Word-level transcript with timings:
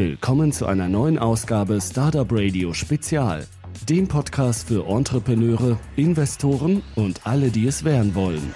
Willkommen 0.00 0.50
zu 0.50 0.64
einer 0.64 0.88
neuen 0.88 1.18
Ausgabe 1.18 1.78
Startup 1.78 2.26
Radio 2.30 2.72
Spezial, 2.72 3.46
dem 3.86 4.08
Podcast 4.08 4.66
für 4.66 4.86
Entrepreneure, 4.88 5.78
Investoren 5.94 6.82
und 6.96 7.26
alle, 7.26 7.50
die 7.50 7.66
es 7.66 7.84
werden 7.84 8.14
wollen. 8.14 8.54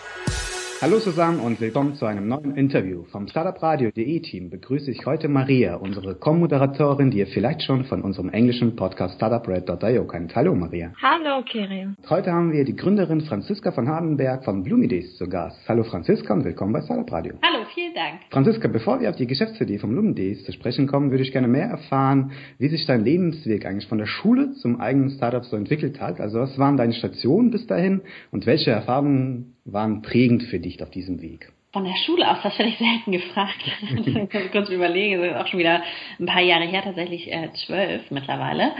Hallo 0.80 0.98
zusammen 1.00 1.40
und 1.40 1.60
willkommen 1.60 1.96
zu 1.96 2.06
einem 2.06 2.28
neuen 2.28 2.56
Interview. 2.56 3.04
Vom 3.12 3.28
Startupradio.de 3.28 4.20
Team 4.20 4.50
begrüße 4.50 4.90
ich 4.90 5.04
heute 5.06 5.28
Maria, 5.28 5.76
unsere 5.76 6.14
Co-Moderatorin, 6.14 7.10
die 7.10 7.18
ihr 7.18 7.26
vielleicht 7.26 7.62
schon 7.62 7.84
von 7.84 8.00
unserem 8.00 8.30
englischen 8.30 8.74
Podcast 8.74 9.14
StartupRed.io 9.16 10.06
kennt. 10.06 10.34
Hallo 10.34 10.54
Maria. 10.54 10.92
Hallo 11.02 11.42
Kirill. 11.42 11.94
Heute 12.08 12.32
haben 12.32 12.52
wir 12.52 12.64
die 12.64 12.74
Gründerin 12.74 13.20
Franziska 13.20 13.70
von 13.72 13.88
Hardenberg 13.88 14.44
von 14.44 14.62
Blumidays 14.62 15.16
zu 15.16 15.28
Gast. 15.28 15.58
Hallo 15.68 15.84
Franziska 15.84 16.32
und 16.32 16.44
willkommen 16.44 16.72
bei 16.72 16.80
Startup 16.80 17.10
Radio. 17.12 17.34
Hallo, 17.42 17.63
vielen 17.74 17.94
Dank. 17.94 18.20
Franziska, 18.30 18.68
bevor 18.68 19.00
wir 19.00 19.10
auf 19.10 19.16
die 19.16 19.26
Geschäftsidee 19.26 19.78
von 19.78 19.90
Blumidays 19.90 20.44
zu 20.44 20.52
sprechen 20.52 20.86
kommen, 20.86 21.10
würde 21.10 21.22
ich 21.22 21.32
gerne 21.32 21.48
mehr 21.48 21.66
erfahren, 21.66 22.32
wie 22.58 22.68
sich 22.68 22.86
dein 22.86 23.04
Lebensweg 23.04 23.66
eigentlich 23.66 23.88
von 23.88 23.98
der 23.98 24.06
Schule 24.06 24.52
zum 24.54 24.80
eigenen 24.80 25.10
Startup 25.10 25.44
so 25.44 25.56
entwickelt 25.56 26.00
hat. 26.00 26.20
Also 26.20 26.38
was 26.38 26.58
waren 26.58 26.76
deine 26.76 26.94
Stationen 26.94 27.50
bis 27.50 27.66
dahin 27.66 28.02
und 28.30 28.46
welche 28.46 28.70
Erfahrungen 28.70 29.56
waren 29.64 30.02
prägend 30.02 30.44
für 30.44 30.58
dich 30.58 30.82
auf 30.82 30.90
diesem 30.90 31.20
Weg? 31.20 31.53
Von 31.74 31.84
der 31.84 31.96
Schule 31.96 32.30
aus, 32.30 32.38
das 32.44 32.56
werde 32.56 32.70
ich 32.70 32.78
selten 32.78 33.10
gefragt. 33.10 33.60
ich 34.06 34.52
kurz 34.52 34.68
überlegen, 34.68 35.20
das 35.20 35.32
ist 35.32 35.36
auch 35.36 35.46
schon 35.48 35.58
wieder 35.58 35.82
ein 36.20 36.26
paar 36.26 36.40
Jahre 36.40 36.66
her, 36.66 36.82
tatsächlich 36.84 37.26
äh, 37.26 37.50
zwölf 37.66 38.12
mittlerweile. 38.12 38.70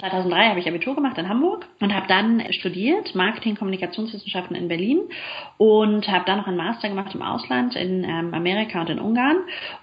2003 0.00 0.48
habe 0.48 0.58
ich 0.58 0.66
Abitur 0.66 0.96
gemacht 0.96 1.16
in 1.16 1.28
Hamburg 1.28 1.68
und 1.78 1.94
habe 1.94 2.08
dann 2.08 2.52
studiert, 2.52 3.14
Marketing, 3.14 3.54
Kommunikationswissenschaften 3.54 4.56
in 4.56 4.66
Berlin 4.66 4.98
und 5.58 6.08
habe 6.08 6.24
dann 6.26 6.38
noch 6.38 6.48
einen 6.48 6.56
Master 6.56 6.88
gemacht 6.88 7.14
im 7.14 7.22
Ausland 7.22 7.76
in 7.76 8.02
ähm, 8.02 8.34
Amerika 8.34 8.80
und 8.80 8.90
in 8.90 8.98
Ungarn 8.98 9.36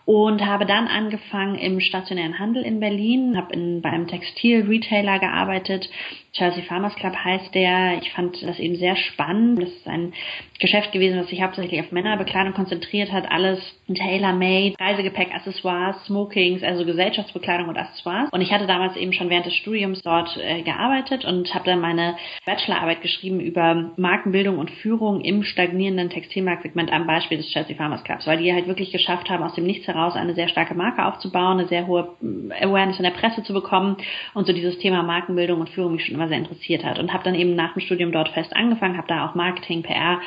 und 0.03 0.45
habe 0.45 0.65
dann 0.65 0.87
angefangen 0.87 1.55
im 1.55 1.79
stationären 1.79 2.37
Handel 2.37 2.63
in 2.63 2.81
Berlin, 2.81 3.37
habe 3.37 3.55
bei 3.81 3.89
einem 3.89 4.07
Textil-Retailer 4.07 5.19
gearbeitet, 5.19 5.89
Chelsea 6.37 6.63
Farmers 6.63 6.93
Club 6.95 7.15
heißt 7.15 7.55
der. 7.55 7.97
Ich 8.01 8.11
fand 8.11 8.41
das 8.43 8.59
eben 8.59 8.75
sehr 8.75 8.95
spannend. 8.95 9.61
Das 9.61 9.69
ist 9.69 9.87
ein 9.87 10.13
Geschäft 10.59 10.91
gewesen, 10.91 11.17
das 11.17 11.29
sich 11.29 11.41
hauptsächlich 11.41 11.79
auf 11.79 11.91
Männerbekleidung 11.91 12.53
konzentriert 12.57 13.11
hat. 13.11 13.31
Alles 13.31 13.59
tailor-made, 13.87 14.75
Reisegepäck, 14.79 15.33
Accessoires, 15.33 15.95
Smokings, 16.05 16.63
also 16.63 16.83
Gesellschaftsbekleidung 16.85 17.69
und 17.69 17.77
Accessoires. 17.77 18.29
Und 18.31 18.41
ich 18.41 18.51
hatte 18.51 18.65
damals 18.65 18.97
eben 18.97 19.13
schon 19.13 19.29
während 19.29 19.45
des 19.45 19.53
Studiums 19.53 20.01
dort 20.01 20.35
äh, 20.37 20.63
gearbeitet 20.63 21.23
und 21.23 21.53
habe 21.53 21.65
dann 21.65 21.79
meine 21.79 22.17
Bachelorarbeit 22.45 23.01
geschrieben 23.01 23.39
über 23.39 23.91
Markenbildung 23.95 24.57
und 24.57 24.71
Führung 24.71 25.21
im 25.21 25.43
stagnierenden 25.43 26.09
Textilmarktsegment 26.09 26.91
am 26.91 27.05
Beispiel 27.05 27.37
des 27.37 27.47
Chelsea 27.49 27.77
Farmers 27.77 28.03
Clubs, 28.03 28.25
weil 28.25 28.39
die 28.39 28.51
halt 28.51 28.67
wirklich 28.67 28.91
geschafft 28.91 29.29
haben, 29.29 29.43
aus 29.43 29.53
dem 29.53 29.65
Nichts 29.65 29.87
heraus 29.87 30.15
eine 30.15 30.33
sehr 30.33 30.49
starke 30.49 30.73
Marke 30.73 31.05
aufzubauen, 31.05 31.59
eine 31.59 31.67
sehr 31.67 31.85
hohe 31.85 32.09
äh, 32.21 32.65
Awareness 32.65 32.97
in 32.97 33.03
der 33.03 33.11
Presse 33.11 33.43
zu 33.43 33.53
bekommen 33.53 33.97
und 34.33 34.47
so 34.47 34.53
dieses 34.53 34.79
Thema 34.79 35.03
Markenbildung 35.03 35.61
und 35.61 35.69
Führung 35.69 35.93
mich 35.93 36.05
schon 36.05 36.15
immer 36.15 36.27
sehr 36.27 36.39
interessiert 36.39 36.83
hat 36.83 36.97
und 36.97 37.13
habe 37.13 37.23
dann 37.23 37.35
eben 37.35 37.55
nach 37.55 37.73
dem 37.73 37.81
Studium 37.81 38.11
dort 38.11 38.29
fest 38.29 38.55
angefangen, 38.55 38.97
habe 38.97 39.07
da 39.07 39.27
auch 39.27 39.35
Marketing, 39.35 39.83
PR, 39.83 40.19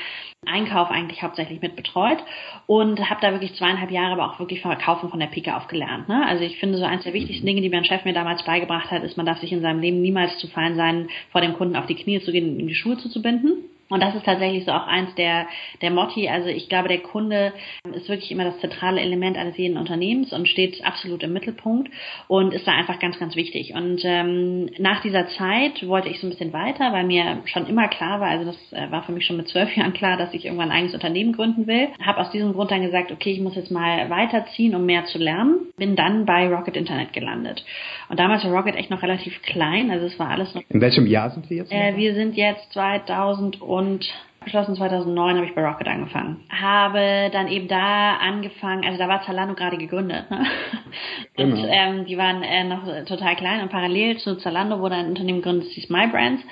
Einkauf 0.47 0.91
eigentlich 0.91 1.23
hauptsächlich 1.23 1.61
mit 1.61 1.77
betreut 1.77 2.19
und 2.67 3.11
habe 3.11 3.21
da 3.21 3.33
wirklich 3.33 3.55
zweieinhalb 3.57 3.91
Jahre 3.91 4.13
aber 4.13 4.31
auch 4.31 4.39
wirklich 4.39 4.63
Verkaufen 4.63 5.11
von 5.11 5.21
der 5.21 5.27
Pike 5.27 5.55
auf 5.55 5.69
gelernt. 5.69 6.09
Ne? 6.09 6.27
Also 6.27 6.45
ich 6.45 6.59
finde 6.59 6.79
so 6.79 6.85
eins 6.85 7.05
der 7.05 7.13
wichtigsten 7.13 7.45
Dinge, 7.45 7.61
die 7.61 7.69
mein 7.69 7.85
Chef 7.85 8.07
mir 8.07 8.15
damals 8.15 8.43
beigebracht 8.45 8.91
hat, 8.91 9.03
ist, 9.03 9.19
man 9.19 9.27
darf 9.27 9.39
sich 9.39 9.53
in 9.53 9.61
seinem 9.61 9.81
Leben 9.81 10.01
niemals 10.01 10.39
zu 10.39 10.49
fein 10.49 10.77
sein, 10.77 11.09
vor 11.31 11.43
dem 11.43 11.53
Kunden 11.53 11.77
auf 11.77 11.87
die 11.87 11.95
Knie 11.95 12.21
zu 12.21 12.33
gehen 12.33 12.49
und 12.49 12.59
ihm 12.59 12.69
die 12.69 12.75
Schuhe 12.75 12.97
zuzubinden. 12.97 13.65
Und 13.91 14.01
das 14.03 14.15
ist 14.15 14.25
tatsächlich 14.25 14.65
so 14.65 14.71
auch 14.71 14.87
eins 14.87 15.15
der, 15.17 15.47
der 15.83 15.91
Motti. 15.91 16.29
Also 16.29 16.49
ich 16.49 16.69
glaube, 16.69 16.89
der 16.89 17.01
Kunde 17.01 17.53
ist 17.95 18.09
wirklich 18.09 18.31
immer 18.31 18.45
das 18.45 18.59
zentrale 18.61 19.01
Element 19.01 19.37
eines 19.37 19.57
jeden 19.57 19.77
Unternehmens 19.77 20.33
und 20.33 20.49
steht 20.49 20.85
absolut 20.85 21.23
im 21.23 21.33
Mittelpunkt 21.33 21.91
und 22.29 22.53
ist 22.53 22.67
da 22.67 22.73
einfach 22.73 22.99
ganz, 22.99 23.19
ganz 23.19 23.37
wichtig. 23.37 23.75
Und 23.75 24.01
ähm, 24.05 24.71
nach 24.79 25.03
dieser 25.03 25.29
Zeit 25.29 25.87
wollte 25.87 26.09
ich 26.09 26.21
so 26.21 26.27
ein 26.27 26.31
bisschen 26.31 26.53
weiter, 26.53 26.93
weil 26.93 27.05
mir 27.05 27.43
schon 27.47 27.67
immer 27.67 27.89
klar 27.89 28.21
war, 28.21 28.29
also 28.29 28.45
das 28.45 28.73
äh, 28.73 28.91
war 28.91 29.03
für 29.03 29.13
mich 29.13 29.27
schon 29.27 29.37
mit 29.37 29.49
zwölf 29.49 29.75
Jahren 29.77 29.93
klar, 29.93 30.17
dass 30.17 30.35
ich 30.35 30.45
irgendwann 30.45 30.71
ein 30.71 30.77
eigenes 30.77 30.95
Unternehmen 30.95 31.33
gründen 31.33 31.67
will. 31.67 31.89
Habe 32.05 32.21
aus 32.21 32.31
diesem 32.31 32.53
Grund 32.53 32.71
dann 32.71 32.83
gesagt, 32.83 33.13
okay, 33.13 33.33
ich 33.33 33.41
muss 33.41 33.57
jetzt 33.57 33.71
mal 33.71 34.11
weiterziehen, 34.11 34.75
um 34.75 34.87
mehr 34.87 35.05
zu 35.07 35.19
lernen. 35.19 35.73
Bin 35.77 35.97
dann 35.97 36.25
bei 36.27 36.49
Rocket 36.49 36.77
Internet 36.77 37.13
gelandet. 37.13 37.65
Und 38.09 38.19
damals 38.19 38.45
war 38.45 38.53
Rocket 38.53 38.77
echt 38.77 38.91
noch 38.91 39.03
relativ 39.03 39.41
klein, 39.43 39.91
also 39.91 40.07
es 40.07 40.19
war 40.19 40.31
alles 40.31 40.55
noch. 40.55 40.63
In 40.69 40.81
welchem 40.81 41.07
Jahr 41.07 41.31
sind 41.31 41.49
wir 41.51 41.59
jetzt? 41.59 41.73
Äh, 41.73 41.97
wir 41.97 42.15
sind 42.15 42.37
jetzt 42.37 42.73
2000 42.73 43.61
und 43.61 44.11
und 44.41 44.45
Beschlossen 44.45 44.75
2009 44.75 45.37
habe 45.37 45.47
ich 45.47 45.55
bei 45.55 45.63
Rocket 45.63 45.87
angefangen. 45.87 46.41
Habe 46.51 47.31
dann 47.31 47.49
eben 47.49 47.69
da 47.69 48.17
angefangen, 48.17 48.85
also 48.85 48.99
da 48.99 49.07
war 49.07 49.23
Zalando 49.23 49.55
gerade 49.55 49.77
gegründet. 49.77 50.31
Ne? 50.31 50.47
Und 51.37 51.55
genau. 51.55 51.69
ähm, 51.69 52.07
die 52.07 52.17
waren 52.17 52.43
äh, 52.43 52.65
noch 52.65 52.85
total 53.07 53.37
klein 53.37 53.63
und 53.63 53.71
parallel 53.71 54.19
zu 54.19 54.37
Zalando 54.37 54.81
wurde 54.81 54.97
ein 54.97 55.09
Unternehmen 55.09 55.39
gegründet, 55.39 55.69
das 55.69 55.75
hieß 55.75 55.89
MyBrands 55.89 56.43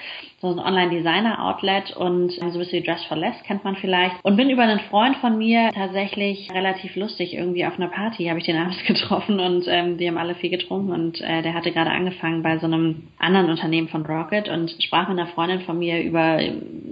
so 0.40 0.46
ein 0.46 0.60
Online-Designer-Outlet 0.60 1.96
und 1.96 2.30
so 2.30 2.42
ein 2.42 2.52
bisschen 2.52 2.84
Dress 2.84 3.04
for 3.06 3.16
Less 3.16 3.34
kennt 3.42 3.64
man 3.64 3.74
vielleicht. 3.74 4.14
Und 4.22 4.36
bin 4.36 4.50
über 4.50 4.62
einen 4.62 4.78
Freund 4.78 5.16
von 5.16 5.36
mir 5.36 5.72
tatsächlich 5.74 6.48
relativ 6.52 6.94
lustig 6.94 7.34
irgendwie 7.34 7.66
auf 7.66 7.74
einer 7.76 7.88
Party, 7.88 8.26
habe 8.26 8.38
ich 8.38 8.46
den 8.46 8.56
abends 8.60 8.78
getroffen 8.84 9.40
und 9.40 9.66
ähm, 9.66 9.98
wir 9.98 10.08
haben 10.08 10.16
alle 10.16 10.36
viel 10.36 10.50
getrunken 10.50 10.92
und 10.92 11.20
äh, 11.20 11.42
der 11.42 11.54
hatte 11.54 11.72
gerade 11.72 11.90
angefangen 11.90 12.44
bei 12.44 12.58
so 12.58 12.66
einem 12.66 13.08
anderen 13.18 13.50
Unternehmen 13.50 13.88
von 13.88 14.06
Rocket 14.06 14.48
und 14.48 14.70
sprach 14.80 15.08
mit 15.08 15.18
einer 15.18 15.26
Freundin 15.26 15.62
von 15.62 15.76
mir 15.76 16.02
über 16.02 16.38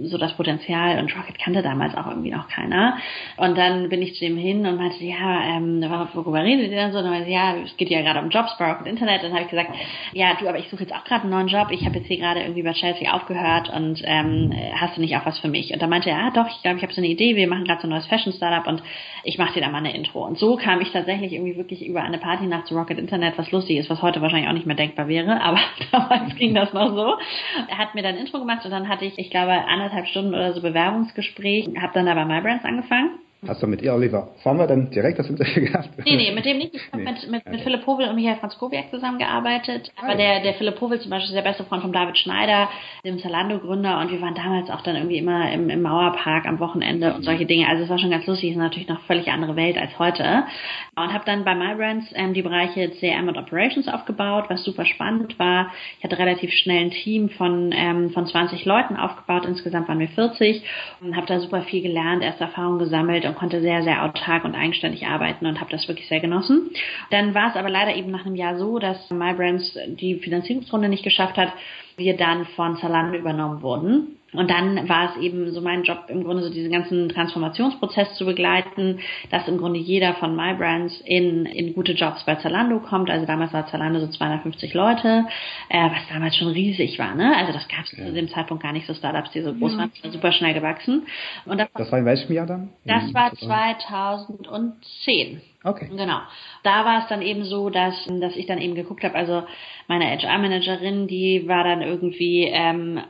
so 0.03 0.17
das 0.17 0.33
Potenzial 0.33 0.99
und 0.99 1.15
Rocket 1.15 1.39
kannte 1.39 1.61
damals 1.61 1.95
auch 1.95 2.07
irgendwie 2.07 2.31
noch 2.31 2.49
keiner. 2.49 2.97
Und 3.37 3.57
dann 3.57 3.87
bin 3.87 4.01
ich 4.01 4.15
zu 4.15 4.25
ihm 4.25 4.35
hin 4.35 4.65
und 4.65 4.75
meinte, 4.75 5.05
ja, 5.05 5.55
ähm, 5.55 5.81
worüber 6.13 6.43
redet 6.43 6.69
ihr 6.69 6.77
denn 6.77 6.91
so? 6.91 6.97
Und 6.97 7.05
dann 7.05 7.13
meinte, 7.13 7.31
ja, 7.31 7.55
es 7.63 7.77
geht 7.77 7.89
ja 7.89 8.01
gerade 8.01 8.19
um 8.19 8.29
Jobs 8.29 8.57
bei 8.59 8.69
Rocket 8.69 8.87
Internet. 8.87 9.23
Und 9.23 9.29
dann 9.29 9.33
habe 9.33 9.43
ich 9.43 9.49
gesagt, 9.49 9.71
ja, 10.11 10.33
du, 10.37 10.49
aber 10.49 10.59
ich 10.59 10.67
suche 10.69 10.83
jetzt 10.83 10.93
auch 10.93 11.05
gerade 11.05 11.21
einen 11.21 11.31
neuen 11.31 11.47
Job. 11.47 11.69
Ich 11.71 11.85
habe 11.85 11.95
jetzt 11.97 12.07
hier 12.07 12.17
gerade 12.17 12.41
irgendwie 12.41 12.63
bei 12.63 12.73
Chelsea 12.73 13.09
aufgehört 13.09 13.36
gehört 13.37 13.69
und 13.69 14.01
ähm, 14.03 14.53
hast 14.75 14.97
du 14.97 15.01
nicht 15.01 15.15
auch 15.15 15.25
was 15.25 15.39
für 15.39 15.47
mich? 15.47 15.71
Und 15.73 15.81
da 15.81 15.87
meinte 15.87 16.09
er, 16.09 16.17
ja 16.17 16.31
doch, 16.31 16.47
ich 16.47 16.61
glaube, 16.61 16.77
ich 16.77 16.83
habe 16.83 16.93
so 16.93 17.01
eine 17.01 17.07
Idee, 17.07 17.35
wir 17.35 17.47
machen 17.47 17.65
gerade 17.65 17.81
so 17.81 17.87
ein 17.87 17.91
neues 17.91 18.07
Fashion-Startup 18.07 18.67
und 18.67 18.81
ich 19.23 19.37
mache 19.37 19.53
dir 19.53 19.61
da 19.61 19.69
mal 19.69 19.79
eine 19.79 19.95
Intro. 19.95 20.25
Und 20.25 20.37
so 20.37 20.55
kam 20.55 20.81
ich 20.81 20.91
tatsächlich 20.91 21.33
irgendwie 21.33 21.57
wirklich 21.57 21.85
über 21.85 22.01
eine 22.01 22.17
Party 22.17 22.45
nach 22.45 22.65
zu 22.65 22.75
Rocket 22.75 22.97
Internet, 22.97 23.37
was 23.37 23.51
lustig 23.51 23.77
ist, 23.77 23.89
was 23.89 24.01
heute 24.01 24.21
wahrscheinlich 24.21 24.49
auch 24.49 24.53
nicht 24.53 24.65
mehr 24.65 24.75
denkbar 24.75 25.07
wäre, 25.07 25.41
aber 25.43 25.59
damals 25.91 26.35
ging 26.35 26.53
das 26.53 26.73
noch 26.73 26.95
so. 26.95 27.15
Er 27.69 27.77
hat 27.77 27.95
mir 27.95 28.03
dann 28.03 28.15
Intro 28.15 28.39
gemacht 28.39 28.65
und 28.65 28.71
dann 28.71 28.89
hatte 28.89 29.05
ich, 29.05 29.17
ich 29.17 29.29
glaube, 29.29 29.53
anderthalb 29.53 30.07
Stunden 30.07 30.33
oder 30.33 30.53
so 30.53 30.61
Bewerbungsgespräch, 30.61 31.69
habe 31.81 31.93
dann 31.93 32.05
da 32.05 32.13
bei 32.13 32.25
MyBrands 32.25 32.65
angefangen 32.65 33.11
Hast 33.45 33.61
du 33.61 33.67
mit 33.67 33.83
ihr, 33.83 33.93
Oliver 33.93 34.29
Sommer, 34.43 34.65
dann 34.65 34.89
direkt 34.89 35.19
das 35.19 35.29
Interview 35.29 35.65
gehabt? 35.71 35.89
Nee, 36.03 36.15
nee, 36.15 36.31
mit 36.31 36.43
dem 36.43 36.57
nicht. 36.57 36.73
Ich 36.73 36.81
habe 36.91 37.03
nee. 37.03 37.11
mit, 37.11 37.29
mit, 37.29 37.45
mit 37.47 37.61
Philipp 37.61 37.83
Povel 37.85 38.09
und 38.09 38.15
Michael 38.15 38.37
Franz 38.37 38.57
Kowiak 38.57 38.89
zusammengearbeitet. 38.89 39.91
Aber 39.95 40.13
ah, 40.13 40.15
der, 40.15 40.41
der 40.41 40.55
Philipp 40.55 40.77
Povel 40.77 40.99
zum 40.99 41.11
Beispiel 41.11 41.29
ist 41.29 41.35
der 41.35 41.47
beste 41.47 41.63
Freund 41.63 41.83
von 41.83 41.93
David 41.93 42.17
Schneider, 42.17 42.67
dem 43.05 43.19
Zalando-Gründer. 43.19 43.99
Und 43.99 44.11
wir 44.11 44.21
waren 44.21 44.33
damals 44.33 44.71
auch 44.71 44.81
dann 44.81 44.95
irgendwie 44.95 45.19
immer 45.19 45.51
im, 45.51 45.69
im 45.69 45.83
Mauerpark 45.83 46.47
am 46.47 46.59
Wochenende 46.59 47.13
und 47.13 47.23
solche 47.23 47.45
Dinge. 47.45 47.67
Also 47.67 47.83
es 47.83 47.89
war 47.89 47.99
schon 47.99 48.09
ganz 48.09 48.25
lustig. 48.25 48.49
Es 48.49 48.55
ist 48.55 48.61
natürlich 48.61 48.87
noch 48.87 49.01
völlig 49.01 49.27
andere 49.27 49.55
Welt 49.55 49.77
als 49.77 49.99
heute. 49.99 50.45
Und 50.95 51.13
habe 51.13 51.25
dann 51.25 51.45
bei 51.45 51.53
MyBrands 51.53 52.07
ähm, 52.15 52.33
die 52.33 52.41
Bereiche 52.41 52.89
CRM 52.89 53.27
und 53.27 53.37
Operations 53.37 53.87
aufgebaut, 53.87 54.45
was 54.49 54.63
super 54.63 54.85
spannend 54.85 55.37
war. 55.37 55.71
Ich 55.99 56.03
hatte 56.03 56.17
relativ 56.17 56.51
schnell 56.51 56.85
ein 56.85 56.91
Team 56.91 57.29
von, 57.29 57.71
ähm, 57.71 58.09
von 58.09 58.25
20 58.25 58.65
Leuten 58.65 58.97
aufgebaut. 58.97 59.45
Insgesamt 59.45 59.87
waren 59.87 59.99
wir 59.99 60.09
40 60.09 60.63
und 61.01 61.15
habe 61.15 61.27
da 61.27 61.39
super 61.39 61.61
viel 61.61 61.83
gelernt, 61.83 62.23
erste 62.23 62.45
Erfahrungen 62.45 62.79
gesammelt 62.79 63.26
und 63.27 63.35
konnte 63.35 63.61
sehr, 63.61 63.83
sehr 63.83 64.03
autark 64.03 64.43
und 64.43 64.55
eigenständig 64.55 65.05
arbeiten 65.07 65.45
und 65.45 65.59
habe 65.59 65.71
das 65.71 65.87
wirklich 65.87 66.07
sehr 66.07 66.19
genossen. 66.19 66.71
Dann 67.11 67.33
war 67.33 67.49
es 67.49 67.55
aber 67.55 67.69
leider 67.69 67.95
eben 67.95 68.11
nach 68.11 68.25
einem 68.25 68.35
Jahr 68.35 68.57
so, 68.57 68.79
dass 68.79 69.09
MyBrands 69.09 69.77
die 69.87 70.15
Finanzierungsrunde 70.15 70.89
nicht 70.89 71.03
geschafft 71.03 71.37
hat, 71.37 71.53
wir 71.97 72.15
dann 72.15 72.45
von 72.55 72.77
Zalando 72.77 73.17
übernommen 73.17 73.61
wurden. 73.61 74.16
Und 74.33 74.51
dann 74.51 74.89
war 74.89 75.11
es 75.11 75.21
eben 75.21 75.49
so 75.51 75.61
mein 75.61 75.83
Job, 75.83 76.05
im 76.09 76.23
Grunde 76.23 76.43
so 76.43 76.49
diesen 76.49 76.71
ganzen 76.71 77.09
Transformationsprozess 77.09 78.15
zu 78.15 78.25
begleiten, 78.25 78.99
dass 79.31 79.47
im 79.47 79.57
Grunde 79.57 79.79
jeder 79.79 80.15
von 80.15 80.35
MyBrands 80.35 81.01
in, 81.05 81.45
in 81.45 81.73
gute 81.73 81.93
Jobs 81.93 82.25
bei 82.25 82.35
Zalando 82.35 82.81
kommt. 82.81 83.09
Also 83.09 83.25
damals 83.25 83.53
war 83.53 83.67
Zalando 83.67 84.01
so 84.01 84.07
250 84.07 84.73
Leute, 84.73 85.25
äh, 85.69 85.89
was 85.89 86.05
damals 86.11 86.35
schon 86.35 86.49
riesig 86.49 86.99
war. 86.99 87.15
Ne? 87.15 87.37
Also 87.37 87.53
das 87.53 87.69
gab 87.69 87.85
es 87.85 87.97
ja. 87.97 88.05
zu 88.05 88.13
dem 88.13 88.27
Zeitpunkt 88.27 88.63
gar 88.63 88.73
nicht 88.73 88.85
so 88.85 88.93
Startups, 88.93 89.31
die 89.31 89.41
so 89.41 89.53
groß 89.53 89.73
ja. 89.73 89.79
waren, 89.79 89.91
super 90.03 90.33
schnell 90.33 90.53
gewachsen. 90.53 91.07
Und 91.45 91.59
das, 91.59 91.69
das 91.73 91.91
war 91.91 91.99
in 91.99 92.05
welchem 92.05 92.33
Jahr 92.33 92.47
dann? 92.47 92.69
Das 92.85 93.13
war 93.13 93.33
2010. 93.33 95.41
Okay. 95.63 95.89
Genau. 95.89 96.19
Da 96.63 96.85
war 96.85 97.01
es 97.01 97.07
dann 97.07 97.21
eben 97.21 97.43
so, 97.43 97.69
dass, 97.69 97.95
dass 98.19 98.35
ich 98.35 98.45
dann 98.45 98.61
eben 98.61 98.75
geguckt 98.75 99.03
habe, 99.03 99.15
also 99.15 99.43
meine 99.87 100.05
HR-Managerin, 100.05 101.07
die 101.07 101.47
war 101.47 101.63
dann 101.63 101.81
irgendwie 101.81 102.43
ähm, 102.43 103.01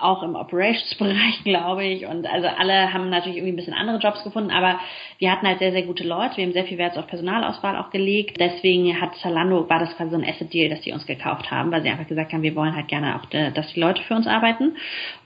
auch 0.00 0.22
im 0.22 0.34
Operations-Bereich, 0.34 1.42
glaube 1.44 1.84
ich. 1.84 2.06
Und 2.06 2.26
also 2.26 2.48
alle 2.48 2.92
haben 2.92 3.10
natürlich 3.10 3.36
irgendwie 3.36 3.52
ein 3.52 3.56
bisschen 3.56 3.74
andere 3.74 3.98
Jobs 3.98 4.24
gefunden, 4.24 4.50
aber 4.50 4.80
wir 5.18 5.30
hatten 5.30 5.46
halt 5.46 5.58
sehr, 5.58 5.72
sehr 5.72 5.82
gute 5.82 6.04
Leute. 6.04 6.38
Wir 6.38 6.44
haben 6.44 6.52
sehr 6.52 6.64
viel 6.64 6.78
Wert 6.78 6.96
auf 6.96 7.06
Personalauswahl 7.06 7.76
auch 7.76 7.90
gelegt. 7.90 8.40
Deswegen 8.40 9.00
hat 9.00 9.14
Zalando, 9.16 9.68
war 9.68 9.78
das 9.78 9.94
quasi 9.96 10.10
so 10.10 10.16
ein 10.16 10.24
Asset-Deal, 10.24 10.70
dass 10.70 10.80
die 10.80 10.92
uns 10.92 11.06
gekauft 11.06 11.50
haben, 11.50 11.70
weil 11.70 11.82
sie 11.82 11.90
einfach 11.90 12.06
gesagt 12.06 12.32
haben, 12.32 12.42
wir 12.42 12.56
wollen 12.56 12.74
halt 12.74 12.88
gerne 12.88 13.16
auch, 13.16 13.32
äh, 13.32 13.50
dass 13.52 13.72
die 13.74 13.80
Leute 13.80 14.02
für 14.02 14.14
uns 14.14 14.26
arbeiten. 14.26 14.76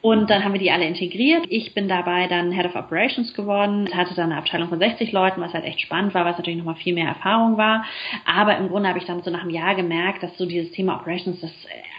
Und 0.00 0.28
dann 0.28 0.44
haben 0.44 0.52
wir 0.52 0.60
die 0.60 0.70
alle 0.70 0.86
integriert. 0.86 1.46
Ich 1.48 1.72
bin 1.74 1.88
dabei 1.88 2.26
dann 2.26 2.50
Head 2.50 2.66
of 2.66 2.74
Operations 2.74 3.32
geworden, 3.34 3.88
hatte 3.94 4.14
dann 4.14 4.32
eine 4.32 4.38
Abteilung 4.38 4.68
von 4.68 4.78
60 4.78 5.12
Leuten, 5.12 5.40
was 5.40 5.54
halt 5.54 5.64
echt 5.64 5.80
spannend 5.80 6.14
war, 6.14 6.24
was 6.24 6.36
natürlich 6.36 6.58
nochmal 6.58 6.73
nochmal 6.74 6.82
viel 6.82 6.94
mehr 6.94 7.08
Erfahrung 7.08 7.56
war. 7.56 7.84
Aber 8.24 8.56
im 8.56 8.68
Grunde 8.68 8.88
habe 8.88 8.98
ich 8.98 9.04
dann 9.04 9.22
so 9.22 9.30
nach 9.30 9.42
einem 9.42 9.50
Jahr 9.50 9.74
gemerkt, 9.74 10.22
dass 10.22 10.36
so 10.36 10.46
dieses 10.46 10.72
Thema 10.72 10.96
Operations, 10.96 11.40
das 11.40 11.52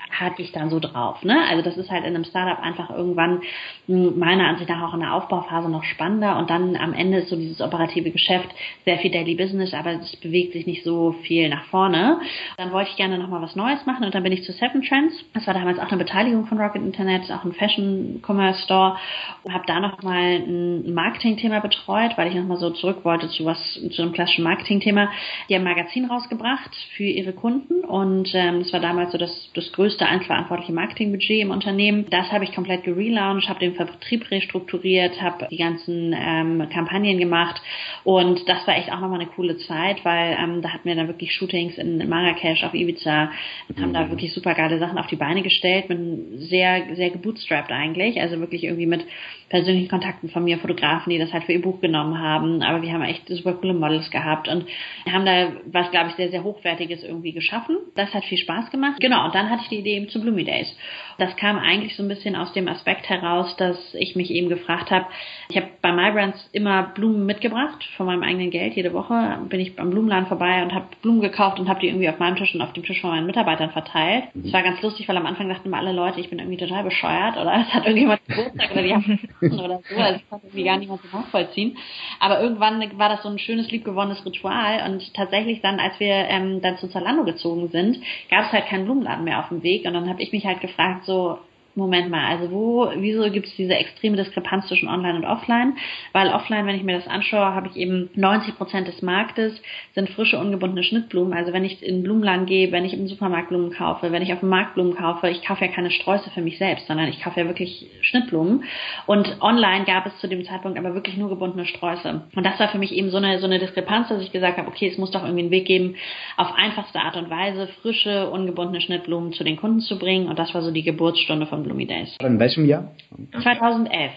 hatte 0.09 0.41
ich 0.41 0.51
dann 0.51 0.69
so 0.69 0.79
drauf. 0.79 1.23
Ne? 1.23 1.37
Also 1.49 1.63
das 1.63 1.77
ist 1.77 1.89
halt 1.89 2.05
in 2.05 2.15
einem 2.15 2.23
Startup 2.23 2.61
einfach 2.63 2.89
irgendwann 2.89 3.41
hm, 3.87 4.17
meiner 4.17 4.47
Ansicht 4.47 4.69
nach 4.69 4.81
auch 4.81 4.93
in 4.93 4.99
der 5.01 5.13
Aufbauphase 5.13 5.69
noch 5.69 5.83
spannender 5.83 6.37
und 6.37 6.49
dann 6.49 6.75
am 6.75 6.93
Ende 6.93 7.19
ist 7.19 7.29
so 7.29 7.35
dieses 7.35 7.61
operative 7.61 8.11
Geschäft 8.11 8.49
sehr 8.85 8.97
viel 8.97 9.11
Daily 9.11 9.35
Business, 9.35 9.73
aber 9.73 9.93
es 9.93 10.15
bewegt 10.17 10.53
sich 10.53 10.65
nicht 10.65 10.83
so 10.83 11.13
viel 11.23 11.49
nach 11.49 11.65
vorne. 11.65 12.19
Dann 12.57 12.71
wollte 12.71 12.91
ich 12.91 12.95
gerne 12.95 13.17
nochmal 13.17 13.41
was 13.41 13.55
Neues 13.55 13.85
machen 13.85 14.05
und 14.05 14.13
dann 14.13 14.23
bin 14.23 14.31
ich 14.31 14.43
zu 14.43 14.51
Seven 14.51 14.81
Trends. 14.81 15.13
Das 15.33 15.47
war 15.47 15.53
damals 15.53 15.79
auch 15.79 15.89
eine 15.89 15.97
Beteiligung 15.97 16.45
von 16.45 16.59
Rocket 16.59 16.81
Internet, 16.81 17.31
auch 17.31 17.43
ein 17.43 17.53
Fashion 17.53 18.21
Commerce 18.25 18.61
Store 18.63 18.97
und 19.43 19.53
habe 19.53 19.65
da 19.67 19.79
nochmal 19.79 20.37
ein 20.37 20.93
Marketing-Thema 20.93 21.59
betreut, 21.59 22.13
weil 22.17 22.29
ich 22.29 22.35
nochmal 22.35 22.57
so 22.57 22.69
zurück 22.71 23.03
wollte 23.03 23.29
zu 23.29 23.45
was, 23.45 23.79
zu 23.91 24.01
einem 24.01 24.13
klassischen 24.13 24.43
Marketing-Thema. 24.43 25.09
Die 25.49 25.55
haben 25.55 25.65
ein 25.65 25.75
Magazin 25.75 26.05
rausgebracht 26.05 26.75
für 26.95 27.03
ihre 27.03 27.33
Kunden 27.33 27.83
und 27.83 28.33
ähm, 28.33 28.59
das 28.59 28.71
war 28.73 28.79
damals 28.79 29.11
so 29.11 29.17
das, 29.17 29.49
das 29.53 29.71
größte 29.71 29.94
größte 29.95 30.07
eigenverantwortliche 30.07 30.73
Marketingbudget 30.73 31.41
im 31.41 31.51
Unternehmen. 31.51 32.05
Das 32.09 32.31
habe 32.31 32.43
ich 32.43 32.53
komplett 32.53 32.83
gelauncht, 32.83 33.47
habe 33.47 33.59
den 33.59 33.75
Vertrieb 33.75 34.29
restrukturiert, 34.29 35.21
habe 35.21 35.47
die 35.49 35.57
ganzen 35.57 36.13
ähm, 36.13 36.67
Kampagnen 36.69 37.17
gemacht 37.17 37.61
und 38.03 38.47
das 38.49 38.67
war 38.67 38.75
echt 38.75 38.91
auch 38.91 38.99
nochmal 38.99 39.21
eine 39.21 39.29
coole 39.29 39.57
Zeit, 39.57 40.03
weil 40.03 40.37
ähm, 40.37 40.61
da 40.61 40.69
hatten 40.69 40.87
wir 40.87 40.95
dann 40.95 41.07
wirklich 41.07 41.33
Shootings 41.33 41.77
in 41.77 42.09
Marrakesch, 42.09 42.63
auf 42.63 42.73
Ibiza, 42.73 43.31
mhm. 43.67 43.81
haben 43.81 43.93
da 43.93 44.09
wirklich 44.09 44.33
super 44.33 44.53
geile 44.53 44.79
Sachen 44.79 44.97
auf 44.97 45.07
die 45.07 45.15
Beine 45.15 45.41
gestellt, 45.41 45.87
mit 45.87 46.41
sehr, 46.49 46.95
sehr 46.95 47.11
gebootstrapped 47.11 47.71
eigentlich, 47.71 48.19
also 48.19 48.39
wirklich 48.39 48.63
irgendwie 48.63 48.87
mit 48.87 49.05
persönlichen 49.49 49.89
Kontakten 49.89 50.29
von 50.29 50.43
mir, 50.43 50.57
Fotografen, 50.57 51.11
die 51.11 51.19
das 51.19 51.31
halt 51.31 51.43
für 51.43 51.53
ihr 51.53 51.61
Buch 51.61 51.79
genommen 51.79 52.19
haben, 52.19 52.61
aber 52.61 52.81
wir 52.81 52.91
haben 52.91 53.03
echt 53.03 53.27
super 53.27 53.53
coole 53.53 53.73
Models 53.73 54.09
gehabt 54.09 54.47
und 54.47 54.65
haben 55.09 55.25
da 55.25 55.53
was, 55.71 55.91
glaube 55.91 56.09
ich, 56.09 56.15
sehr, 56.15 56.29
sehr 56.29 56.43
Hochwertiges 56.43 57.03
irgendwie 57.03 57.31
geschaffen. 57.31 57.77
Das 57.95 58.13
hat 58.13 58.25
viel 58.25 58.37
Spaß 58.37 58.71
gemacht. 58.71 58.99
Genau, 58.99 59.25
und 59.25 59.35
dann 59.35 59.49
hatte 59.49 59.61
ich 59.63 59.69
die 59.69 59.77
Eben 59.91 60.09
zu 60.09 60.21
Bloomy 60.21 60.43
Days. 60.43 60.75
Das 61.17 61.35
kam 61.37 61.57
eigentlich 61.57 61.95
so 61.95 62.03
ein 62.03 62.09
bisschen 62.09 62.35
aus 62.35 62.51
dem 62.53 62.67
Aspekt 62.67 63.07
heraus, 63.09 63.55
dass 63.57 63.77
ich 63.93 64.15
mich 64.15 64.31
eben 64.31 64.49
gefragt 64.49 64.91
habe, 64.91 65.05
ich 65.49 65.55
habe 65.55 65.67
bei 65.81 65.91
MyBrands 65.91 66.49
immer 66.51 66.83
Blumen 66.95 67.25
mitgebracht 67.25 67.83
von 67.95 68.05
meinem 68.05 68.23
eigenen 68.23 68.49
Geld. 68.49 68.75
Jede 68.75 68.93
Woche 68.93 69.39
bin 69.47 69.59
ich 69.59 69.75
beim 69.75 69.91
Blumenladen 69.91 70.27
vorbei 70.27 70.61
und 70.63 70.73
habe 70.73 70.87
Blumen 71.01 71.21
gekauft 71.21 71.59
und 71.59 71.69
habe 71.69 71.79
die 71.79 71.87
irgendwie 71.87 72.09
auf 72.09 72.19
meinem 72.19 72.35
Tisch 72.35 72.53
und 72.53 72.61
auf 72.61 72.73
dem 72.73 72.83
Tisch 72.83 72.99
von 72.99 73.11
meinen 73.11 73.27
Mitarbeitern 73.27 73.71
verteilt. 73.71 74.25
Es 74.43 74.51
war 74.51 74.63
ganz 74.63 74.81
lustig, 74.81 75.07
weil 75.07 75.17
am 75.17 75.25
Anfang 75.25 75.47
dachten 75.47 75.67
immer 75.67 75.77
alle 75.77 75.93
Leute, 75.93 76.19
ich 76.19 76.29
bin 76.29 76.39
irgendwie 76.39 76.57
total 76.57 76.83
bescheuert 76.83 77.37
oder 77.37 77.63
es 77.67 77.73
hat 77.73 77.85
irgendjemand 77.85 78.25
Geburtstag 78.27 78.71
oder 78.71 78.81
die 78.81 78.93
haben 78.93 79.19
oder 79.41 79.81
so. 79.89 79.95
Also 79.95 80.13
das 80.13 80.29
konnte 80.29 80.47
irgendwie 80.47 80.63
gar 80.63 80.77
niemand 80.77 81.01
so 81.01 81.17
nachvollziehen. 81.17 81.77
Aber 82.19 82.41
irgendwann 82.41 82.97
war 82.97 83.09
das 83.09 83.23
so 83.23 83.29
ein 83.29 83.39
schönes, 83.39 83.71
liebgewonnenes 83.71 84.25
Ritual 84.25 84.89
und 84.89 85.13
tatsächlich 85.13 85.61
dann, 85.61 85.79
als 85.79 85.99
wir 85.99 86.13
ähm, 86.13 86.61
dann 86.61 86.77
zu 86.77 86.87
Zalando 86.89 87.23
gezogen 87.23 87.69
sind, 87.69 87.99
gab 88.29 88.45
es 88.45 88.51
halt 88.51 88.67
keinen 88.67 88.85
Blumenladen 88.85 89.23
mehr 89.23 89.39
auf 89.39 89.49
dem 89.49 89.63
Weg 89.63 89.74
und 89.83 89.93
dann 89.93 90.07
habe 90.07 90.21
ich 90.21 90.31
mich 90.31 90.45
halt 90.45 90.61
gefragt, 90.61 91.05
so, 91.05 91.39
Moment 91.75 92.09
mal, 92.09 92.25
also 92.25 92.51
wo, 92.51 92.89
wieso 92.95 93.29
gibt 93.31 93.47
es 93.47 93.55
diese 93.55 93.73
extreme 93.73 94.15
Diskrepanz 94.15 94.67
zwischen 94.67 94.87
Online 94.87 95.17
und 95.17 95.25
Offline? 95.25 95.75
Weil 96.13 96.29
Offline, 96.29 96.65
wenn 96.65 96.75
ich 96.75 96.83
mir 96.83 96.95
das 96.95 97.07
anschaue, 97.07 97.53
habe 97.53 97.67
ich 97.67 97.75
eben 97.75 98.09
90 98.15 98.55
Prozent 98.55 98.87
des 98.87 99.01
Marktes 99.01 99.61
sind 99.93 100.09
frische, 100.09 100.39
ungebundene 100.39 100.83
Schnittblumen. 100.83 101.33
Also 101.33 101.51
wenn 101.51 101.65
ich 101.65 101.83
in 101.83 101.95
den 101.95 102.03
Blumenladen 102.03 102.45
gehe, 102.45 102.71
wenn 102.71 102.85
ich 102.85 102.93
im 102.93 103.07
Supermarkt 103.07 103.49
Blumen 103.49 103.73
kaufe, 103.73 104.13
wenn 104.13 104.21
ich 104.21 104.31
auf 104.31 104.39
dem 104.39 104.47
Markt 104.47 104.75
Blumen 104.75 104.95
kaufe, 104.95 105.29
ich 105.29 105.43
kaufe 105.43 105.65
ja 105.65 105.71
keine 105.71 105.91
Sträuße 105.91 106.29
für 106.29 106.41
mich 106.41 106.57
selbst, 106.57 106.87
sondern 106.87 107.09
ich 107.09 107.21
kaufe 107.21 107.41
ja 107.41 107.45
wirklich 107.45 107.87
Schnittblumen. 107.99 108.63
Und 109.05 109.41
online 109.41 109.83
gab 109.83 110.05
es 110.05 110.17
zu 110.19 110.27
dem 110.29 110.45
Zeitpunkt 110.45 110.79
aber 110.79 110.93
wirklich 110.93 111.17
nur 111.17 111.27
gebundene 111.27 111.65
Sträuße. 111.65 112.21
Und 112.33 112.45
das 112.45 112.57
war 112.57 112.69
für 112.69 112.77
mich 112.77 112.93
eben 112.93 113.09
so 113.09 113.17
eine, 113.17 113.39
so 113.39 113.47
eine 113.47 113.59
Diskrepanz, 113.59 114.07
dass 114.07 114.21
ich 114.21 114.31
gesagt 114.31 114.57
habe, 114.57 114.69
okay, 114.69 114.87
es 114.87 114.97
muss 114.97 115.11
doch 115.11 115.23
irgendwie 115.23 115.41
einen 115.41 115.51
Weg 115.51 115.65
geben, 115.65 115.95
auf 116.37 116.53
einfachste 116.55 117.01
Art 117.01 117.17
und 117.17 117.29
Weise 117.29 117.67
frische, 117.81 118.29
ungebundene 118.29 118.79
Schnittblumen 118.79 119.33
zu 119.33 119.43
den 119.43 119.57
Kunden 119.57 119.81
zu 119.81 119.99
bringen. 119.99 120.29
Und 120.29 120.39
das 120.39 120.53
war 120.53 120.61
so 120.61 120.71
die 120.71 120.83
Geburtsstunde 120.83 121.45
von 121.45 121.64
Bloomy 121.65 121.85
Days. 121.87 122.15
In 122.21 122.39
welchem 122.39 122.65
Jahr? 122.65 122.91
2011. 123.31 124.11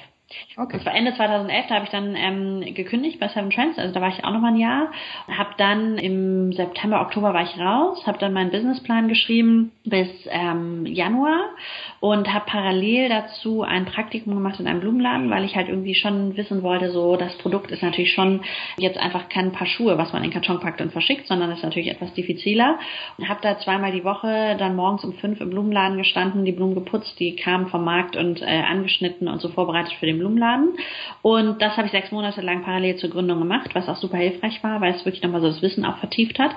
Okay. 0.57 0.81
Das 0.85 0.95
Ende 0.95 1.15
2011, 1.15 1.67
da 1.69 1.75
habe 1.77 1.85
ich 1.87 1.91
dann 1.91 2.15
ähm, 2.15 2.75
gekündigt 2.75 3.19
bei 3.19 3.29
Seven 3.29 3.51
Trends, 3.51 3.79
also 3.79 3.95
da 3.95 4.01
war 4.01 4.09
ich 4.09 4.25
auch 4.25 4.33
noch 4.33 4.41
mal 4.41 4.53
ein 4.53 4.59
Jahr. 4.59 4.91
Habe 5.27 5.51
dann 5.57 5.97
im 5.97 6.53
September, 6.53 7.01
Oktober 7.01 7.33
war 7.33 7.43
ich 7.43 7.59
raus, 7.59 8.07
habe 8.07 8.19
dann 8.19 8.35
meinen 8.35 8.51
Businessplan 8.51 9.09
geschrieben 9.09 9.73
bis 9.85 10.09
ähm, 10.29 10.85
Januar 10.85 11.41
und 12.01 12.33
habe 12.33 12.45
parallel 12.47 13.09
dazu 13.09 13.63
ein 13.63 13.87
Praktikum 13.87 14.35
gemacht 14.35 14.61
in 14.61 14.67
einem 14.67 14.81
Blumenladen, 14.81 15.31
weil 15.31 15.45
ich 15.45 15.57
halt 15.57 15.69
irgendwie 15.69 15.95
schon 15.95 16.37
wissen 16.37 16.63
wollte, 16.63 16.91
so 16.91 17.17
das 17.17 17.37
Produkt 17.39 17.71
ist 17.71 17.83
natürlich 17.83 18.13
schon 18.13 18.43
jetzt 18.77 18.99
einfach 18.99 19.31
kein 19.31 19.53
paar 19.53 19.67
Schuhe, 19.67 19.97
was 19.97 20.13
man 20.13 20.25
in 20.25 20.31
Karton 20.31 20.61
packt 20.61 20.81
und 20.83 20.93
verschickt, 20.93 21.27
sondern 21.27 21.51
ist 21.53 21.63
natürlich 21.63 21.89
etwas 21.89 22.13
diffiziler. 22.13 22.79
Habe 23.27 23.41
da 23.43 23.59
zweimal 23.59 23.93
die 23.93 24.05
Woche 24.05 24.57
dann 24.59 24.77
morgens 24.77 25.05
um 25.05 25.15
fünf 25.15 25.41
im 25.41 25.51
Blumenladen 25.51 25.97
gestanden, 25.97 26.45
die 26.45 26.53
Blumen 26.53 26.75
geputzt, 26.75 27.19
die 27.19 27.35
kamen 27.35 27.69
vom 27.69 27.85
Markt 27.85 28.17
und 28.17 28.43
äh, 28.43 28.63
angeschnitten 28.69 29.27
und 29.29 29.41
so 29.41 29.49
vorbereitet 29.49 29.95
für 29.95 30.07
den 30.07 30.18
Blumenladen. 30.19 30.79
Und 31.23 31.61
das 31.63 31.77
habe 31.77 31.87
ich 31.87 31.93
sechs 31.93 32.11
Monate 32.11 32.41
lang 32.41 32.63
parallel 32.63 32.97
zur 32.97 33.11
Gründung 33.11 33.39
gemacht, 33.39 33.71
was 33.75 33.89
auch 33.89 33.97
super 33.97 34.19
hilfreich 34.19 34.63
war, 34.63 34.81
weil 34.81 34.95
es 34.95 35.05
wirklich 35.05 35.23
nochmal 35.23 35.41
so 35.41 35.49
das 35.49 35.63
Wissen 35.63 35.85
auch 35.85 35.99
vertieft 35.99 36.39
hat. 36.39 36.55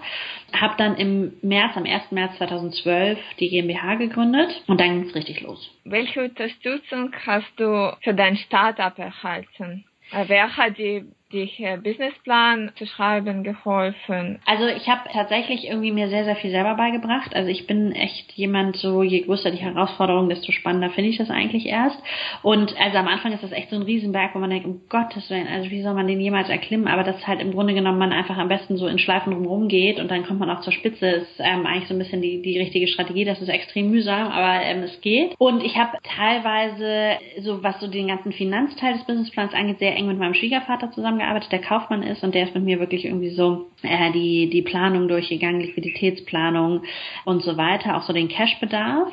Habe 0.53 0.75
dann 0.77 0.95
im 0.97 1.33
März, 1.41 1.75
am 1.75 1.85
1. 1.85 2.11
März 2.11 2.37
2012 2.37 3.19
die 3.39 3.49
GmbH 3.49 3.95
gegründet 3.95 4.63
und 4.67 4.79
dann 4.79 4.99
ging 4.99 5.09
es 5.09 5.15
richtig 5.15 5.41
los. 5.41 5.71
Welche 5.83 6.23
Unterstützung 6.23 7.11
hast 7.25 7.51
du 7.57 7.95
für 8.01 8.13
dein 8.13 8.37
Startup 8.37 8.97
erhalten? 8.97 9.85
Wer 10.27 10.57
hat 10.57 10.77
die 10.77 11.05
dich 11.31 11.59
äh, 11.59 11.77
Businessplan 11.77 12.71
zu 12.75 12.85
schreiben 12.85 13.43
geholfen? 13.43 14.39
Also 14.45 14.67
ich 14.67 14.87
habe 14.87 15.09
tatsächlich 15.11 15.67
irgendwie 15.67 15.91
mir 15.91 16.09
sehr, 16.09 16.25
sehr 16.25 16.35
viel 16.35 16.51
selber 16.51 16.75
beigebracht. 16.75 17.35
Also 17.35 17.49
ich 17.49 17.67
bin 17.67 17.91
echt 17.93 18.31
jemand, 18.33 18.77
so 18.77 19.03
je 19.03 19.21
größer 19.21 19.51
die 19.51 19.57
Herausforderung, 19.57 20.29
desto 20.29 20.51
spannender 20.51 20.89
finde 20.89 21.09
ich 21.09 21.17
das 21.17 21.29
eigentlich 21.29 21.65
erst. 21.65 21.97
Und 22.43 22.75
also 22.79 22.97
am 22.97 23.07
Anfang 23.07 23.33
ist 23.33 23.43
das 23.43 23.51
echt 23.51 23.69
so 23.69 23.75
ein 23.75 23.81
Riesenberg, 23.83 24.35
wo 24.35 24.39
man 24.39 24.49
denkt, 24.49 24.65
um 24.65 24.81
Gottes 24.89 25.29
Willen, 25.29 25.47
also 25.47 25.69
wie 25.69 25.81
soll 25.81 25.93
man 25.93 26.07
den 26.07 26.19
jemals 26.19 26.49
erklimmen? 26.49 26.87
Aber 26.87 27.03
das 27.03 27.25
halt 27.27 27.41
im 27.41 27.51
Grunde 27.51 27.73
genommen 27.73 27.99
man 27.99 28.11
einfach 28.11 28.37
am 28.37 28.49
besten 28.49 28.77
so 28.77 28.87
in 28.87 28.99
Schleifen 28.99 29.33
drumherum 29.33 29.67
geht 29.67 29.99
und 29.99 30.09
dann 30.11 30.25
kommt 30.25 30.39
man 30.39 30.49
auch 30.49 30.61
zur 30.61 30.73
Spitze. 30.73 31.07
Ist 31.07 31.39
ähm, 31.39 31.65
eigentlich 31.65 31.87
so 31.87 31.95
ein 31.95 31.99
bisschen 31.99 32.21
die, 32.21 32.41
die 32.41 32.59
richtige 32.59 32.87
Strategie. 32.87 33.25
Das 33.25 33.41
ist 33.41 33.49
extrem 33.49 33.89
mühsam, 33.89 34.27
aber 34.27 34.63
ähm, 34.65 34.83
es 34.83 34.99
geht. 35.01 35.35
Und 35.37 35.63
ich 35.63 35.77
habe 35.77 35.97
teilweise, 36.03 37.17
so 37.41 37.63
was 37.63 37.79
so 37.79 37.87
den 37.87 38.07
ganzen 38.07 38.31
Finanzteil 38.31 38.93
des 38.93 39.05
Businessplans 39.05 39.53
angeht, 39.53 39.79
sehr 39.79 39.95
eng 39.95 40.07
mit 40.07 40.17
meinem 40.17 40.33
Schwiegervater 40.33 40.91
zusammen 40.91 41.20
zusammengearbeitet, 41.21 41.51
der 41.51 41.61
Kaufmann 41.61 42.03
ist 42.03 42.23
und 42.23 42.35
der 42.35 42.43
ist 42.43 42.55
mit 42.55 42.63
mir 42.63 42.79
wirklich 42.79 43.05
irgendwie 43.05 43.29
so 43.29 43.67
äh, 43.83 44.11
die, 44.11 44.49
die 44.49 44.61
Planung 44.61 45.07
durchgegangen, 45.07 45.61
Liquiditätsplanung 45.61 46.81
und 47.25 47.43
so 47.43 47.57
weiter, 47.57 47.97
auch 47.97 48.03
so 48.03 48.13
den 48.13 48.27
Cashbedarf. 48.27 49.09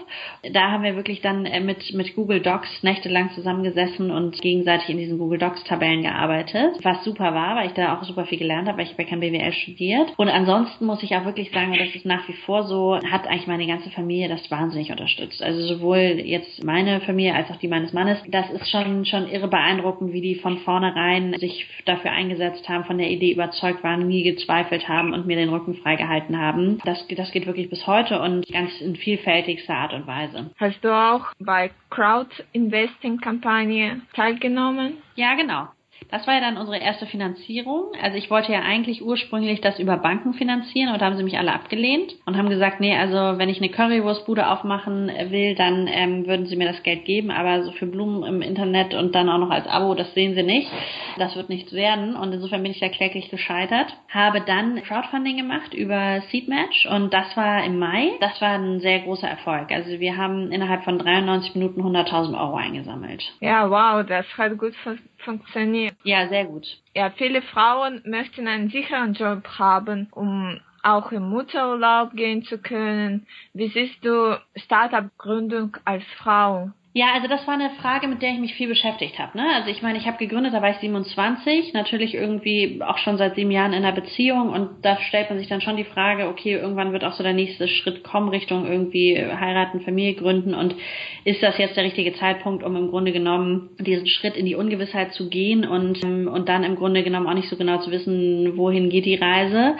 Da 0.52 0.70
haben 0.70 0.82
wir 0.82 0.96
wirklich 0.96 1.20
dann 1.20 1.46
äh, 1.46 1.60
mit, 1.60 1.94
mit 1.94 2.14
Google 2.14 2.40
Docs 2.40 2.82
nächtelang 2.82 3.30
zusammengesessen 3.34 4.10
und 4.10 4.40
gegenseitig 4.40 4.88
in 4.90 4.98
diesen 4.98 5.18
Google 5.18 5.38
Docs 5.38 5.64
Tabellen 5.64 6.02
gearbeitet, 6.02 6.76
was 6.82 7.04
super 7.04 7.34
war, 7.34 7.56
weil 7.56 7.68
ich 7.68 7.74
da 7.74 7.96
auch 7.96 8.04
super 8.04 8.24
viel 8.24 8.38
gelernt 8.38 8.68
habe, 8.68 8.78
weil 8.78 8.86
ich 8.86 8.96
bei 8.96 9.04
kein 9.04 9.20
BWL 9.20 9.52
studiert. 9.52 10.12
Und 10.16 10.28
ansonsten 10.28 10.86
muss 10.86 11.02
ich 11.02 11.14
auch 11.16 11.24
wirklich 11.24 11.50
sagen, 11.50 11.76
das 11.78 11.94
ist 11.94 12.06
nach 12.06 12.26
wie 12.28 12.34
vor 12.44 12.64
so, 12.64 12.98
hat 13.10 13.26
eigentlich 13.26 13.46
meine 13.46 13.66
ganze 13.66 13.90
Familie 13.90 14.28
das 14.28 14.50
wahnsinnig 14.50 14.90
unterstützt. 14.90 15.42
Also 15.42 15.74
sowohl 15.74 16.20
jetzt 16.24 16.64
meine 16.64 17.00
Familie 17.00 17.34
als 17.34 17.50
auch 17.50 17.56
die 17.56 17.68
meines 17.68 17.92
Mannes. 17.92 18.18
Das 18.28 18.50
ist 18.50 18.70
schon, 18.70 19.04
schon 19.04 19.28
irre 19.28 19.48
beeindruckend, 19.48 20.12
wie 20.12 20.20
die 20.20 20.36
von 20.36 20.58
vornherein 20.58 21.34
sich 21.38 21.66
da 21.84 21.97
dafür 21.98 22.12
eingesetzt 22.12 22.68
haben, 22.68 22.84
von 22.84 22.98
der 22.98 23.10
Idee 23.10 23.32
überzeugt 23.32 23.82
waren, 23.84 24.06
nie 24.06 24.22
gezweifelt 24.22 24.88
haben 24.88 25.12
und 25.12 25.26
mir 25.26 25.36
den 25.36 25.50
Rücken 25.50 25.74
freigehalten 25.74 26.38
haben. 26.38 26.80
Das, 26.84 27.04
das 27.08 27.32
geht 27.32 27.46
wirklich 27.46 27.68
bis 27.70 27.84
heute 27.86 28.20
und 28.20 28.46
ganz 28.50 28.80
in 28.80 28.96
vielfältigster 28.96 29.74
Art 29.74 29.92
und 29.92 30.06
Weise. 30.06 30.50
Hast 30.58 30.82
du 30.84 30.94
auch 30.94 31.26
bei 31.38 31.70
Crowd-Investing-Kampagne 31.90 34.00
teilgenommen? 34.14 34.98
Ja, 35.16 35.34
genau. 35.34 35.68
Das 36.10 36.26
war 36.26 36.34
ja 36.34 36.40
dann 36.40 36.56
unsere 36.56 36.78
erste 36.78 37.06
Finanzierung. 37.06 37.92
Also 38.02 38.16
ich 38.16 38.30
wollte 38.30 38.52
ja 38.52 38.60
eigentlich 38.60 39.02
ursprünglich 39.02 39.60
das 39.60 39.78
über 39.78 39.98
Banken 39.98 40.34
finanzieren 40.34 40.92
und 40.92 41.00
da 41.00 41.06
haben 41.06 41.16
sie 41.16 41.22
mich 41.22 41.38
alle 41.38 41.52
abgelehnt 41.52 42.14
und 42.24 42.36
haben 42.36 42.48
gesagt, 42.48 42.80
nee, 42.80 42.96
also 42.96 43.38
wenn 43.38 43.48
ich 43.48 43.58
eine 43.58 43.70
Currywurstbude 43.70 44.48
aufmachen 44.48 45.10
will, 45.30 45.54
dann 45.54 45.86
ähm, 45.86 46.26
würden 46.26 46.46
sie 46.46 46.56
mir 46.56 46.66
das 46.66 46.82
Geld 46.82 47.04
geben, 47.04 47.30
aber 47.30 47.62
so 47.64 47.72
für 47.72 47.86
Blumen 47.86 48.24
im 48.24 48.42
Internet 48.42 48.94
und 48.94 49.14
dann 49.14 49.28
auch 49.28 49.38
noch 49.38 49.50
als 49.50 49.66
Abo, 49.66 49.94
das 49.94 50.14
sehen 50.14 50.34
sie 50.34 50.42
nicht. 50.42 50.70
Das 51.18 51.36
wird 51.36 51.48
nichts 51.48 51.72
werden 51.72 52.16
und 52.16 52.32
insofern 52.32 52.62
bin 52.62 52.72
ich 52.72 52.80
da 52.80 52.88
kläglich 52.88 53.30
gescheitert. 53.30 53.94
Habe 54.08 54.40
dann 54.40 54.82
Crowdfunding 54.82 55.36
gemacht 55.36 55.74
über 55.74 56.22
Seedmatch 56.30 56.86
und 56.86 57.12
das 57.12 57.36
war 57.36 57.64
im 57.64 57.78
Mai. 57.78 58.12
Das 58.20 58.40
war 58.40 58.52
ein 58.52 58.80
sehr 58.80 59.00
großer 59.00 59.28
Erfolg. 59.28 59.70
Also 59.72 60.00
wir 60.00 60.16
haben 60.16 60.52
innerhalb 60.52 60.84
von 60.84 60.98
93 60.98 61.54
Minuten 61.54 61.82
100.000 61.82 62.38
Euro 62.38 62.56
eingesammelt. 62.56 63.22
Ja, 63.40 63.68
wow, 63.70 64.06
das 64.06 64.26
hat 64.36 64.56
gut 64.56 64.74
funktioniert. 65.18 65.88
Ja, 66.02 66.28
sehr 66.28 66.45
gut. 66.47 66.66
Ja, 66.95 67.11
viele 67.11 67.42
Frauen 67.42 68.02
möchten 68.04 68.49
einen 68.49 68.71
sicheren 68.71 69.14
Job 69.14 69.47
haben, 69.59 70.09
um 70.12 70.61
auch 70.83 71.12
im 71.12 71.28
Mutterurlaub 71.28 72.12
gehen 72.14 72.45
zu 72.45 72.59
können. 72.59 73.26
Wie 73.52 73.68
siehst 73.68 74.04
du 74.04 74.40
Startup-Gründung 74.57 75.76
als 75.85 76.04
Frau? 76.18 76.71
Ja, 76.98 77.12
also 77.14 77.28
das 77.28 77.46
war 77.46 77.54
eine 77.54 77.70
Frage, 77.80 78.08
mit 78.08 78.22
der 78.22 78.32
ich 78.32 78.40
mich 78.40 78.54
viel 78.54 78.66
beschäftigt 78.66 79.20
habe. 79.20 79.38
Ne? 79.38 79.44
Also 79.54 79.70
ich 79.70 79.82
meine, 79.82 79.98
ich 79.98 80.08
habe 80.08 80.18
gegründet, 80.18 80.52
da 80.52 80.60
war 80.62 80.70
ich 80.70 80.78
27, 80.78 81.72
natürlich 81.72 82.12
irgendwie 82.12 82.82
auch 82.82 82.98
schon 82.98 83.18
seit 83.18 83.36
sieben 83.36 83.52
Jahren 83.52 83.72
in 83.72 83.84
einer 83.84 83.94
Beziehung 83.94 84.48
und 84.48 84.84
da 84.84 84.98
stellt 85.02 85.30
man 85.30 85.38
sich 85.38 85.46
dann 85.46 85.60
schon 85.60 85.76
die 85.76 85.84
Frage, 85.84 86.26
okay, 86.26 86.54
irgendwann 86.54 86.92
wird 86.92 87.04
auch 87.04 87.12
so 87.12 87.22
der 87.22 87.34
nächste 87.34 87.68
Schritt 87.68 88.02
kommen 88.02 88.30
Richtung 88.30 88.66
irgendwie 88.66 89.16
heiraten, 89.16 89.82
Familie 89.82 90.14
gründen 90.14 90.54
und 90.54 90.74
ist 91.22 91.40
das 91.40 91.56
jetzt 91.56 91.76
der 91.76 91.84
richtige 91.84 92.14
Zeitpunkt, 92.14 92.64
um 92.64 92.74
im 92.74 92.90
Grunde 92.90 93.12
genommen 93.12 93.70
diesen 93.78 94.08
Schritt 94.08 94.36
in 94.36 94.46
die 94.46 94.56
Ungewissheit 94.56 95.12
zu 95.12 95.28
gehen 95.28 95.68
und, 95.68 96.02
und 96.02 96.48
dann 96.48 96.64
im 96.64 96.74
Grunde 96.74 97.04
genommen 97.04 97.28
auch 97.28 97.34
nicht 97.34 97.48
so 97.48 97.56
genau 97.56 97.78
zu 97.78 97.92
wissen, 97.92 98.56
wohin 98.56 98.90
geht 98.90 99.06
die 99.06 99.14
Reise 99.14 99.76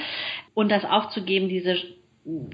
und 0.55 0.71
das 0.71 0.85
aufzugeben, 0.85 1.49
diese 1.49 1.79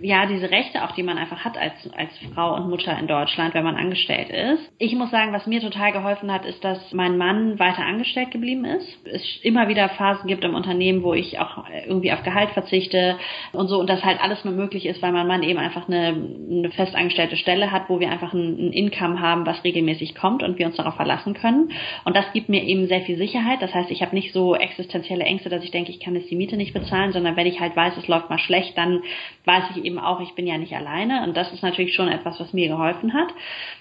ja, 0.00 0.26
diese 0.26 0.50
Rechte 0.50 0.85
auch, 0.85 0.93
die 0.93 1.02
man 1.02 1.19
einfach 1.19 1.45
hat 1.45 1.59
als, 1.59 1.73
als 1.97 2.11
Frau 2.33 2.54
und 2.54 2.71
Mutter 2.71 2.97
in 2.97 3.09
Deutschland, 3.09 3.54
wenn 3.54 3.64
man 3.64 3.75
angestellt 3.75 4.31
ist. 4.31 4.71
Ich 4.78 4.95
muss 4.95 5.11
sagen, 5.11 5.33
was 5.33 5.49
mir 5.49 5.61
total 5.61 5.90
geholfen 5.90 6.33
hat, 6.33 6.45
ist, 6.45 6.62
dass 6.62 6.93
mein 6.93 7.19
Mann 7.19 7.59
weiter 7.59 7.85
angestellt 7.85 8.31
geblieben 8.31 8.64
ist. 8.64 8.87
Es 9.04 9.23
immer 9.43 9.66
wieder 9.66 9.88
Phasen 9.88 10.28
gibt 10.28 10.45
im 10.45 10.54
Unternehmen, 10.54 11.02
wo 11.02 11.12
ich 11.12 11.40
auch 11.40 11.64
irgendwie 11.87 12.12
auf 12.12 12.23
Gehalt 12.23 12.50
verzichte 12.50 13.16
und 13.52 13.66
so 13.66 13.81
und 13.81 13.90
das 13.90 14.04
halt 14.04 14.23
alles 14.23 14.45
nur 14.45 14.54
möglich 14.54 14.87
ist, 14.87 15.02
weil 15.02 15.11
mein 15.11 15.26
Mann 15.26 15.43
eben 15.43 15.59
einfach 15.59 15.88
eine, 15.88 16.14
eine 16.50 16.71
festangestellte 16.71 17.37
Stelle 17.37 17.73
hat, 17.73 17.88
wo 17.88 17.99
wir 17.99 18.11
einfach 18.11 18.33
ein, 18.33 18.69
ein 18.69 18.73
Income 18.73 19.21
haben, 19.21 19.45
was 19.45 19.64
regelmäßig 19.64 20.14
kommt 20.14 20.45
und 20.45 20.57
wir 20.57 20.66
uns 20.66 20.76
darauf 20.76 20.95
verlassen 20.95 21.35
können. 21.35 21.73
Und 22.04 22.14
das 22.14 22.33
gibt 22.33 22.49
mir 22.49 22.62
eben 22.62 22.87
sehr 22.87 23.00
viel 23.00 23.16
Sicherheit. 23.16 23.61
Das 23.61 23.75
heißt, 23.75 23.90
ich 23.90 24.02
habe 24.02 24.14
nicht 24.14 24.33
so 24.33 24.54
existenzielle 24.54 25.25
Ängste, 25.25 25.49
dass 25.49 25.64
ich 25.64 25.73
denke, 25.73 25.90
ich 25.90 25.99
kann 25.99 26.14
jetzt 26.14 26.31
die 26.31 26.37
Miete 26.37 26.57
nicht 26.57 26.75
bezahlen, 26.75 27.12
sondern 27.12 27.37
wenn 27.37 27.47
ich 27.47 27.59
halt 27.59 27.75
weiß, 27.75 27.97
es 27.97 28.07
läuft 28.07 28.31
mal 28.31 28.38
schlecht, 28.38 28.78
dann 28.78 29.02
weiß 29.45 29.63
weiß 29.64 29.76
ich 29.76 29.85
eben 29.85 29.99
auch, 29.99 30.21
ich 30.21 30.35
bin 30.35 30.47
ja 30.47 30.59
nicht 30.59 30.75
alleine 30.75 31.25
und 31.25 31.37
das 31.37 31.52
ist 31.52 31.62
natürlich 31.62 31.94
schon 31.94 32.09
etwas, 32.09 32.38
was 32.40 32.52
mir 32.52 32.68
geholfen 32.68 33.12
hat. 33.14 33.28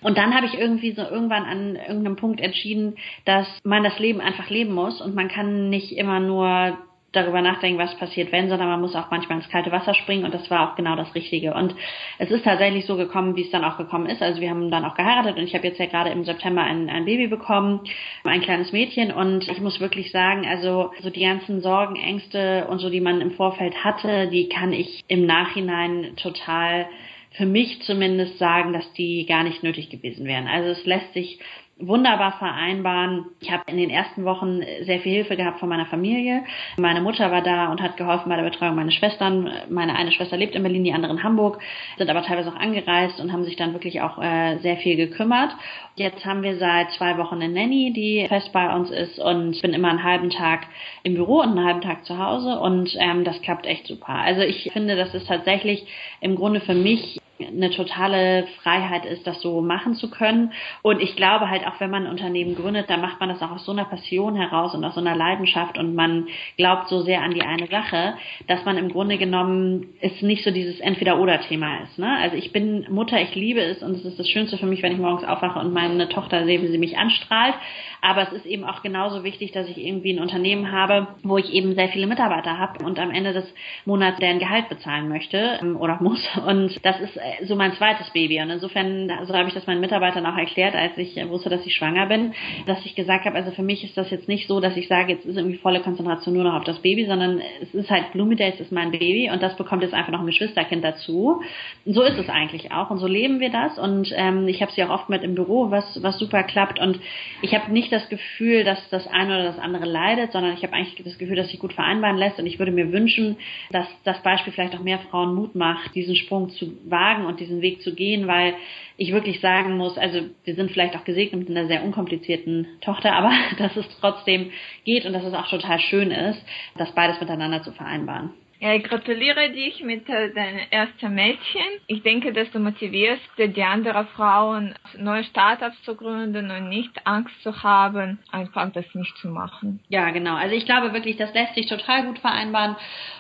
Und 0.01 0.17
dann 0.17 0.35
habe 0.35 0.45
ich 0.45 0.57
irgendwie 0.57 0.91
so 0.91 1.01
irgendwann 1.01 1.45
an 1.45 1.75
irgendeinem 1.75 2.15
Punkt 2.15 2.41
entschieden, 2.41 2.95
dass 3.25 3.47
man 3.63 3.83
das 3.83 3.99
Leben 3.99 4.21
einfach 4.21 4.49
leben 4.49 4.73
muss 4.73 5.01
und 5.01 5.15
man 5.15 5.27
kann 5.27 5.69
nicht 5.69 5.95
immer 5.97 6.19
nur 6.19 6.77
darüber 7.13 7.41
nachdenken, 7.41 7.79
was 7.79 7.95
passiert, 7.95 8.31
wenn, 8.31 8.49
sondern 8.49 8.67
man 8.67 8.81
muss 8.81 8.95
auch 8.95 9.09
manchmal 9.09 9.37
ins 9.37 9.49
kalte 9.49 9.71
Wasser 9.71 9.93
springen 9.93 10.25
und 10.25 10.33
das 10.33 10.49
war 10.49 10.69
auch 10.69 10.75
genau 10.75 10.95
das 10.95 11.15
Richtige. 11.15 11.53
Und 11.53 11.73
es 12.17 12.29
ist 12.29 12.43
tatsächlich 12.43 12.85
so 12.85 12.97
gekommen, 12.97 13.35
wie 13.35 13.43
es 13.43 13.51
dann 13.51 13.63
auch 13.63 13.77
gekommen 13.77 14.07
ist. 14.07 14.21
Also 14.21 14.41
wir 14.41 14.49
haben 14.49 14.69
dann 14.71 14.83
auch 14.83 14.95
geheiratet 14.95 15.37
und 15.37 15.43
ich 15.43 15.53
habe 15.53 15.67
jetzt 15.67 15.79
ja 15.79 15.85
gerade 15.85 16.09
im 16.09 16.25
September 16.25 16.61
ein, 16.61 16.89
ein 16.89 17.05
Baby 17.05 17.27
bekommen, 17.27 17.81
ein 18.23 18.41
kleines 18.41 18.71
Mädchen 18.71 19.11
und 19.11 19.47
ich 19.47 19.61
muss 19.61 19.79
wirklich 19.79 20.11
sagen, 20.11 20.45
also 20.45 20.91
so 21.01 21.09
die 21.09 21.23
ganzen 21.23 21.61
Sorgen, 21.61 21.95
Ängste 21.95 22.67
und 22.69 22.79
so, 22.79 22.89
die 22.89 23.01
man 23.01 23.21
im 23.21 23.31
Vorfeld 23.31 23.83
hatte, 23.83 24.27
die 24.27 24.49
kann 24.49 24.73
ich 24.73 25.03
im 25.07 25.25
Nachhinein 25.25 26.15
total 26.15 26.87
für 27.33 27.45
mich 27.45 27.81
zumindest 27.81 28.37
sagen, 28.37 28.73
dass 28.73 28.91
die 28.93 29.25
gar 29.25 29.43
nicht 29.43 29.63
nötig 29.63 29.89
gewesen 29.89 30.25
wären. 30.25 30.47
Also 30.47 30.69
es 30.69 30.85
lässt 30.85 31.13
sich 31.13 31.39
wunderbar 31.79 32.33
vereinbaren. 32.33 33.25
Ich 33.39 33.51
habe 33.51 33.63
in 33.67 33.77
den 33.77 33.89
ersten 33.89 34.25
Wochen 34.25 34.61
sehr 34.83 34.99
viel 34.99 35.13
Hilfe 35.13 35.35
gehabt 35.35 35.59
von 35.59 35.69
meiner 35.69 35.87
Familie. 35.87 36.43
Meine 36.77 37.01
Mutter 37.01 37.31
war 37.31 37.41
da 37.41 37.71
und 37.71 37.81
hat 37.81 37.97
geholfen 37.97 38.29
bei 38.29 38.35
der 38.35 38.43
Betreuung 38.43 38.75
meiner 38.75 38.91
Schwestern. 38.91 39.51
Meine 39.69 39.95
eine 39.95 40.11
Schwester 40.11 40.37
lebt 40.37 40.55
in 40.55 40.63
Berlin, 40.63 40.83
die 40.83 40.93
andere 40.93 41.11
in 41.11 41.23
Hamburg, 41.23 41.59
sind 41.97 42.09
aber 42.09 42.23
teilweise 42.23 42.49
auch 42.49 42.59
angereist 42.59 43.19
und 43.19 43.33
haben 43.33 43.43
sich 43.43 43.55
dann 43.55 43.73
wirklich 43.73 44.01
auch 44.01 44.21
äh, 44.21 44.57
sehr 44.59 44.77
viel 44.77 44.95
gekümmert. 44.95 45.51
Jetzt 45.95 46.25
haben 46.25 46.43
wir 46.43 46.57
seit 46.57 46.91
zwei 46.91 47.17
Wochen 47.17 47.35
eine 47.35 47.49
Nanny, 47.49 47.91
die 47.93 48.25
fest 48.27 48.51
bei 48.53 48.73
uns 48.73 48.89
ist 48.91 49.19
und 49.19 49.61
bin 49.61 49.73
immer 49.73 49.89
einen 49.89 50.03
halben 50.03 50.29
Tag 50.29 50.67
im 51.03 51.15
Büro 51.15 51.41
und 51.41 51.49
einen 51.49 51.65
halben 51.65 51.81
Tag 51.81 52.05
zu 52.05 52.17
Hause 52.17 52.59
und 52.59 52.95
ähm, 52.99 53.23
das 53.23 53.41
klappt 53.41 53.65
echt 53.65 53.87
super. 53.87 54.09
Also 54.09 54.41
ich 54.41 54.69
finde, 54.71 54.95
das 54.95 55.13
ist 55.13 55.27
tatsächlich 55.27 55.85
im 56.21 56.35
Grunde 56.35 56.61
für 56.61 56.75
mich 56.75 57.19
eine 57.39 57.71
totale 57.71 58.45
Freiheit 58.61 59.05
ist, 59.05 59.25
das 59.25 59.41
so 59.41 59.61
machen 59.61 59.95
zu 59.95 60.09
können. 60.09 60.51
Und 60.81 61.01
ich 61.01 61.15
glaube 61.15 61.49
halt 61.49 61.65
auch, 61.65 61.79
wenn 61.79 61.89
man 61.89 62.05
ein 62.05 62.11
Unternehmen 62.11 62.55
gründet, 62.55 62.89
dann 62.89 63.01
macht 63.01 63.19
man 63.19 63.29
das 63.29 63.41
auch 63.41 63.51
aus 63.51 63.65
so 63.65 63.71
einer 63.71 63.85
Passion 63.85 64.35
heraus 64.35 64.75
und 64.75 64.83
aus 64.83 64.93
so 64.93 65.01
einer 65.01 65.15
Leidenschaft 65.15 65.77
und 65.77 65.95
man 65.95 66.27
glaubt 66.57 66.89
so 66.89 67.01
sehr 67.01 67.21
an 67.21 67.33
die 67.33 67.41
eine 67.41 67.67
Sache, 67.67 68.15
dass 68.47 68.63
man 68.65 68.77
im 68.77 68.89
Grunde 68.89 69.17
genommen 69.17 69.95
es 69.99 70.21
nicht 70.21 70.43
so 70.43 70.51
dieses 70.51 70.79
Entweder-Oder-Thema 70.79 71.81
ist. 71.83 71.97
Ne? 71.97 72.17
Also 72.21 72.37
ich 72.37 72.51
bin 72.51 72.85
Mutter, 72.89 73.19
ich 73.19 73.33
liebe 73.33 73.61
es 73.61 73.81
und 73.81 73.95
es 73.95 74.05
ist 74.05 74.19
das 74.19 74.29
Schönste 74.29 74.57
für 74.57 74.67
mich, 74.67 74.83
wenn 74.83 74.93
ich 74.93 74.99
morgens 74.99 75.23
aufwache 75.23 75.59
und 75.59 75.73
meine 75.73 76.09
Tochter 76.09 76.45
sehe, 76.45 76.61
wie 76.61 76.67
sie 76.67 76.77
mich 76.77 76.97
anstrahlt. 76.97 77.55
Aber 78.03 78.23
es 78.23 78.33
ist 78.33 78.45
eben 78.45 78.65
auch 78.65 78.81
genauso 78.81 79.23
wichtig, 79.23 79.53
dass 79.53 79.69
ich 79.69 79.77
irgendwie 79.77 80.11
ein 80.11 80.19
Unternehmen 80.19 80.73
habe, 80.73 81.07
wo 81.23 81.37
ich 81.37 81.53
eben 81.53 81.73
sehr 81.73 81.87
viele 81.87 82.05
Mitarbeiter 82.05 82.59
habe 82.59 82.83
und 82.83 82.99
am 82.99 83.11
Ende 83.11 83.31
des 83.31 83.45
Monats 83.85 84.19
deren 84.19 84.39
Gehalt 84.39 84.67
bezahlen 84.67 85.07
möchte 85.07 85.57
ähm, 85.61 85.77
oder 85.77 85.97
muss. 86.01 86.19
Und 86.45 86.83
das 86.83 86.99
ist 86.99 87.15
äh, 87.15 87.45
so 87.45 87.55
mein 87.55 87.71
zweites 87.73 88.09
Baby. 88.09 88.41
Und 88.41 88.49
insofern, 88.49 89.09
so 89.25 89.33
habe 89.33 89.47
ich 89.47 89.53
das 89.53 89.67
meinen 89.67 89.79
Mitarbeitern 89.79 90.25
auch 90.25 90.35
erklärt, 90.35 90.75
als 90.75 90.97
ich 90.97 91.15
wusste, 91.29 91.49
dass 91.49 91.65
ich 91.65 91.75
schwanger 91.75 92.07
bin, 92.07 92.33
dass 92.65 92.85
ich 92.85 92.93
gesagt 92.93 93.23
habe, 93.23 93.37
also 93.37 93.51
für 93.51 93.63
mich 93.63 93.85
ist 93.85 93.95
das 93.95 94.11
jetzt 94.11 94.27
nicht 94.27 94.49
so, 94.49 94.59
dass 94.59 94.75
ich 94.75 94.89
sage, 94.89 95.13
jetzt 95.13 95.25
ist 95.25 95.37
irgendwie 95.37 95.57
volle 95.57 95.79
Konzentration 95.79 96.35
nur 96.35 96.43
noch 96.43 96.55
auf 96.55 96.65
das 96.65 96.79
Baby, 96.79 97.05
sondern 97.05 97.41
es 97.61 97.73
ist 97.73 97.89
halt 97.89 98.11
Bloomingdale's 98.11 98.59
ist 98.59 98.73
mein 98.73 98.91
Baby 98.91 99.29
und 99.31 99.41
das 99.41 99.55
bekommt 99.55 99.81
jetzt 99.81 99.93
einfach 99.93 100.11
noch 100.11 100.19
ein 100.19 100.25
Geschwisterkind 100.25 100.83
dazu. 100.83 101.41
So 101.85 102.01
ist 102.01 102.17
es 102.17 102.27
eigentlich 102.27 102.73
auch 102.73 102.89
und 102.89 102.97
so 102.97 103.07
leben 103.07 103.39
wir 103.39 103.49
das 103.49 103.79
und 103.79 104.13
ähm, 104.17 104.49
ich 104.49 104.61
habe 104.61 104.73
sie 104.73 104.83
auch 104.83 104.89
oft 104.89 105.07
mit 105.07 105.23
im 105.23 105.35
Büro, 105.35 105.71
was 105.71 106.03
was 106.03 106.19
super 106.19 106.43
klappt 106.43 106.79
und 106.79 106.99
ich 107.41 107.55
habe 107.55 107.71
nicht 107.71 107.92
das 107.93 108.09
Gefühl, 108.09 108.63
dass 108.63 108.89
das 108.89 109.07
eine 109.07 109.35
oder 109.35 109.43
das 109.43 109.59
andere 109.59 109.85
leidet, 109.85 110.31
sondern 110.31 110.53
ich 110.53 110.63
habe 110.63 110.73
eigentlich 110.73 110.95
das 111.03 111.17
Gefühl, 111.17 111.35
dass 111.35 111.49
sich 111.49 111.59
gut 111.59 111.73
vereinbaren 111.73 112.17
lässt. 112.17 112.39
Und 112.39 112.45
ich 112.45 112.59
würde 112.59 112.71
mir 112.71 112.91
wünschen, 112.91 113.37
dass 113.71 113.87
das 114.03 114.21
Beispiel 114.23 114.51
vielleicht 114.51 114.75
auch 114.75 114.83
mehr 114.83 114.99
Frauen 114.99 115.35
Mut 115.35 115.55
macht, 115.55 115.95
diesen 115.95 116.15
Sprung 116.15 116.49
zu 116.49 116.77
wagen 116.89 117.25
und 117.25 117.39
diesen 117.39 117.61
Weg 117.61 117.81
zu 117.81 117.93
gehen, 117.95 118.27
weil 118.27 118.55
ich 118.97 119.11
wirklich 119.11 119.39
sagen 119.39 119.77
muss, 119.77 119.97
also 119.97 120.21
wir 120.43 120.55
sind 120.55 120.71
vielleicht 120.71 120.95
auch 120.95 121.03
gesegnet 121.03 121.47
mit 121.47 121.57
einer 121.57 121.67
sehr 121.67 121.83
unkomplizierten 121.83 122.67
Tochter, 122.81 123.13
aber 123.13 123.31
dass 123.57 123.75
es 123.75 123.85
trotzdem 123.99 124.51
geht 124.83 125.05
und 125.05 125.13
dass 125.13 125.23
es 125.23 125.33
auch 125.33 125.49
total 125.49 125.79
schön 125.79 126.11
ist, 126.11 126.43
das 126.77 126.93
beides 126.93 127.19
miteinander 127.19 127.63
zu 127.63 127.71
vereinbaren. 127.71 128.31
Ja, 128.63 128.73
ich 128.75 128.83
gratuliere 128.85 129.49
dich 129.49 129.83
mit 129.83 130.07
äh, 130.07 130.33
deinem 130.33 130.61
ersten 130.69 131.13
Mädchen. 131.13 131.61
Ich 131.87 132.01
denke, 132.01 132.31
dass 132.31 132.49
du 132.51 132.59
motivierst 132.59 133.21
die 133.37 133.61
anderen 133.61 134.07
Frauen, 134.15 134.73
neue 134.97 135.25
Startups 135.25 135.81
zu 135.83 135.97
gründen 135.97 136.49
und 136.49 136.69
nicht 136.69 137.05
Angst 137.05 137.33
zu 137.43 137.61
haben, 137.61 138.19
einfach 138.31 138.71
das 138.71 138.85
nicht 138.93 139.17
zu 139.17 139.27
machen. 139.27 139.81
Ja, 139.89 140.11
genau. 140.11 140.35
Also 140.35 140.55
ich 140.55 140.65
glaube 140.65 140.93
wirklich, 140.93 141.17
das 141.17 141.33
lässt 141.33 141.55
sich 141.55 141.67
total 141.67 142.05
gut 142.05 142.19
vereinbaren. 142.19 142.77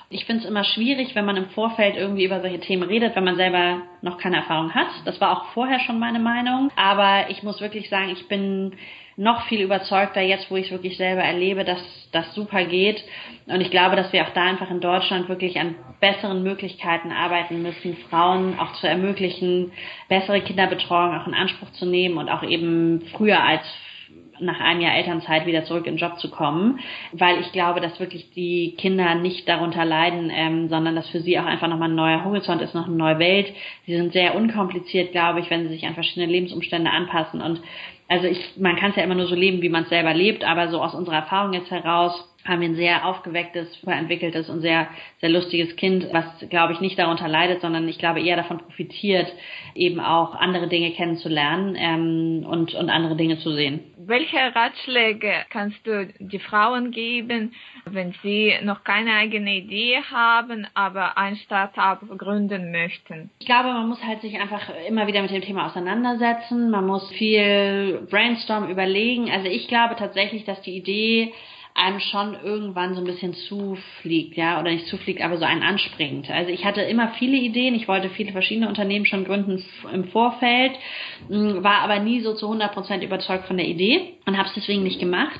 Ich 0.09 0.23
finde 0.23 0.43
es 0.43 0.49
immer 0.49 0.63
schwierig, 0.63 1.13
wenn 1.13 1.25
man 1.25 1.35
im 1.35 1.49
Vorfeld 1.49 1.97
irgendwie 1.97 2.23
über 2.23 2.39
solche 2.39 2.61
Themen 2.61 2.83
redet, 2.83 3.13
wenn 3.17 3.25
man 3.25 3.35
selber 3.35 3.81
noch 4.01 4.19
keine 4.19 4.37
Erfahrung 4.37 4.73
hat. 4.73 4.87
Das 5.03 5.19
war 5.19 5.31
auch 5.31 5.51
vorher 5.51 5.81
schon 5.81 5.99
meine 5.99 6.19
Meinung. 6.19 6.71
Aber 6.77 7.29
ich 7.29 7.43
muss 7.43 7.59
wirklich 7.59 7.89
sagen, 7.89 8.11
ich 8.11 8.29
bin 8.29 8.77
noch 9.15 9.45
viel 9.47 9.61
überzeugter 9.61 10.21
jetzt, 10.21 10.49
wo 10.49 10.55
ich 10.55 10.65
es 10.65 10.71
wirklich 10.71 10.97
selber 10.97 11.21
erlebe, 11.21 11.63
dass 11.63 11.79
das 12.11 12.33
super 12.33 12.63
geht. 12.65 13.03
Und 13.47 13.61
ich 13.61 13.71
glaube, 13.71 13.95
dass 13.95 14.13
wir 14.13 14.23
auch 14.23 14.33
da 14.33 14.43
einfach 14.43 14.69
in 14.71 14.79
Deutschland 14.79 15.29
wirklich 15.29 15.59
an 15.59 15.75
besseren 15.99 16.43
Möglichkeiten 16.43 17.11
arbeiten 17.11 17.61
müssen, 17.61 17.97
Frauen 18.09 18.59
auch 18.59 18.73
zu 18.73 18.87
ermöglichen, 18.87 19.71
bessere 20.09 20.41
Kinderbetreuung 20.41 21.15
auch 21.15 21.27
in 21.27 21.33
Anspruch 21.33 21.71
zu 21.73 21.85
nehmen 21.85 22.17
und 22.17 22.29
auch 22.29 22.43
eben 22.43 23.03
früher 23.15 23.43
als 23.43 23.63
nach 24.39 24.59
einem 24.59 24.81
Jahr 24.81 24.95
Elternzeit 24.95 25.45
wieder 25.45 25.63
zurück 25.63 25.85
in 25.85 25.93
den 25.95 25.99
Job 25.99 26.19
zu 26.19 26.29
kommen, 26.29 26.79
weil 27.11 27.39
ich 27.39 27.51
glaube, 27.51 27.81
dass 27.81 27.99
wirklich 27.99 28.31
die 28.31 28.75
Kinder 28.77 29.15
nicht 29.15 29.47
darunter 29.47 29.85
leiden, 29.85 30.31
ähm, 30.33 30.69
sondern 30.69 30.95
dass 30.95 31.09
für 31.09 31.21
sie 31.21 31.39
auch 31.39 31.45
einfach 31.45 31.67
nochmal 31.67 31.89
ein 31.89 31.95
neuer 31.95 32.23
Horizont 32.23 32.61
ist, 32.61 32.73
noch 32.73 32.87
eine 32.87 32.95
neue 32.95 33.19
Welt. 33.19 33.53
Sie 33.85 33.95
sind 33.95 34.13
sehr 34.13 34.35
unkompliziert, 34.35 35.11
glaube 35.11 35.39
ich, 35.39 35.49
wenn 35.49 35.63
sie 35.63 35.73
sich 35.73 35.85
an 35.85 35.93
verschiedene 35.93 36.31
Lebensumstände 36.31 36.89
anpassen 36.89 37.41
und 37.41 37.61
also 38.07 38.27
ich, 38.27 38.57
man 38.57 38.75
kann 38.75 38.91
es 38.91 38.97
ja 38.97 39.03
immer 39.03 39.15
nur 39.15 39.27
so 39.27 39.35
leben, 39.35 39.61
wie 39.61 39.69
man 39.69 39.83
es 39.83 39.89
selber 39.89 40.13
lebt, 40.13 40.43
aber 40.43 40.69
so 40.69 40.81
aus 40.81 40.93
unserer 40.93 41.15
Erfahrung 41.15 41.53
jetzt 41.53 41.71
heraus 41.71 42.29
haben 42.45 42.59
wir 42.59 42.67
ein 42.67 42.75
sehr 42.75 43.05
aufgewecktes, 43.05 43.67
entwickeltes 43.85 44.49
und 44.49 44.59
sehr, 44.59 44.87
sehr 45.21 45.29
lustiges 45.29 45.75
Kind, 45.77 46.07
was, 46.11 46.25
glaube 46.49 46.73
ich, 46.73 46.81
nicht 46.81 46.99
darunter 46.99 47.27
leidet, 47.27 47.61
sondern 47.61 47.87
ich 47.87 47.97
glaube 47.97 48.21
eher 48.21 48.35
davon 48.35 48.57
profitiert, 48.57 49.31
eben 49.75 50.01
auch 50.01 50.35
andere 50.35 50.67
Dinge 50.67 50.91
kennenzulernen 50.91 51.75
ähm, 51.77 52.45
und, 52.45 52.73
und 52.75 52.89
andere 52.89 53.15
Dinge 53.15 53.39
zu 53.39 53.53
sehen. 53.53 53.79
Welche 54.05 54.37
Ratschläge 54.55 55.45
kannst 55.49 55.85
du 55.85 56.07
die 56.19 56.39
Frauen 56.39 56.91
geben, 56.91 57.53
wenn 57.85 58.13
sie 58.23 58.53
noch 58.63 58.83
keine 58.83 59.13
eigene 59.13 59.55
Idee 59.55 59.99
haben, 60.11 60.67
aber 60.73 61.17
ein 61.17 61.35
Startup 61.37 61.99
gründen 62.17 62.71
möchten? 62.71 63.29
Ich 63.39 63.45
glaube, 63.45 63.69
man 63.69 63.87
muss 63.87 64.03
halt 64.03 64.21
sich 64.21 64.39
einfach 64.39 64.61
immer 64.87 65.07
wieder 65.07 65.21
mit 65.21 65.31
dem 65.31 65.41
Thema 65.41 65.67
auseinandersetzen. 65.67 66.69
Man 66.69 66.85
muss 66.85 67.09
viel 67.11 68.05
brainstorm 68.09 68.69
überlegen. 68.69 69.29
Also 69.31 69.47
ich 69.47 69.67
glaube 69.67 69.95
tatsächlich, 69.95 70.43
dass 70.45 70.61
die 70.61 70.75
Idee 70.75 71.33
einem 71.75 71.99
schon 71.99 72.35
irgendwann 72.43 72.93
so 72.93 73.01
ein 73.01 73.05
bisschen 73.07 73.33
zufliegt, 73.33 74.37
ja, 74.37 74.59
oder 74.59 74.71
nicht 74.71 74.87
zufliegt, 74.87 75.21
aber 75.21 75.37
so 75.37 75.45
einen 75.45 75.63
anspringt. 75.63 76.29
Also 76.29 76.51
ich 76.51 76.65
hatte 76.65 76.81
immer 76.81 77.09
viele 77.17 77.35
Ideen, 77.37 77.73
ich 77.73 77.87
wollte 77.87 78.09
viele 78.09 78.31
verschiedene 78.31 78.67
Unternehmen 78.67 79.07
schon 79.07 79.25
gründen 79.25 79.63
im 79.91 80.05
Vorfeld, 80.05 80.73
war 81.29 81.79
aber 81.79 81.99
nie 81.99 82.21
so 82.21 82.35
zu 82.35 82.45
100 82.45 82.73
Prozent 82.73 83.03
überzeugt 83.03 83.47
von 83.47 83.57
der 83.57 83.67
Idee 83.67 84.13
und 84.25 84.37
habe 84.37 84.47
es 84.49 84.53
deswegen 84.53 84.83
nicht 84.83 84.99
gemacht. 84.99 85.39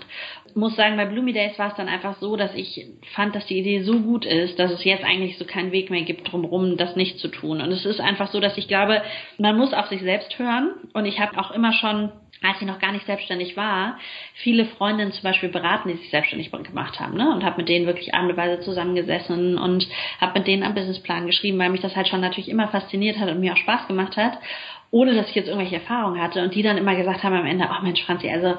muss 0.56 0.76
sagen, 0.76 0.98
bei 0.98 1.06
Bloomy 1.06 1.34
Days 1.34 1.58
war 1.60 1.70
es 1.70 1.76
dann 1.76 1.88
einfach 1.88 2.18
so, 2.20 2.36
dass 2.36 2.54
ich 2.56 2.84
fand, 3.14 3.36
dass 3.36 3.46
die 3.46 3.60
Idee 3.60 3.84
so 3.84 4.00
gut 4.00 4.26
ist, 4.26 4.58
dass 4.58 4.72
es 4.72 4.84
jetzt 4.84 5.04
eigentlich 5.04 5.38
so 5.38 5.46
keinen 5.46 5.72
Weg 5.72 5.92
mehr 5.92 6.02
gibt, 6.02 6.32
drumherum 6.32 6.78
das 6.78 6.96
nicht 6.96 7.20
zu 7.20 7.28
tun. 7.28 7.62
Und 7.62 7.72
es 7.72 7.86
ist 7.86 8.02
einfach 8.02 8.32
so, 8.32 8.40
dass 8.40 8.58
ich 8.58 8.68
glaube, 8.68 9.04
man 9.38 9.56
muss 9.56 9.74
auf 9.74 9.88
sich 9.88 10.02
selbst 10.02 10.38
hören. 10.40 10.74
Und 10.94 11.06
ich 11.06 11.20
habe 11.20 11.38
auch 11.38 11.52
immer 11.52 11.74
schon 11.74 12.12
als 12.44 12.62
ich 12.62 12.68
noch 12.68 12.80
gar 12.80 12.92
nicht 12.92 13.06
selbstständig 13.06 13.56
war, 13.56 13.98
viele 14.36 14.66
Freundinnen 14.66 15.14
zum 15.14 15.24
Beispiel 15.24 15.50
beraten, 15.50 15.90
die 15.90 15.96
sich 15.96 16.10
selbstständig 16.10 16.52
gemacht 16.52 17.00
haben, 17.00 17.18
ne? 17.18 17.34
Und 17.34 17.44
habe 17.44 17.58
mit 17.58 17.70
denen 17.70 17.86
wirklich 17.86 18.14
abendeweise 18.14 18.62
zusammengesessen 18.62 19.58
und 19.58 19.88
habe 20.20 20.40
mit 20.40 20.48
denen 20.48 20.64
einen 20.64 20.76
Businessplan 20.76 21.26
geschrieben, 21.26 21.58
weil 21.58 21.70
mich 21.70 21.82
das 21.82 21.96
halt 21.96 22.08
schon 22.08 22.22
natürlich 22.22 22.50
immer 22.50 22.68
fasziniert 22.68 23.18
hat 23.18 23.30
und 23.30 23.40
mir 23.40 23.54
auch 23.54 23.58
Spaß 23.58 23.88
gemacht 23.88 24.18
hat, 24.18 24.38
ohne 24.92 25.16
dass 25.16 25.30
ich 25.30 25.36
jetzt 25.36 25.48
irgendwelche 25.48 25.76
Erfahrungen 25.76 26.22
hatte 26.22 26.44
und 26.44 26.54
die 26.54 26.62
dann 26.62 26.78
immer 26.78 26.96
gesagt 26.96 27.24
haben 27.24 27.36
am 27.36 27.46
Ende, 27.46 27.68
ach 27.70 27.80
oh 27.82 27.84
Mensch, 27.84 28.04
Franzi, 28.04 28.30
also 28.30 28.58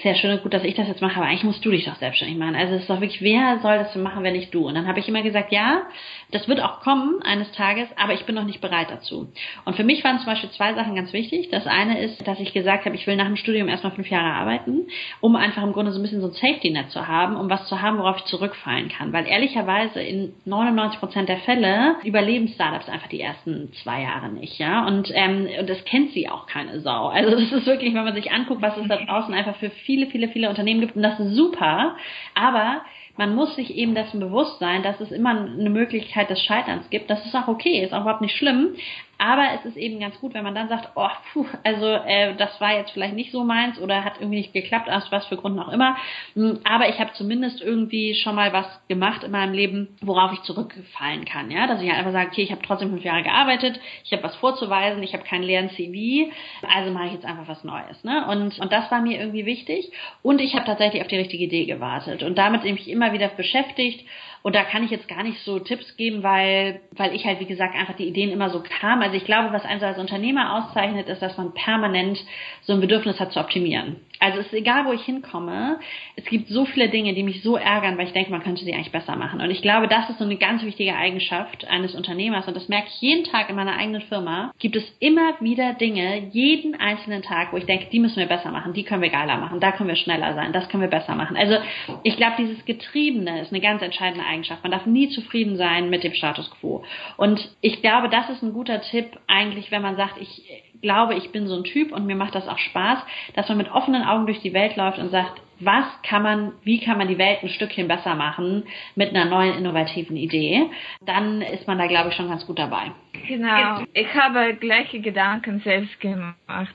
sehr 0.00 0.14
schön 0.14 0.30
und 0.32 0.42
gut, 0.42 0.54
dass 0.54 0.64
ich 0.64 0.74
das 0.74 0.88
jetzt 0.88 1.02
mache, 1.02 1.16
aber 1.16 1.26
eigentlich 1.26 1.44
musst 1.44 1.64
du 1.64 1.70
dich 1.70 1.84
doch 1.84 1.96
selbstständig 1.96 2.38
machen. 2.38 2.56
Also 2.56 2.74
es 2.74 2.82
ist 2.82 2.90
doch 2.90 3.00
wirklich, 3.00 3.20
wer 3.20 3.58
soll 3.60 3.76
das 3.76 3.94
machen, 3.94 4.24
wenn 4.24 4.32
nicht 4.32 4.52
du? 4.54 4.66
Und 4.66 4.74
dann 4.74 4.86
habe 4.86 4.98
ich 5.00 5.08
immer 5.08 5.22
gesagt, 5.22 5.52
ja, 5.52 5.82
das 6.30 6.48
wird 6.48 6.60
auch 6.60 6.80
kommen 6.80 7.20
eines 7.22 7.52
Tages, 7.52 7.88
aber 7.96 8.14
ich 8.14 8.24
bin 8.24 8.34
noch 8.34 8.44
nicht 8.44 8.62
bereit 8.62 8.90
dazu. 8.90 9.28
Und 9.66 9.76
für 9.76 9.84
mich 9.84 10.02
waren 10.02 10.18
zum 10.18 10.26
Beispiel 10.26 10.50
zwei 10.50 10.72
Sachen 10.72 10.94
ganz 10.94 11.12
wichtig. 11.12 11.50
Das 11.50 11.66
eine 11.66 12.00
ist, 12.00 12.26
dass 12.26 12.40
ich 12.40 12.54
gesagt 12.54 12.86
habe, 12.86 12.96
ich 12.96 13.06
will 13.06 13.16
nach 13.16 13.26
dem 13.26 13.36
Studium 13.36 13.68
erstmal 13.68 13.92
fünf 13.92 14.08
Jahre 14.08 14.32
arbeiten, 14.32 14.86
um 15.20 15.36
einfach 15.36 15.62
im 15.62 15.74
Grunde 15.74 15.92
so 15.92 15.98
ein 15.98 16.02
bisschen 16.02 16.22
so 16.22 16.28
ein 16.28 16.32
Safety-Net 16.32 16.90
zu 16.90 17.06
haben, 17.06 17.36
um 17.36 17.50
was 17.50 17.66
zu 17.68 17.82
haben, 17.82 17.98
worauf 17.98 18.16
ich 18.16 18.24
zurückfallen 18.24 18.88
kann. 18.88 19.12
Weil 19.12 19.26
ehrlicherweise 19.26 20.00
in 20.00 20.32
99 20.46 21.00
Prozent 21.00 21.28
der 21.28 21.38
Fälle 21.38 21.96
überleben 22.02 22.48
Startups 22.48 22.88
einfach 22.88 23.08
die 23.08 23.20
ersten 23.20 23.70
zwei 23.82 24.02
Jahre 24.02 24.30
nicht, 24.30 24.58
ja. 24.58 24.86
Und, 24.86 25.12
ähm, 25.14 25.48
und 25.60 25.68
das 25.68 25.84
kennt 25.84 26.12
sie 26.12 26.30
auch 26.30 26.46
keine 26.46 26.80
Sau. 26.80 27.08
Also 27.08 27.30
das 27.30 27.52
ist 27.52 27.66
wirklich, 27.66 27.92
wenn 27.92 28.04
man 28.04 28.14
sich 28.14 28.32
anguckt, 28.32 28.62
was 28.62 28.76
es 28.78 28.88
da 28.88 28.96
draußen 28.96 29.34
einfach 29.34 29.56
für 29.56 29.70
viele, 29.82 30.06
viele, 30.06 30.28
viele 30.28 30.48
Unternehmen 30.48 30.80
gibt, 30.80 30.96
und 30.96 31.02
das 31.02 31.18
ist 31.20 31.34
super. 31.34 31.96
Aber 32.34 32.82
man 33.16 33.34
muss 33.34 33.54
sich 33.56 33.74
eben 33.74 33.94
dessen 33.94 34.20
bewusst 34.20 34.58
sein, 34.58 34.82
dass 34.82 35.00
es 35.00 35.12
immer 35.12 35.30
eine 35.30 35.70
Möglichkeit 35.70 36.30
des 36.30 36.42
Scheiterns 36.42 36.88
gibt. 36.90 37.10
Das 37.10 37.24
ist 37.26 37.34
auch 37.34 37.48
okay, 37.48 37.82
ist 37.82 37.92
auch 37.92 38.02
überhaupt 38.02 38.22
nicht 38.22 38.36
schlimm. 38.36 38.74
Aber 39.22 39.50
es 39.54 39.64
ist 39.64 39.76
eben 39.76 40.00
ganz 40.00 40.18
gut, 40.18 40.34
wenn 40.34 40.42
man 40.42 40.56
dann 40.56 40.68
sagt, 40.68 40.88
oh, 40.96 41.06
puh, 41.32 41.46
also 41.62 41.86
äh, 41.86 42.34
das 42.34 42.60
war 42.60 42.76
jetzt 42.76 42.90
vielleicht 42.90 43.14
nicht 43.14 43.30
so 43.30 43.44
meins 43.44 43.78
oder 43.78 44.02
hat 44.02 44.14
irgendwie 44.18 44.38
nicht 44.38 44.52
geklappt, 44.52 44.90
aus 44.90 45.12
was 45.12 45.26
für 45.26 45.36
Gründen 45.36 45.60
auch 45.60 45.68
immer. 45.68 45.96
Hm, 46.34 46.58
aber 46.64 46.88
ich 46.88 46.98
habe 46.98 47.12
zumindest 47.12 47.62
irgendwie 47.62 48.16
schon 48.16 48.34
mal 48.34 48.52
was 48.52 48.66
gemacht 48.88 49.22
in 49.22 49.30
meinem 49.30 49.54
Leben, 49.54 49.96
worauf 50.00 50.32
ich 50.32 50.42
zurückfallen 50.42 51.24
kann. 51.24 51.52
Ja, 51.52 51.68
dass 51.68 51.80
ich 51.80 51.88
halt 51.88 52.00
einfach 52.00 52.10
sage, 52.10 52.30
okay, 52.32 52.42
ich 52.42 52.50
habe 52.50 52.62
trotzdem 52.66 52.90
fünf 52.90 53.04
Jahre 53.04 53.22
gearbeitet, 53.22 53.78
ich 54.02 54.12
habe 54.12 54.24
was 54.24 54.34
vorzuweisen, 54.34 55.00
ich 55.04 55.12
habe 55.12 55.22
keinen 55.22 55.44
leeren 55.44 55.70
CV, 55.70 56.32
also 56.68 56.90
mache 56.90 57.06
ich 57.06 57.12
jetzt 57.12 57.24
einfach 57.24 57.46
was 57.46 57.62
Neues. 57.62 58.02
Ne? 58.02 58.26
Und, 58.26 58.58
und 58.58 58.72
das 58.72 58.90
war 58.90 59.02
mir 59.02 59.20
irgendwie 59.20 59.46
wichtig. 59.46 59.92
Und 60.22 60.40
ich 60.40 60.56
habe 60.56 60.66
tatsächlich 60.66 61.00
auf 61.00 61.06
die 61.08 61.18
richtige 61.18 61.44
Idee 61.44 61.66
gewartet 61.66 62.24
und 62.24 62.36
damit 62.38 62.64
mich 62.64 62.90
immer 62.90 63.12
wieder 63.12 63.28
beschäftigt 63.28 64.04
und 64.42 64.54
da 64.54 64.64
kann 64.64 64.84
ich 64.84 64.90
jetzt 64.90 65.08
gar 65.08 65.22
nicht 65.22 65.38
so 65.44 65.58
Tipps 65.60 65.96
geben, 65.96 66.22
weil, 66.22 66.80
weil 66.96 67.14
ich 67.14 67.24
halt, 67.24 67.38
wie 67.40 67.46
gesagt, 67.46 67.76
einfach 67.76 67.94
die 67.94 68.08
Ideen 68.08 68.30
immer 68.30 68.50
so 68.50 68.62
kam. 68.80 69.00
Also 69.00 69.16
ich 69.16 69.24
glaube, 69.24 69.52
was 69.52 69.64
einen 69.64 69.80
so 69.80 69.86
als 69.86 69.98
Unternehmer 69.98 70.56
auszeichnet, 70.56 71.08
ist, 71.08 71.22
dass 71.22 71.36
man 71.36 71.54
permanent 71.54 72.18
so 72.62 72.72
ein 72.72 72.80
Bedürfnis 72.80 73.20
hat 73.20 73.32
zu 73.32 73.40
optimieren. 73.40 73.96
Also 74.18 74.38
es 74.38 74.46
ist 74.46 74.54
egal, 74.54 74.84
wo 74.86 74.92
ich 74.92 75.02
hinkomme. 75.02 75.80
Es 76.14 76.24
gibt 76.26 76.48
so 76.48 76.64
viele 76.64 76.88
Dinge, 76.88 77.14
die 77.14 77.24
mich 77.24 77.42
so 77.42 77.56
ärgern, 77.56 77.98
weil 77.98 78.06
ich 78.06 78.12
denke, 78.12 78.30
man 78.30 78.42
könnte 78.42 78.64
sie 78.64 78.72
eigentlich 78.72 78.92
besser 78.92 79.16
machen. 79.16 79.40
Und 79.40 79.50
ich 79.50 79.62
glaube, 79.62 79.88
das 79.88 80.10
ist 80.10 80.18
so 80.18 80.24
eine 80.24 80.36
ganz 80.36 80.62
wichtige 80.62 80.94
Eigenschaft 80.94 81.66
eines 81.68 81.94
Unternehmers. 81.94 82.46
Und 82.46 82.56
das 82.56 82.68
merke 82.68 82.88
ich 82.88 83.00
jeden 83.00 83.24
Tag 83.24 83.50
in 83.50 83.56
meiner 83.56 83.76
eigenen 83.76 84.02
Firma. 84.02 84.52
Gibt 84.60 84.76
es 84.76 84.84
immer 85.00 85.40
wieder 85.40 85.74
Dinge, 85.74 86.28
jeden 86.30 86.78
einzelnen 86.78 87.22
Tag, 87.22 87.52
wo 87.52 87.56
ich 87.56 87.66
denke, 87.66 87.86
die 87.90 87.98
müssen 87.98 88.16
wir 88.16 88.26
besser 88.26 88.50
machen, 88.52 88.74
die 88.74 88.84
können 88.84 89.02
wir 89.02 89.10
geiler 89.10 89.38
machen, 89.38 89.58
da 89.58 89.72
können 89.72 89.88
wir 89.88 89.96
schneller 89.96 90.34
sein, 90.34 90.52
das 90.52 90.68
können 90.68 90.82
wir 90.82 90.90
besser 90.90 91.14
machen. 91.14 91.36
Also 91.36 91.56
ich 92.04 92.16
glaube, 92.16 92.34
dieses 92.38 92.64
Getriebene 92.64 93.40
ist 93.40 93.52
eine 93.52 93.60
ganz 93.60 93.82
entscheidende 93.82 94.24
Eigenschaft. 94.24 94.31
Man 94.62 94.72
darf 94.72 94.86
nie 94.86 95.08
zufrieden 95.10 95.56
sein 95.56 95.90
mit 95.90 96.04
dem 96.04 96.14
Status 96.14 96.50
quo. 96.50 96.84
Und 97.16 97.48
ich 97.60 97.80
glaube, 97.80 98.08
das 98.08 98.28
ist 98.30 98.42
ein 98.42 98.52
guter 98.52 98.80
Tipp 98.80 99.18
eigentlich, 99.26 99.70
wenn 99.70 99.82
man 99.82 99.96
sagt, 99.96 100.20
ich 100.20 100.62
glaube, 100.80 101.14
ich 101.14 101.30
bin 101.30 101.46
so 101.46 101.56
ein 101.56 101.64
Typ 101.64 101.92
und 101.92 102.06
mir 102.06 102.16
macht 102.16 102.34
das 102.34 102.48
auch 102.48 102.58
Spaß, 102.58 102.98
dass 103.34 103.48
man 103.48 103.58
mit 103.58 103.70
offenen 103.70 104.02
Augen 104.02 104.26
durch 104.26 104.40
die 104.40 104.52
Welt 104.52 104.76
läuft 104.76 104.98
und 104.98 105.10
sagt, 105.10 105.40
was 105.60 105.84
kann 106.02 106.22
man, 106.22 106.52
wie 106.64 106.80
kann 106.80 106.98
man 106.98 107.08
die 107.08 107.18
Welt 107.18 107.38
ein 107.42 107.48
Stückchen 107.48 107.86
besser 107.86 108.14
machen 108.16 108.64
mit 108.96 109.10
einer 109.10 109.24
neuen 109.24 109.56
innovativen 109.56 110.16
Idee, 110.16 110.66
dann 111.04 111.40
ist 111.40 111.68
man 111.68 111.78
da, 111.78 111.86
glaube 111.86 112.10
ich, 112.10 112.16
schon 112.16 112.28
ganz 112.28 112.44
gut 112.46 112.58
dabei. 112.58 112.90
Genau. 113.28 113.80
Ich 113.94 114.12
habe 114.14 114.54
gleiche 114.54 115.00
Gedanken 115.00 115.60
selbst 115.60 116.00
gemacht 116.00 116.74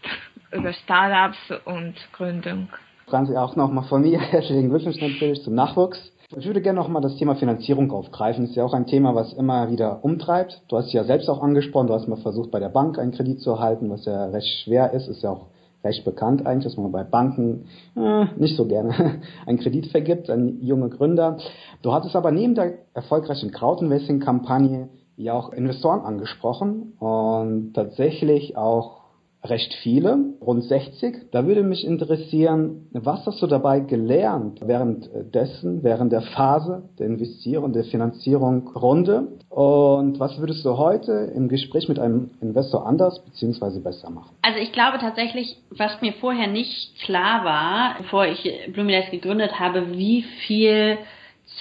über 0.51 0.71
Startups 0.73 1.37
und 1.65 1.95
Gründung. 2.13 2.69
Franzi, 3.07 3.35
auch 3.35 3.55
nochmal 3.55 3.85
von 3.85 4.01
mir 4.01 4.19
herzlichen 4.31 4.69
Glückwunsch 4.69 5.01
natürlich 5.01 5.41
zum 5.41 5.55
Nachwuchs. 5.55 6.13
Ich 6.35 6.45
würde 6.45 6.61
gerne 6.61 6.77
nochmal 6.77 7.01
das 7.01 7.15
Thema 7.15 7.35
Finanzierung 7.35 7.89
aufgreifen. 7.89 8.43
Das 8.43 8.49
ist 8.49 8.57
ja 8.57 8.65
auch 8.65 8.73
ein 8.73 8.85
Thema, 8.85 9.15
was 9.15 9.31
immer 9.31 9.71
wieder 9.71 10.03
umtreibt. 10.03 10.61
Du 10.67 10.75
hast 10.75 10.91
ja 10.91 11.05
selbst 11.05 11.29
auch 11.29 11.41
angesprochen, 11.41 11.87
du 11.87 11.93
hast 11.93 12.09
mal 12.09 12.17
versucht, 12.17 12.51
bei 12.51 12.59
der 12.59 12.67
Bank 12.67 12.99
einen 12.99 13.13
Kredit 13.13 13.39
zu 13.39 13.51
erhalten, 13.51 13.89
was 13.89 14.03
ja 14.03 14.25
recht 14.25 14.65
schwer 14.65 14.91
ist, 14.91 15.07
ist 15.07 15.23
ja 15.23 15.29
auch 15.31 15.45
recht 15.85 16.03
bekannt 16.03 16.45
eigentlich, 16.45 16.65
dass 16.65 16.75
man 16.75 16.91
bei 16.91 17.05
Banken 17.05 17.67
äh, 17.95 18.25
nicht 18.35 18.57
so 18.57 18.65
gerne 18.65 19.21
einen 19.45 19.57
Kredit 19.57 19.87
vergibt 19.87 20.29
an 20.29 20.61
junge 20.61 20.89
Gründer. 20.89 21.37
Du 21.81 21.93
hattest 21.93 22.13
aber 22.13 22.31
neben 22.31 22.55
der 22.55 22.73
erfolgreichen 22.93 23.51
Crowdinvesting-Kampagne 23.51 24.89
ja 25.15 25.33
auch 25.33 25.53
Investoren 25.53 26.01
angesprochen 26.01 26.91
und 26.99 27.73
tatsächlich 27.73 28.57
auch 28.57 29.06
recht 29.43 29.73
viele, 29.81 30.17
rund 30.41 30.63
60. 30.63 31.31
Da 31.31 31.45
würde 31.45 31.63
mich 31.63 31.85
interessieren, 31.85 32.87
was 32.91 33.25
hast 33.25 33.41
du 33.41 33.47
dabei 33.47 33.79
gelernt 33.79 34.59
währenddessen, 34.63 35.83
während 35.83 36.11
der 36.11 36.21
Phase 36.21 36.89
der 36.99 37.07
Investierung, 37.07 37.73
der 37.73 37.83
Finanzierung 37.85 38.67
Runde? 38.69 39.27
Und 39.49 40.19
was 40.19 40.39
würdest 40.39 40.65
du 40.65 40.77
heute 40.77 41.31
im 41.35 41.49
Gespräch 41.49 41.87
mit 41.87 41.99
einem 41.99 42.31
Investor 42.41 42.85
anders 42.85 43.23
bzw. 43.25 43.79
besser 43.79 44.09
machen? 44.09 44.35
Also 44.41 44.59
ich 44.59 44.71
glaube 44.71 44.97
tatsächlich, 44.99 45.57
was 45.69 46.01
mir 46.01 46.13
vorher 46.13 46.47
nicht 46.47 46.99
klar 47.01 47.45
war, 47.45 47.95
bevor 47.99 48.25
ich 48.25 48.49
Blumides 48.73 49.11
gegründet 49.11 49.59
habe, 49.59 49.97
wie 49.97 50.23
viel 50.47 50.97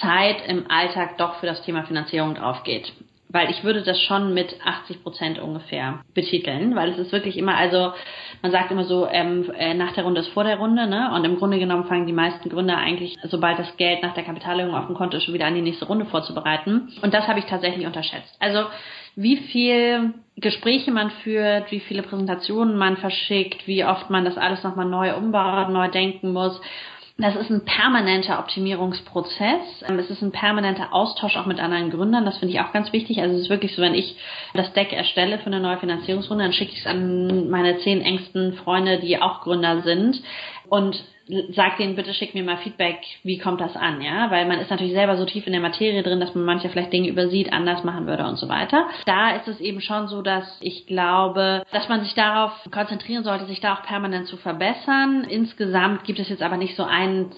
Zeit 0.01 0.37
im 0.47 0.65
Alltag 0.69 1.17
doch 1.17 1.35
für 1.35 1.45
das 1.45 1.61
Thema 1.63 1.83
Finanzierung 1.83 2.35
drauf 2.35 2.63
geht 2.63 2.91
weil 3.29 3.49
ich 3.49 3.63
würde 3.63 3.81
das 3.81 3.99
schon 4.01 4.33
mit 4.33 4.55
80 4.63 5.03
Prozent 5.03 5.39
ungefähr 5.39 5.99
betiteln, 6.13 6.75
weil 6.75 6.91
es 6.91 6.97
ist 6.97 7.11
wirklich 7.11 7.37
immer, 7.37 7.55
also 7.55 7.91
man 8.41 8.51
sagt 8.51 8.71
immer 8.71 8.85
so, 8.85 9.07
ähm, 9.09 9.51
äh, 9.57 9.73
nach 9.73 9.93
der 9.93 10.05
Runde 10.05 10.21
ist 10.21 10.29
vor 10.29 10.43
der 10.43 10.57
Runde, 10.57 10.87
ne? 10.87 11.11
Und 11.13 11.25
im 11.25 11.37
Grunde 11.37 11.59
genommen 11.59 11.85
fangen 11.85 12.07
die 12.07 12.13
meisten 12.13 12.49
Gründer 12.49 12.77
eigentlich, 12.77 13.17
sobald 13.23 13.59
das 13.59 13.75
Geld 13.77 14.01
nach 14.01 14.13
der 14.13 14.23
Kapitalerhöhung 14.23 14.75
auf 14.75 14.87
dem 14.87 14.95
Konto 14.95 15.17
ist, 15.17 15.23
schon 15.23 15.33
wieder 15.33 15.47
an 15.47 15.55
die 15.55 15.61
nächste 15.61 15.85
Runde 15.85 16.05
vorzubereiten. 16.05 16.89
Und 17.01 17.13
das 17.13 17.27
habe 17.27 17.39
ich 17.39 17.45
tatsächlich 17.45 17.85
unterschätzt. 17.85 18.35
Also 18.39 18.65
wie 19.15 19.37
viel 19.37 20.13
Gespräche 20.35 20.91
man 20.91 21.09
führt, 21.09 21.71
wie 21.71 21.79
viele 21.79 22.03
Präsentationen 22.03 22.77
man 22.77 22.97
verschickt, 22.97 23.67
wie 23.67 23.83
oft 23.83 24.09
man 24.09 24.25
das 24.25 24.37
alles 24.37 24.63
nochmal 24.63 24.85
neu 24.85 25.15
umbaut, 25.15 25.69
neu 25.69 25.89
denken 25.89 26.31
muss 26.31 26.61
das 27.17 27.35
ist 27.35 27.49
ein 27.49 27.65
permanenter 27.65 28.37
Optimierungsprozess. 28.39 29.83
Ähm, 29.87 29.97
es 29.97 30.09
ist 30.09 30.21
ein 30.21 30.31
permanenter 30.31 30.93
Austausch 30.93 31.35
auch 31.35 31.47
mit 31.47 31.59
anderen 31.59 31.89
Gründern. 31.89 32.25
Das 32.25 32.37
finde 32.37 32.53
ich 32.53 32.61
auch 32.61 32.71
ganz 32.73 32.93
wichtig. 32.93 33.21
Also 33.21 33.35
es 33.35 33.43
ist 33.43 33.49
wirklich 33.49 33.75
so, 33.75 33.81
wenn 33.81 33.95
ich 33.95 34.15
das 34.53 34.71
Deck 34.73 34.93
erstelle 34.93 35.39
für 35.39 35.47
eine 35.47 35.59
neue 35.59 35.79
Finanzierungsrunde, 35.79 36.43
dann 36.43 36.53
schicke 36.53 36.73
ich 36.73 36.79
es 36.79 36.85
an 36.85 37.49
meine 37.49 37.79
zehn 37.79 38.01
engsten 38.01 38.53
Freunde, 38.53 38.99
die 38.99 39.19
auch 39.19 39.41
Gründer 39.41 39.81
sind. 39.81 40.21
Und 40.69 41.03
sag 41.53 41.77
denen 41.77 41.95
bitte 41.95 42.13
schick 42.13 42.33
mir 42.33 42.43
mal 42.43 42.57
Feedback, 42.57 42.99
wie 43.23 43.37
kommt 43.37 43.59
das 43.59 43.75
an, 43.75 44.01
ja, 44.01 44.31
weil 44.31 44.47
man 44.47 44.59
ist 44.59 44.69
natürlich 44.69 44.93
selber 44.93 45.17
so 45.17 45.25
tief 45.25 45.45
in 45.45 45.53
der 45.53 45.61
Materie 45.61 46.01
drin, 46.03 46.19
dass 46.19 46.33
man 46.35 46.45
manche 46.45 46.69
vielleicht 46.69 46.93
Dinge 46.93 47.09
übersieht, 47.09 47.51
anders 47.51 47.83
machen 47.83 48.07
würde 48.07 48.25
und 48.25 48.37
so 48.37 48.47
weiter. 48.47 48.85
Da 49.05 49.35
ist 49.35 49.47
es 49.47 49.59
eben 49.59 49.81
schon 49.81 50.07
so, 50.07 50.21
dass 50.21 50.57
ich 50.61 50.85
glaube, 50.87 51.63
dass 51.71 51.89
man 51.89 52.01
sich 52.01 52.13
darauf 52.13 52.51
konzentrieren 52.71 53.23
sollte, 53.23 53.45
sich 53.45 53.59
da 53.59 53.75
auch 53.75 53.83
permanent 53.83 54.27
zu 54.27 54.37
verbessern. 54.37 55.25
Insgesamt 55.29 56.05
gibt 56.05 56.19
es 56.19 56.29
jetzt 56.29 56.41
aber 56.41 56.57
nicht 56.57 56.75
so 56.75 56.83
einen 56.83 57.31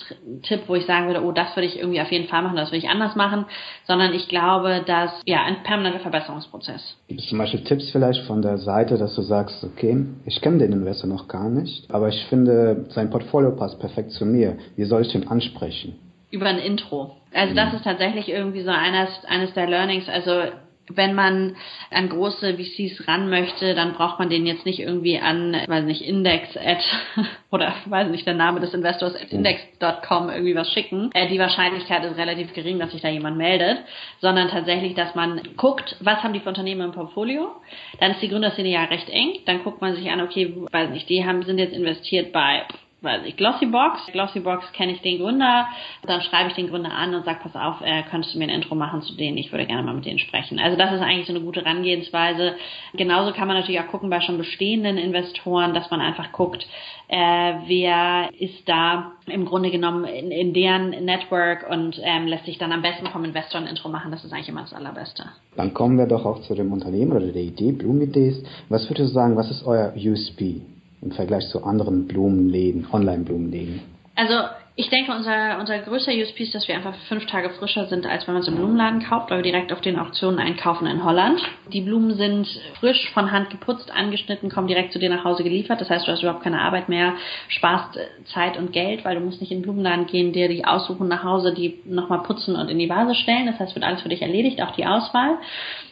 Tipp, 0.44 0.62
wo 0.68 0.76
ich 0.76 0.86
sagen 0.86 1.08
würde, 1.08 1.24
oh, 1.24 1.32
das 1.32 1.56
würde 1.56 1.68
ich 1.68 1.80
irgendwie 1.80 2.02
auf 2.02 2.12
jeden 2.12 2.28
Fall 2.28 2.44
machen, 2.44 2.58
das 2.58 2.70
würde 2.70 2.78
ich 2.78 2.90
anders 2.90 3.16
machen, 3.16 3.46
sondern 3.86 4.14
ich 4.14 4.28
glaube, 4.28 4.84
dass 4.86 5.12
ja 5.26 5.44
ein 5.44 5.64
permanenter 5.64 6.00
Verbesserungsprozess. 6.00 6.98
Gibt 7.08 7.22
es 7.22 7.28
zum 7.28 7.40
Beispiel 7.40 7.64
Tipps 7.64 7.90
vielleicht 7.92 8.26
von 8.26 8.42
der 8.42 8.58
Seite, 8.58 8.98
dass 8.98 9.16
du 9.16 9.22
sagst, 9.22 9.64
okay, 9.64 10.06
ich 10.26 10.42
kenne 10.42 10.60
den 10.60 10.74
Investor 10.74 11.10
noch 11.10 11.28
gar 11.28 11.50
nicht, 11.50 11.90
aber 11.92 12.10
ich 12.10 12.26
finde, 12.26 12.86
sein 12.90 13.10
Portfolio 13.10 13.56
passt 13.56 13.79
perfekt 13.80 14.12
zu 14.12 14.26
mir. 14.26 14.58
Wie 14.76 14.86
soll 14.86 15.02
ich 15.02 15.12
den 15.12 15.28
ansprechen? 15.28 15.96
Über 16.32 16.46
ein 16.46 16.60
Intro. 16.60 17.18
Also 17.34 17.56
das 17.56 17.72
mhm. 17.72 17.78
ist 17.78 17.84
tatsächlich 17.84 18.30
irgendwie 18.30 18.62
so 18.62 18.72
eines, 18.72 19.10
eines 19.26 19.54
der 19.54 19.68
Learnings. 19.68 20.08
Also 20.08 20.52
wenn 20.90 21.14
man 21.14 21.56
an 21.92 22.10
große 22.10 22.56
VCs 22.56 23.08
ran 23.08 23.30
möchte, 23.30 23.76
dann 23.76 23.94
braucht 23.94 24.20
man 24.20 24.30
den 24.30 24.46
jetzt 24.46 24.66
nicht 24.66 24.80
irgendwie 24.80 25.20
an, 25.20 25.56
weiß 25.68 25.86
nicht, 25.86 26.02
Index 26.02 26.58
at 26.58 26.84
oder 27.52 27.74
weiß 27.86 28.10
nicht, 28.10 28.26
der 28.26 28.34
Name 28.34 28.60
des 28.60 28.74
Investors 28.74 29.16
at 29.16 29.32
index.com 29.32 30.30
irgendwie 30.30 30.56
was 30.56 30.72
schicken. 30.72 31.12
Äh, 31.14 31.28
die 31.30 31.40
Wahrscheinlichkeit 31.40 32.04
ist 32.04 32.18
relativ 32.18 32.54
gering, 32.54 32.80
dass 32.80 32.92
sich 32.92 33.02
da 33.02 33.10
jemand 33.10 33.38
meldet, 33.38 33.80
sondern 34.20 34.50
tatsächlich, 34.50 34.96
dass 34.96 35.16
man 35.16 35.42
guckt, 35.58 35.96
was 36.00 36.24
haben 36.24 36.34
die 36.34 36.40
für 36.40 36.50
Unternehmen 36.50 36.82
im 36.82 36.92
Portfolio. 36.92 37.52
Dann 38.00 38.12
ist 38.12 38.22
die 38.22 38.30
Gründerszene 38.30 38.70
ja 38.70 38.84
recht 38.86 39.10
eng. 39.10 39.34
Dann 39.46 39.64
guckt 39.64 39.82
man 39.82 39.96
sich 39.96 40.10
an, 40.10 40.22
okay, 40.22 40.56
weiß 40.72 40.90
nicht, 40.90 41.10
die 41.10 41.26
haben, 41.26 41.44
sind 41.44 41.60
jetzt 41.60 41.76
investiert 41.76 42.32
bei 42.32 42.64
weiß 43.02 43.22
ich, 43.26 43.38
Glossybox. 43.38 44.08
Glossybox 44.12 44.72
kenne 44.74 44.94
ich 44.94 45.02
den 45.02 45.20
Gründer. 45.20 45.68
Dann 46.06 46.22
schreibe 46.22 46.50
ich 46.50 46.56
den 46.56 46.70
Gründer 46.70 46.92
an 46.92 47.16
und 47.16 47.26
sage, 47.26 47.40
pass 47.42 47.56
auf, 47.56 47.82
äh, 47.82 48.04
könntest 48.10 48.34
du 48.34 48.40
mir 48.40 48.46
ein 48.46 48.50
Intro 48.50 48.76
machen 48.76 49.02
zu 49.02 49.16
denen? 49.16 49.38
Ich 49.38 49.52
würde 49.52 49.66
gerne 49.66 49.84
mal 49.84 49.94
mit 49.94 50.06
denen 50.06 50.20
sprechen. 50.20 50.60
Also 50.60 50.78
das 50.78 50.94
ist 50.94 51.02
eigentlich 51.02 51.28
so 51.28 51.34
eine 51.34 51.44
gute 51.44 51.64
Herangehensweise. 51.64 52.56
Genauso 52.94 53.34
kann 53.34 53.48
man 53.48 53.58
natürlich 53.58 53.80
auch 53.80 53.88
gucken 53.88 54.10
bei 54.10 54.22
schon 54.22 54.38
bestehenden 54.38 54.98
Investoren, 54.98 55.74
dass 55.74 55.90
man 55.90 56.02
einfach 56.02 56.32
guckt, 56.32 56.68
äh, 57.08 57.54
wer 57.68 58.30
ist 58.38 58.68
da 58.68 59.14
im 59.28 59.46
Grunde 59.46 59.72
genommen 59.72 60.06
in, 60.06 60.32
in 60.32 60.54
deren 60.54 60.90
Network 61.06 61.70
und 61.70 62.00
ähm, 62.04 62.28
lässt 62.28 62.46
sich 62.46 62.58
dann 62.58 62.72
am 62.72 62.82
besten 62.82 63.08
vom 63.08 63.24
Investor 63.24 63.62
ein 63.62 63.68
Intro 63.68 63.90
machen. 63.90 64.12
Das 64.12 64.24
ist 64.24 64.34
eigentlich 64.34 64.50
immer 64.50 64.62
das 64.62 64.74
Allerbeste. 64.74 65.24
Dann 65.56 65.74
kommen 65.74 65.98
wir 65.98 66.06
doch 66.06 66.26
auch 66.26 66.42
zu 66.42 66.54
dem 66.54 66.72
Unternehmen 66.72 67.12
oder 67.14 67.28
der 67.28 67.42
Idee, 67.42 67.72
Blumen-Idees. 67.72 68.44
Was 68.70 68.90
würdest 68.90 69.10
du 69.10 69.14
sagen, 69.14 69.38
was 69.38 69.50
ist 69.50 69.66
euer 69.66 69.94
USP? 69.96 70.62
Im 71.02 71.12
Vergleich 71.12 71.48
zu 71.50 71.64
anderen 71.64 72.08
Blumenläden, 72.08 72.88
Online-Blumenläden? 72.92 73.82
Also 74.16 74.36
ich 74.80 74.90
denke, 74.90 75.12
unser, 75.12 75.60
unser 75.60 75.78
größter 75.80 76.14
USP 76.14 76.44
ist, 76.44 76.56
dass 76.56 76.70
wir 76.70 76.76
einfach 76.76 76.96
fünf 77.10 77.26
Tage 77.26 77.50
frischer 77.50 77.88
sind, 77.88 78.06
als 78.06 78.26
wenn 78.26 78.34
man 78.34 78.44
es 78.44 78.48
im 78.48 78.56
Blumenladen 78.56 79.04
kauft, 79.04 79.30
weil 79.30 79.40
wir 79.40 79.52
direkt 79.52 79.74
auf 79.74 79.82
den 79.82 80.00
Auktionen 80.00 80.40
einkaufen 80.40 80.88
in 80.88 81.04
Holland. 81.04 81.42
Die 81.74 81.82
Blumen 81.82 82.14
sind 82.14 82.48
frisch 82.80 83.12
von 83.14 83.30
Hand 83.30 83.50
geputzt, 83.50 83.92
angeschnitten, 83.92 84.50
kommen 84.50 84.68
direkt 84.68 84.94
zu 84.94 85.00
dir 85.00 85.10
nach 85.10 85.26
Hause 85.26 85.44
geliefert. 85.44 85.82
Das 85.82 85.90
heißt, 85.90 86.08
du 86.08 86.14
hast 86.14 86.22
überhaupt 86.22 86.44
keine 86.44 86.62
Arbeit 86.62 86.88
mehr, 86.88 87.16
sparst 87.50 88.00
Zeit 88.34 88.58
und 88.58 88.72
Geld, 88.72 89.04
weil 89.04 89.16
du 89.16 89.22
musst 89.22 89.42
nicht 89.42 89.52
in 89.52 89.58
den 89.58 89.64
Blumenladen 89.64 90.06
gehen, 90.06 90.32
dir 90.32 90.48
die 90.48 90.64
aussuchen 90.64 91.10
nach 91.10 91.26
Hause, 91.26 91.54
die 91.54 91.80
nochmal 91.84 92.24
putzen 92.24 92.56
und 92.56 92.70
in 92.70 92.80
die 92.80 92.90
Vase 92.90 93.16
stellen. 93.16 93.48
Das 93.48 93.60
heißt, 93.60 93.76
wird 93.76 93.84
alles 93.84 94.02
für 94.02 94.08
dich 94.08 94.22
erledigt, 94.22 94.62
auch 94.62 94.72
die 94.72 94.86
Auswahl. 94.86 95.40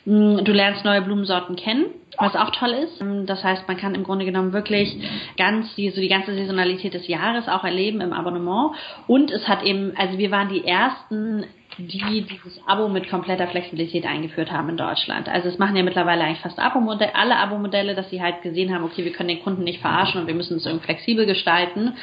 Mm, 0.06 0.46
du 0.46 0.54
lernst 0.54 0.86
neue 0.86 1.02
Blumensorten 1.02 1.58
kennen, 1.58 1.88
was 2.18 2.36
auch 2.36 2.52
toll 2.52 2.72
ist. 2.72 3.02
Mm, 3.02 3.26
das 3.26 3.44
heißt, 3.44 3.68
man 3.68 3.78
kann 3.78 3.96
im 3.96 4.04
Grunde 4.04 4.26
genommen 4.26 4.54
wirklich 4.54 4.98
ganz 5.38 5.74
die, 5.76 5.90
so 5.90 6.02
die 6.02 6.08
ganze 6.08 6.36
Saisonalität 6.36 6.94
des 6.94 7.08
Jahres 7.08 7.48
auch 7.48 7.64
erleben 7.64 8.02
im 8.02 8.14
Abonnement. 8.14 8.72
Und 9.08 9.32
es 9.32 9.48
hat 9.48 9.64
eben, 9.64 9.94
also 9.96 10.18
wir 10.18 10.32
waren 10.32 10.50
die 10.50 10.66
ersten 10.66 11.46
die 11.78 12.22
dieses 12.22 12.60
Abo 12.66 12.88
mit 12.88 13.10
kompletter 13.10 13.48
Flexibilität 13.48 14.06
eingeführt 14.06 14.52
haben 14.52 14.70
in 14.70 14.78
Deutschland. 14.78 15.30
Also 15.30 15.48
es 15.50 15.60
machen 15.60 15.76
ja 15.76 15.84
mittlerweile 15.84 16.24
eigentlich 16.24 16.40
fast 16.40 16.60
Abo-Modelle, 16.60 17.14
alle 17.16 17.38
Abo-Modelle, 17.38 17.94
dass 17.94 18.10
sie 18.10 18.22
halt 18.22 18.42
gesehen 18.42 18.74
haben, 18.74 18.84
okay, 18.84 19.06
wir 19.06 19.14
können 19.14 19.30
den 19.30 19.44
Kunden 19.44 19.64
nicht 19.64 19.82
verarschen 19.82 20.22
und 20.22 20.28
wir 20.28 20.34
müssen 20.34 20.58
es 20.58 20.66
irgendwie 20.66 20.86
flexibel 20.86 21.26
gestalten. 21.26 21.94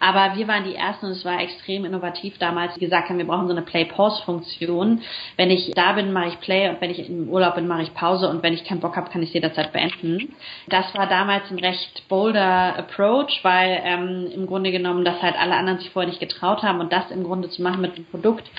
Aber 0.00 0.36
wir 0.36 0.48
waren 0.48 0.64
die 0.64 0.74
Ersten 0.74 1.06
und 1.06 1.12
es 1.12 1.24
war 1.24 1.40
extrem 1.40 1.84
innovativ 1.84 2.38
damals, 2.38 2.74
die 2.74 2.80
gesagt 2.80 3.08
haben, 3.08 3.18
wir 3.18 3.26
brauchen 3.26 3.46
so 3.46 3.52
eine 3.52 3.62
Play-Pause-Funktion. 3.62 5.02
Wenn 5.36 5.50
ich 5.50 5.72
da 5.74 5.92
bin, 5.92 6.12
mache 6.12 6.28
ich 6.28 6.40
Play 6.40 6.68
und 6.68 6.80
wenn 6.80 6.90
ich 6.90 7.08
im 7.08 7.28
Urlaub 7.28 7.54
bin, 7.54 7.68
mache 7.68 7.82
ich 7.82 7.94
Pause 7.94 8.28
und 8.28 8.42
wenn 8.42 8.54
ich 8.54 8.64
keinen 8.64 8.80
Bock 8.80 8.96
habe, 8.96 9.10
kann 9.10 9.22
ich 9.22 9.32
jederzeit 9.32 9.72
beenden. 9.72 10.34
Das 10.68 10.92
war 10.94 11.06
damals 11.06 11.50
ein 11.50 11.58
recht 11.58 12.08
bolder 12.08 12.76
Approach, 12.76 13.40
weil 13.42 13.80
ähm, 13.84 14.28
im 14.34 14.46
Grunde 14.46 14.72
genommen 14.72 15.04
das 15.04 15.22
halt 15.22 15.36
alle 15.38 15.54
anderen 15.54 15.78
sich 15.78 15.90
vorher 15.90 16.08
nicht 16.08 16.20
getraut 16.20 16.62
haben 16.62 16.80
und 16.80 16.92
das 16.92 17.10
im 17.10 17.22
Grunde 17.22 17.48
zu 17.50 17.62
machen 17.62 17.80
mit 17.80 17.94
einem 17.94 18.06
Produkt, 18.06 18.50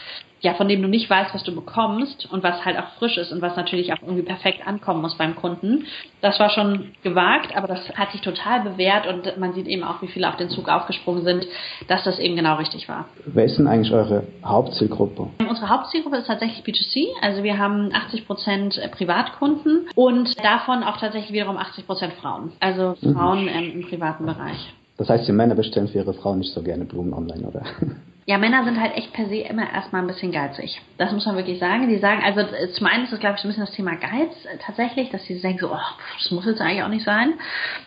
ja, 0.42 0.56
von 0.56 0.68
dem 0.68 0.82
du 0.82 0.88
nicht 0.88 1.10
weißt, 1.10 1.34
was 1.34 1.44
du 1.44 1.54
bekommst 1.54 2.28
und 2.32 2.44
was 2.44 2.66
halt 2.66 2.78
auch 2.78 2.90
frisch 2.98 3.18
ist 3.18 3.32
und 3.32 3.42
was 3.42 3.56
natürlich 3.56 3.94
auch 3.94 4.02
irgendwie 4.02 4.24
perfekt 4.24 4.66
ankommen 4.66 5.02
muss 5.02 5.16
beim 5.16 5.36
Kunden. 5.36 5.86
Das 6.22 6.40
war 6.40 6.50
schon 6.50 6.92
gewagt, 7.04 7.56
aber 7.56 7.68
das 7.68 7.90
hat 7.96 8.12
sich 8.12 8.22
total 8.22 8.62
bewährt 8.62 9.08
und 9.08 9.38
man 9.38 9.54
sieht 9.54 9.68
eben 9.68 9.84
auch, 9.84 10.02
wie 10.02 10.08
viele 10.08 10.28
auf 10.28 10.38
den 10.38 10.50
Zug 10.50 10.68
aufgesprungen 10.68 11.24
sind, 11.24 11.48
dass 11.88 12.04
das 12.04 12.20
eben 12.20 12.36
genau 12.36 12.56
richtig 12.56 12.90
war. 12.90 13.06
Wer 13.26 13.46
ist 13.46 13.58
denn 13.58 13.68
eigentlich 13.68 13.94
eure 13.94 14.24
Hauptzielgruppe? 14.44 15.28
Unsere 15.48 15.70
Hauptzielgruppe 15.70 16.18
ist 16.18 16.28
tatsächlich 16.28 16.66
B2C, 16.66 17.08
also 17.22 17.44
wir 17.44 17.60
haben 17.60 17.92
80 17.94 18.26
Prozent 18.26 18.82
Privatkunden 18.92 19.88
und 19.96 20.44
davon 20.44 20.84
auch 20.84 20.98
tatsächlich 20.98 21.32
wiederum 21.34 21.58
80 21.58 21.86
Prozent 21.86 22.14
Frauen, 22.14 22.52
also 22.60 22.96
mhm. 23.02 23.14
Frauen 23.14 23.42
mhm. 23.44 23.50
ähm, 23.50 23.72
im 23.76 23.88
privaten 23.88 24.26
Bereich. 24.26 24.74
Das 24.98 25.10
heißt, 25.10 25.28
die 25.28 25.32
Männer 25.32 25.56
bestellen 25.56 25.88
für 25.88 26.00
ihre 26.00 26.14
Frauen 26.14 26.40
nicht 26.40 26.54
so 26.54 26.62
gerne 26.62 26.86
Blumen 26.86 27.14
online, 27.14 27.48
oder? 27.48 27.64
Ja, 28.28 28.38
Männer 28.38 28.64
sind 28.64 28.80
halt 28.80 28.96
echt 28.96 29.14
per 29.14 29.26
se 29.26 29.38
immer 29.38 29.72
erstmal 29.74 30.02
ein 30.04 30.08
bisschen 30.08 30.32
geizig. 30.32 30.80
Das 31.00 31.12
muss 31.12 31.26
man 31.26 31.36
wirklich 31.36 31.58
sagen. 31.58 31.90
Die 31.90 31.98
sagen, 31.98 32.22
also 32.24 32.42
äh, 32.42 32.70
zum 32.72 32.86
einen 32.86 33.06
ist 33.06 33.12
das, 33.12 33.20
glaube 33.20 33.38
ich, 33.38 33.44
ein 33.44 33.48
bisschen 33.48 33.66
das 33.66 33.74
Thema 33.74 33.96
Geiz 33.96 34.46
äh, 34.46 34.58
tatsächlich, 34.60 35.10
dass 35.10 35.26
sie 35.26 35.42
denken 35.42 35.60
so, 35.60 35.72
oh, 35.72 35.96
das 36.18 36.30
muss 36.30 36.46
jetzt 36.46 36.62
eigentlich 36.62 36.84
auch 36.84 36.88
nicht 36.88 37.04
sein. 37.04 37.34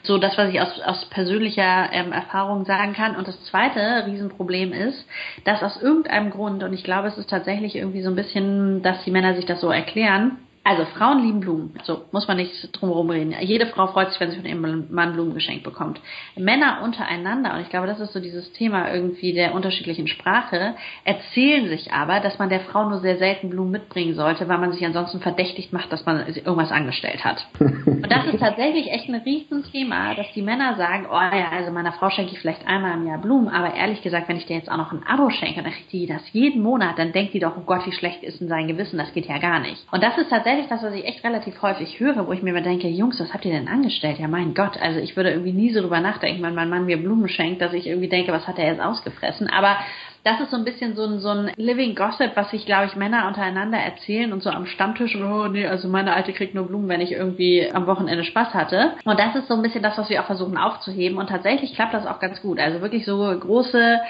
So 0.03 0.19
das, 0.19 0.37
was 0.37 0.51
ich 0.53 0.61
aus, 0.61 0.81
aus 0.81 1.05
persönlicher 1.07 1.89
ähm, 1.93 2.11
Erfahrung 2.11 2.65
sagen 2.65 2.95
kann. 2.95 3.15
Und 3.15 3.29
das 3.29 3.41
zweite 3.45 4.07
Riesenproblem 4.07 4.73
ist, 4.73 5.07
dass 5.45 5.63
aus 5.63 5.81
irgendeinem 5.81 6.31
Grund, 6.31 6.65
und 6.65 6.73
ich 6.73 6.83
glaube, 6.83 7.07
es 7.09 7.17
ist 7.17 7.31
tatsächlich 7.31 7.77
irgendwie 7.77 8.03
so 8.03 8.11
ein 8.11 8.17
bisschen, 8.17 8.83
dass 8.83 9.05
die 9.05 9.13
Männer 9.13 9.35
sich 9.37 9.47
das 9.47 9.61
so 9.61 9.71
erklären, 9.71 10.39
also 10.65 10.87
Frauen 10.97 11.23
lieben 11.23 11.41
Blumen, 11.41 11.79
so 11.83 12.07
muss 12.11 12.27
man 12.27 12.39
nicht 12.39 12.71
drum 12.73 12.89
herum 12.89 13.11
reden. 13.11 13.35
Jede 13.41 13.67
Frau 13.67 13.87
freut 13.89 14.11
sich, 14.11 14.19
wenn 14.19 14.31
sie 14.31 14.39
von 14.39 14.47
ihrem 14.47 14.87
Mann 14.91 15.13
Blumen 15.13 15.35
geschenkt 15.35 15.63
bekommt. 15.63 16.01
Männer 16.37 16.81
untereinander, 16.83 17.55
und 17.55 17.61
ich 17.61 17.69
glaube, 17.69 17.87
das 17.87 18.01
ist 18.01 18.15
so 18.15 18.21
dieses 18.21 18.51
Thema 18.55 18.91
irgendwie 18.91 19.35
der 19.35 19.55
unterschiedlichen 19.55 20.09
Sprache, 20.09 20.75
erzählen 21.05 21.69
sich 21.69 21.93
aber, 21.93 22.21
dass 22.21 22.39
man 22.39 22.49
der 22.49 22.61
Frau 22.61 22.89
nur 22.89 23.01
sehr 23.01 23.19
selten 23.19 23.51
Blumen 23.51 23.73
mitbringen 23.73 24.15
sollte, 24.15 24.49
weil 24.49 24.57
man 24.57 24.73
sich 24.73 24.85
ansonsten 24.87 25.21
verdächtigt 25.21 25.75
macht, 25.75 25.93
dass 25.93 26.07
man 26.07 26.27
irgendwas 26.27 26.73
angestellt 26.73 27.25
hat. 27.25 27.47
Und 27.61 28.11
das 28.11 28.25
ist 28.27 28.41
tatsächlich 28.41 28.91
echt 28.91 29.09
ein 29.11 29.17
Riesenthema, 29.17 30.15
dass 30.15 30.33
die 30.35 30.43
Männer 30.43 30.77
sagen, 30.77 31.07
oh 31.11 31.15
ja, 31.15 31.51
also 31.53 31.73
meiner 31.73 31.93
Frau 31.93 32.09
schenke 32.09 32.33
ich 32.33 32.39
vielleicht 32.39 32.67
einmal 32.67 32.95
im 32.95 33.07
Jahr 33.07 33.19
Blumen, 33.19 33.49
aber 33.49 33.75
ehrlich 33.75 34.01
gesagt, 34.01 34.29
wenn 34.29 34.39
ich 34.39 34.47
dir 34.47 34.57
jetzt 34.57 34.71
auch 34.71 34.79
noch 34.79 34.93
ein 34.93 35.07
Abo 35.07 35.29
schenke, 35.29 35.63
dann 35.63 35.73
kriegt 35.73 35.93
die 35.93 36.07
das 36.07 36.23
jeden 36.33 36.63
Monat, 36.63 36.99
dann 36.99 37.13
denkt 37.13 37.35
die 37.35 37.41
doch, 37.41 37.55
oh 37.59 37.65
Gott, 37.67 37.85
wie 37.87 37.93
schlecht 37.93 38.23
ist 38.23 38.41
denn 38.41 38.49
sein 38.49 38.67
Gewissen, 38.67 38.97
das 38.97 39.13
geht 39.13 39.27
ja 39.27 39.37
gar 39.37 39.59
nicht. 39.59 39.85
Und 39.93 40.03
das 40.03 40.17
ist 40.17 40.31
tatsächlich 40.31 40.54
tatsächlich 40.55 40.69
das, 40.69 40.83
was 40.83 40.95
ich 40.95 41.05
echt 41.05 41.25
relativ 41.25 41.61
häufig 41.63 41.99
höre, 41.99 42.27
wo 42.27 42.33
ich 42.33 42.43
mir 42.43 42.51
immer 42.51 42.61
denke, 42.61 42.89
Jungs, 42.89 43.19
was 43.19 43.33
habt 43.33 43.45
ihr 43.45 43.53
denn 43.53 43.69
angestellt? 43.69 44.19
Ja, 44.19 44.29
mein 44.29 44.55
Gott, 44.55 44.81
also 44.81 45.01
ich 45.01 45.17
würde 45.17 45.31
irgendwie 45.31 45.53
nie 45.53 45.73
so 45.73 45.81
drüber 45.81 46.01
nachdenken, 46.01 46.43
wenn 46.43 46.55
mein 46.55 46.69
Mann 46.69 46.87
mir 46.87 46.97
Blumen 46.97 47.29
schenkt, 47.29 47.61
dass 47.61 47.73
ich 47.73 47.87
irgendwie 47.87 48.09
denke, 48.09 48.33
was 48.33 48.47
hat 48.47 48.59
er 48.59 48.67
jetzt 48.67 48.81
ausgefressen? 48.81 49.49
Aber 49.51 49.77
das 50.23 50.41
ist 50.41 50.51
so 50.51 50.57
ein 50.57 50.65
bisschen 50.65 50.97
so 50.97 51.05
ein, 51.05 51.19
so 51.19 51.29
ein 51.29 51.53
Living 51.57 51.95
Gossip, 51.95 52.31
was 52.35 52.51
sich, 52.51 52.65
glaube 52.65 52.87
ich, 52.87 52.97
Männer 52.97 53.27
untereinander 53.29 53.77
erzählen 53.79 54.33
und 54.33 54.43
so 54.43 54.49
am 54.49 54.65
Stammtisch, 54.65 55.15
oh 55.17 55.49
nee, 55.49 55.67
also 55.67 55.87
meine 55.89 56.15
Alte 56.15 56.33
kriegt 56.33 56.55
nur 56.55 56.67
Blumen, 56.67 56.89
wenn 56.89 57.03
ich 57.03 57.13
irgendwie 57.13 57.71
am 57.71 57.87
Wochenende 57.87 58.25
Spaß 58.25 58.55
hatte. 58.55 58.93
Und 59.05 59.19
das 59.19 59.35
ist 59.35 59.49
so 59.49 59.55
ein 59.55 59.61
bisschen 59.61 59.83
das, 59.83 59.99
was 59.99 60.09
wir 60.09 60.23
auch 60.23 60.27
versuchen 60.27 60.57
aufzuheben. 60.57 61.19
Und 61.19 61.29
tatsächlich 61.29 61.75
klappt 61.75 61.93
das 61.93 62.07
auch 62.07 62.21
ganz 62.21 62.41
gut. 62.41 62.59
Also 62.59 62.81
wirklich 62.81 63.05
so 63.05 63.19
große, 63.39 64.01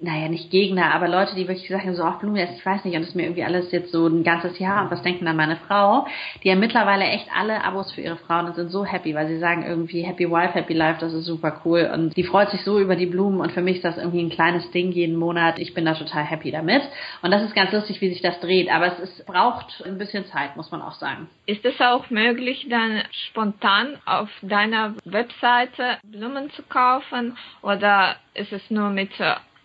naja, 0.00 0.28
nicht 0.28 0.50
Gegner, 0.50 0.94
aber 0.94 1.08
Leute, 1.08 1.34
die 1.34 1.48
wirklich 1.48 1.68
sagen, 1.68 1.94
so, 1.94 2.04
ach, 2.04 2.20
Blumen, 2.20 2.36
ich 2.36 2.64
weiß 2.64 2.84
nicht, 2.84 2.94
und 2.94 3.02
das 3.02 3.10
ist 3.10 3.16
mir 3.16 3.24
irgendwie 3.24 3.44
alles 3.44 3.72
jetzt 3.72 3.90
so 3.90 4.06
ein 4.06 4.22
ganzes 4.22 4.58
Jahr 4.58 4.84
und 4.84 4.90
was 4.90 5.02
denken 5.02 5.24
dann 5.24 5.36
meine 5.36 5.56
Frau? 5.56 6.06
Die 6.42 6.50
haben 6.50 6.60
mittlerweile 6.60 7.04
echt 7.04 7.28
alle 7.34 7.64
Abos 7.64 7.92
für 7.92 8.00
ihre 8.00 8.16
Frauen 8.16 8.46
und 8.46 8.54
sind 8.54 8.70
so 8.70 8.84
happy, 8.84 9.14
weil 9.14 9.28
sie 9.28 9.38
sagen 9.38 9.64
irgendwie 9.66 10.02
Happy 10.02 10.30
Wife, 10.30 10.54
Happy 10.54 10.74
Life, 10.74 11.00
das 11.00 11.12
ist 11.12 11.24
super 11.24 11.60
cool. 11.64 11.90
Und 11.92 12.16
die 12.16 12.24
freut 12.24 12.50
sich 12.50 12.62
so 12.62 12.78
über 12.78 12.96
die 12.96 13.06
Blumen 13.06 13.40
und 13.40 13.52
für 13.52 13.62
mich 13.62 13.76
ist 13.76 13.84
das 13.84 13.98
irgendwie 13.98 14.22
ein 14.22 14.30
kleines 14.30 14.70
Ding 14.70 14.92
jeden 14.92 15.16
Monat 15.16 15.58
ich 15.58 15.74
bin 15.74 15.84
da 15.84 15.94
total 15.94 16.24
happy 16.24 16.50
damit. 16.50 16.82
Und 17.22 17.30
das 17.30 17.42
ist 17.42 17.54
ganz 17.54 17.72
lustig, 17.72 18.00
wie 18.00 18.10
sich 18.10 18.22
das 18.22 18.38
dreht. 18.40 18.70
Aber 18.70 18.86
es 18.86 18.98
ist, 18.98 19.26
braucht 19.26 19.82
ein 19.84 19.98
bisschen 19.98 20.26
Zeit, 20.26 20.56
muss 20.56 20.70
man 20.70 20.82
auch 20.82 20.94
sagen. 20.94 21.28
Ist 21.46 21.64
es 21.64 21.80
auch 21.80 22.10
möglich, 22.10 22.66
dann 22.68 23.02
spontan 23.28 23.98
auf 24.04 24.28
deiner 24.42 24.94
Webseite 25.04 25.98
Blumen 26.04 26.50
zu 26.50 26.62
kaufen 26.62 27.36
oder 27.62 28.16
ist 28.34 28.52
es 28.52 28.70
nur 28.70 28.90
mit 28.90 29.10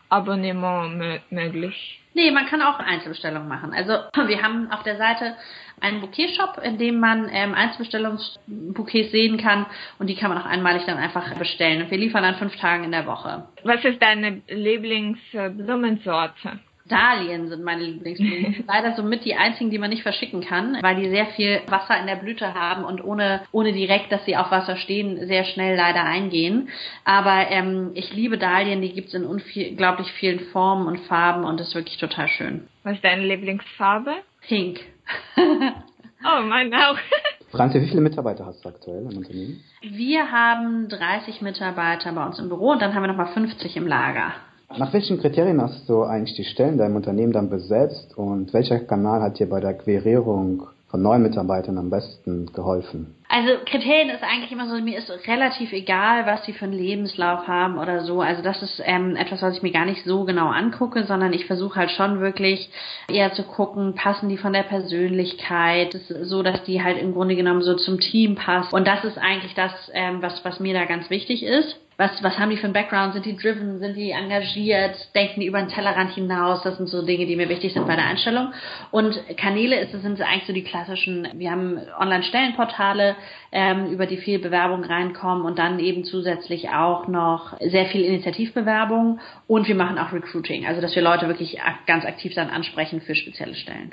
Abonnement 0.10 1.22
möglich? 1.30 2.00
Nee, 2.14 2.32
man 2.32 2.48
kann 2.48 2.62
auch 2.62 2.80
Einzelbestellungen 2.80 3.48
machen. 3.48 3.74
Also 3.74 3.94
wir 4.28 4.42
haben 4.42 4.70
auf 4.72 4.84
der 4.84 4.98
Seite 4.98 5.36
einen 5.80 6.02
Bouquet-Shop, 6.02 6.60
in 6.62 6.78
dem 6.78 7.00
man 7.00 7.30
ähm, 7.32 7.54
Einzelbestellungsbouquets 7.54 9.12
sehen 9.12 9.38
kann 9.38 9.66
und 9.98 10.08
die 10.08 10.16
kann 10.16 10.30
man 10.30 10.42
auch 10.42 10.46
einmalig 10.46 10.84
dann 10.86 10.98
einfach 10.98 11.34
bestellen. 11.36 11.84
Und 11.84 11.92
wir 11.92 11.98
liefern 11.98 12.24
dann 12.24 12.36
fünf 12.36 12.58
Tage 12.58 12.84
in 12.84 12.92
der 12.92 13.06
Woche. 13.06 13.48
Was 13.64 13.86
ist 13.86 14.02
deine 14.02 14.42
Lieblingsblumensorte? 14.48 16.60
Dahlien 16.90 17.48
sind 17.48 17.64
meine 17.64 17.84
Lieblingsblumen. 17.84 18.64
Leider 18.68 18.96
somit 18.96 19.24
die 19.24 19.36
einzigen, 19.36 19.70
die 19.70 19.78
man 19.78 19.90
nicht 19.90 20.04
verschicken 20.04 20.42
kann, 20.42 20.78
weil 20.82 20.96
die 20.98 21.10
sehr 21.10 21.28
viel 21.28 21.62
Wasser 21.68 22.00
in 22.00 22.08
der 22.08 22.16
Blüte 22.16 22.54
haben 22.54 22.84
und 22.84 23.04
ohne, 23.04 23.42
ohne 23.52 23.72
direkt, 23.72 24.12
dass 24.12 24.26
sie 24.26 24.36
auf 24.36 24.52
Wasser 24.52 24.76
stehen, 24.76 25.28
sehr 25.28 25.46
schnell 25.46 25.78
leider 25.78 26.04
eingehen. 26.04 26.70
Aber 27.06 27.50
ähm, 27.50 27.92
ich 27.94 28.14
liebe 28.14 28.38
Dahlien, 28.38 28.82
die 28.82 28.92
gibt 28.92 29.10
es 29.10 29.14
in 29.14 29.26
unglaublich 29.26 30.12
vielen 30.14 30.40
Formen 30.52 30.88
und 30.88 31.00
Farben 31.02 31.46
und 31.46 31.60
das 31.60 31.70
ist 31.70 31.76
wirklich 31.76 31.98
total 31.98 32.28
schön. 32.28 32.68
Was 32.84 32.96
ist 32.96 33.04
deine 33.04 33.26
Lieblingsfarbe? 33.26 34.16
Pink. 34.48 34.80
oh, 35.38 36.42
mein 36.44 36.74
auch. 36.74 36.98
Franzi, 37.52 37.82
wie 37.82 37.88
viele 37.88 38.02
Mitarbeiter 38.02 38.46
hast 38.46 38.64
du 38.64 38.70
aktuell 38.70 39.08
im 39.12 39.18
Unternehmen? 39.18 39.64
Wir 39.82 40.32
haben 40.32 40.88
30 40.88 41.42
Mitarbeiter 41.42 42.12
bei 42.12 42.26
uns 42.26 42.38
im 42.38 42.48
Büro 42.48 42.72
und 42.72 42.82
dann 42.82 42.94
haben 42.94 43.04
wir 43.04 43.08
nochmal 43.08 43.34
50 43.34 43.76
im 43.78 43.88
Lager. 43.88 44.34
Nach 44.78 44.94
welchen 44.94 45.20
Kriterien 45.20 45.62
hast 45.62 45.90
du 45.90 46.04
eigentlich 46.04 46.36
die 46.36 46.44
Stellen 46.44 46.78
deinem 46.78 46.96
Unternehmen 46.96 47.34
dann 47.34 47.50
besetzt 47.50 48.16
und 48.16 48.54
welcher 48.54 48.80
Kanal 48.80 49.22
hat 49.22 49.40
dir 49.40 49.50
bei 49.50 49.60
der 49.60 49.74
Querierung 49.74 50.68
von 50.90 51.02
neuen 51.02 51.24
Mitarbeitern 51.24 51.78
am 51.78 51.90
besten 51.90 52.52
geholfen? 52.54 53.16
Also 53.30 53.54
Kriterien 53.66 54.10
ist 54.10 54.24
eigentlich 54.24 54.52
immer 54.52 54.68
so, 54.68 54.76
mir 54.84 54.98
ist 54.98 55.12
relativ 55.28 55.72
egal, 55.72 56.26
was 56.26 56.46
sie 56.46 56.54
für 56.54 56.66
einen 56.66 56.74
Lebenslauf 56.74 57.48
haben 57.48 57.78
oder 57.78 58.04
so. 58.04 58.22
Also 58.22 58.42
das 58.42 58.62
ist 58.62 58.82
ähm, 58.86 59.16
etwas, 59.16 59.42
was 59.42 59.58
ich 59.58 59.64
mir 59.64 59.72
gar 59.72 59.86
nicht 59.86 60.04
so 60.04 60.24
genau 60.26 60.48
angucke, 60.48 61.04
sondern 61.04 61.34
ich 61.34 61.46
versuche 61.46 61.80
halt 61.80 61.92
schon 61.92 62.20
wirklich 62.22 62.70
eher 63.08 63.34
zu 63.34 63.44
gucken, 63.44 63.96
passen 63.96 64.30
die 64.30 64.38
von 64.38 64.54
der 64.54 64.64
Persönlichkeit, 64.64 66.00
so 66.24 66.42
dass 66.42 66.64
die 66.64 66.84
halt 66.84 67.00
im 67.00 67.14
Grunde 67.14 67.36
genommen 67.36 67.62
so 67.62 67.76
zum 67.76 68.00
Team 68.00 68.36
passen. 68.36 68.74
Und 68.74 68.88
das 68.88 69.04
ist 69.04 69.18
eigentlich 69.18 69.54
das, 69.56 69.72
ähm, 69.94 70.22
was, 70.22 70.44
was 70.46 70.60
mir 70.60 70.74
da 70.74 70.86
ganz 70.86 71.10
wichtig 71.10 71.44
ist. 71.44 71.80
Was, 72.00 72.24
was 72.24 72.40
haben 72.40 72.50
die 72.50 72.56
für 72.56 72.64
einen 72.64 72.74
Background, 72.74 73.12
sind 73.12 73.26
die 73.26 73.36
driven, 73.36 73.80
sind 73.80 73.98
die 73.98 74.12
engagiert, 74.12 74.96
denken 75.14 75.42
die 75.42 75.48
über 75.48 75.60
den 75.60 75.68
Tellerrand 75.68 76.12
hinaus, 76.12 76.64
das 76.64 76.78
sind 76.78 76.88
so 76.88 77.06
Dinge, 77.06 77.26
die 77.26 77.36
mir 77.36 77.50
wichtig 77.50 77.74
sind 77.74 77.86
bei 77.88 77.96
der 77.98 78.06
Einstellung. 78.06 78.54
Und 78.90 79.20
Kanäle 79.36 79.78
ist, 79.82 79.94
das 79.94 80.02
sind 80.02 80.22
eigentlich 80.22 80.48
so 80.48 80.54
die 80.54 80.64
klassischen, 80.64 81.28
wir 81.34 81.52
haben 81.52 81.78
Online-Stellenportale, 82.00 83.18
ähm, 83.52 83.88
über 83.88 84.06
die 84.06 84.16
viel 84.16 84.40
Bewerbung 84.40 84.86
reinkommen 84.86 85.44
und 85.44 85.60
dann 85.60 85.80
eben 85.80 86.06
zusätzlich 86.06 86.70
auch 86.70 87.10
noch 87.10 87.60
sehr 87.60 87.88
viel 87.88 88.06
Initiativbewerbung. 88.06 89.20
Und 89.48 89.68
wir 89.68 89.76
machen 89.76 89.98
auch 89.98 90.14
Recruiting, 90.14 90.66
also 90.66 90.80
dass 90.80 90.96
wir 90.96 91.02
Leute 91.02 91.28
wirklich 91.28 91.60
ganz 91.86 92.06
aktiv 92.06 92.34
dann 92.34 92.50
ansprechen 92.50 93.02
für 93.02 93.14
spezielle 93.14 93.56
Stellen. 93.56 93.92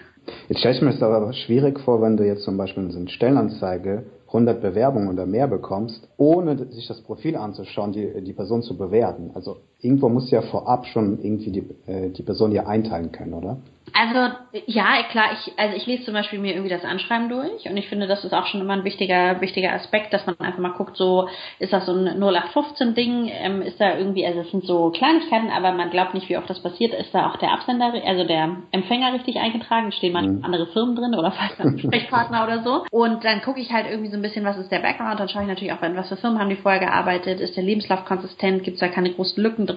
Jetzt 0.49 0.61
stelle 0.61 0.77
ich 0.77 0.81
mir 0.81 0.93
das 0.93 1.03
aber 1.03 1.33
schwierig 1.33 1.81
vor, 1.81 2.01
wenn 2.03 2.17
du 2.17 2.25
jetzt 2.25 2.45
zum 2.45 2.57
Beispiel 2.57 2.89
so 2.93 3.01
eine 3.01 3.09
Stellenanzeige 3.09 4.05
100 4.37 4.61
Bewerbungen 4.61 5.09
oder 5.09 5.27
mehr 5.27 5.49
bekommst, 5.49 6.09
ohne 6.17 6.71
sich 6.71 6.87
das 6.87 7.01
Profil 7.01 7.37
anzuschauen, 7.37 7.93
die, 7.93 8.23
die 8.23 8.33
Person 8.33 8.63
zu 8.63 8.77
bewerten. 8.77 9.31
Also 9.35 9.59
irgendwo 9.87 10.09
muss 10.09 10.31
ja 10.31 10.43
vorab 10.43 10.87
schon 10.87 11.19
irgendwie 11.23 11.51
die, 11.51 11.91
äh, 11.91 12.11
die 12.11 12.23
Person 12.23 12.53
ja 12.53 12.67
einteilen 12.67 13.13
können, 13.13 13.35
oder? 13.35 13.59
Also 13.93 14.35
ja, 14.67 15.03
klar, 15.11 15.31
ich, 15.33 15.53
also 15.57 15.77
ich 15.77 15.87
lese 15.87 16.05
zum 16.05 16.15
Beispiel 16.15 16.39
mir 16.39 16.53
irgendwie 16.53 16.71
das 16.71 16.85
Anschreiben 16.85 17.29
durch 17.29 17.69
und 17.71 17.77
ich 17.77 17.89
finde, 17.89 18.07
das 18.07 18.25
ist 18.25 18.35
auch 18.35 18.47
schon 18.47 18.61
immer 18.61 18.75
ein 18.75 18.85
wichtiger, 18.85 19.41
wichtiger 19.41 19.73
Aspekt, 19.73 20.13
dass 20.13 20.27
man 20.27 20.39
einfach 20.41 20.59
mal 20.59 20.73
guckt, 20.73 20.97
so 20.97 21.29
ist 21.61 21.73
das 21.73 21.87
so 21.87 21.93
ein 21.93 22.23
0815-Ding, 22.23 23.31
ähm, 23.33 23.63
ist 23.63 23.81
da 23.81 23.97
irgendwie, 23.97 24.27
also 24.27 24.41
es 24.41 24.51
sind 24.51 24.65
so 24.65 24.91
Kleinigkeiten, 24.91 25.51
aber 25.51 25.73
man 25.73 25.91
glaubt 25.91 26.15
nicht, 26.15 26.29
wie 26.29 26.37
oft 26.37 26.51
das 26.51 26.63
passiert, 26.63 26.93
ist 26.95 27.15
da 27.15 27.31
auch 27.31 27.37
der 27.37 27.53
Absender, 27.53 27.93
also 28.05 28.25
der 28.25 28.57
Empfänger 28.73 29.15
richtig 29.15 29.37
eingetragen, 29.39 29.93
stehen 29.93 30.13
manchmal 30.13 30.37
mhm. 30.37 30.45
andere 30.45 30.67
Firmen 30.67 30.97
drin 30.97 31.15
oder 31.15 31.31
vielleicht 31.31 31.61
ein 31.61 31.79
Sprechpartner 31.79 32.45
oder 32.45 32.63
so. 32.63 32.85
Und 32.91 33.25
dann 33.25 33.41
gucke 33.43 33.61
ich 33.61 33.73
halt 33.73 33.87
irgendwie 33.89 34.11
so 34.11 34.17
ein 34.17 34.23
bisschen, 34.23 34.45
was 34.45 34.59
ist 34.59 34.71
der 34.71 34.81
Background, 34.81 35.21
dann 35.21 35.29
schaue 35.29 35.43
ich 35.43 35.49
natürlich 35.49 35.73
auch, 35.73 35.81
was 35.81 36.09
für 36.09 36.17
Firmen 36.17 36.39
haben 36.41 36.51
die 36.51 36.57
vorher 36.57 36.81
gearbeitet, 36.81 37.41
ist 37.41 37.57
der 37.57 37.65
Lebenslauf 37.65 38.05
konsistent, 38.05 38.65
gibt 38.65 38.75
es 38.75 38.81
da 38.81 38.89
keine 38.89 39.13
großen 39.13 39.43
Lücken 39.43 39.67
drin. 39.67 39.76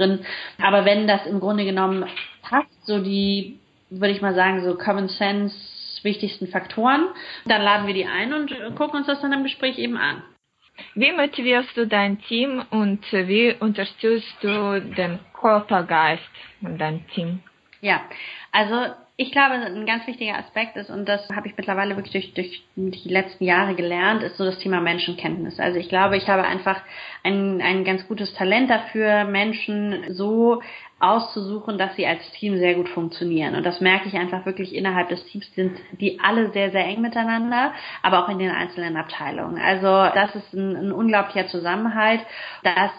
Aber 0.62 0.86
wenn 0.86 1.08
das 1.08 1.26
im 1.26 1.40
Grunde 1.40 1.66
genommen 1.66 2.06
passt, 2.42 2.86
so 2.86 3.00
die 3.00 3.60
würde 3.90 4.14
ich 4.14 4.22
mal 4.22 4.36
sagen, 4.36 4.64
so 4.64 4.76
Common 4.76 5.10
Sense 5.10 5.56
wichtigsten 6.04 6.48
Faktoren. 6.48 7.08
Dann 7.46 7.62
laden 7.62 7.88
wir 7.88 7.94
die 7.94 8.06
ein 8.06 8.34
und 8.34 8.54
gucken 8.76 9.00
uns 9.00 9.08
das 9.08 9.22
dann 9.22 9.34
im 9.34 9.44
Gespräch 9.44 9.78
eben 9.78 9.98
an. 9.98 10.24
Wie 10.96 11.12
motivierst 11.12 11.76
du 11.76 11.88
dein 11.88 12.22
Team 12.22 12.64
und 12.70 13.04
wie 13.12 13.54
unterstützt 13.60 14.34
du 14.42 14.80
den 14.80 15.20
Körpergeist 15.34 16.24
in 16.62 16.78
deinem 16.78 17.06
Team? 17.10 17.44
Ja, 17.82 18.02
also 18.52 18.94
ich 19.22 19.34
glaube, 19.34 19.56
ein 19.56 19.86
ganz 19.86 20.08
wichtiger 20.08 20.38
Aspekt 20.38 20.78
ist, 20.78 20.90
und 20.90 21.06
das 21.06 21.28
habe 21.36 21.46
ich 21.50 21.58
mittlerweile 21.58 21.98
wirklich 21.98 22.34
durch, 22.34 22.64
durch 22.78 23.04
die 23.04 23.10
letzten 23.10 23.44
Jahre 23.44 23.76
gelernt, 23.76 24.24
ist 24.24 24.38
so 24.38 24.46
das 24.46 24.60
Thema 24.60 24.80
Menschenkenntnis. 24.80 25.60
Also 25.60 25.78
ich 25.78 25.90
glaube, 25.90 26.16
ich 26.16 26.30
habe 26.30 26.46
einfach 26.46 26.82
ein, 27.26 27.62
ein 27.62 27.84
ganz 27.84 28.08
gutes 28.08 28.34
Talent 28.34 28.70
dafür, 28.70 29.26
Menschen 29.26 30.06
so 30.14 30.62
auszusuchen, 31.02 31.78
dass 31.78 31.98
sie 31.98 32.08
als 32.08 32.32
Team 32.32 32.60
sehr 32.60 32.76
gut 32.76 32.88
funktionieren. 32.88 33.56
Und 33.56 33.66
das 33.66 33.82
merke 33.82 34.08
ich 34.08 34.16
einfach 34.16 34.46
wirklich 34.46 34.74
innerhalb 34.74 35.10
des 35.10 35.26
Teams 35.26 35.54
sind 35.54 35.78
die 36.00 36.22
alle 36.22 36.52
sehr, 36.52 36.72
sehr 36.72 36.86
eng 36.86 37.02
miteinander, 37.02 37.74
aber 38.02 38.24
auch 38.24 38.30
in 38.30 38.40
den 38.40 38.52
einzelnen 38.52 38.96
Abteilungen. 38.96 39.62
Also 39.62 39.86
das 40.16 40.34
ist 40.34 40.54
ein, 40.54 40.78
ein 40.78 40.92
unglaublicher 40.94 41.48
Zusammenhalt, 41.48 42.22
dass 42.64 42.92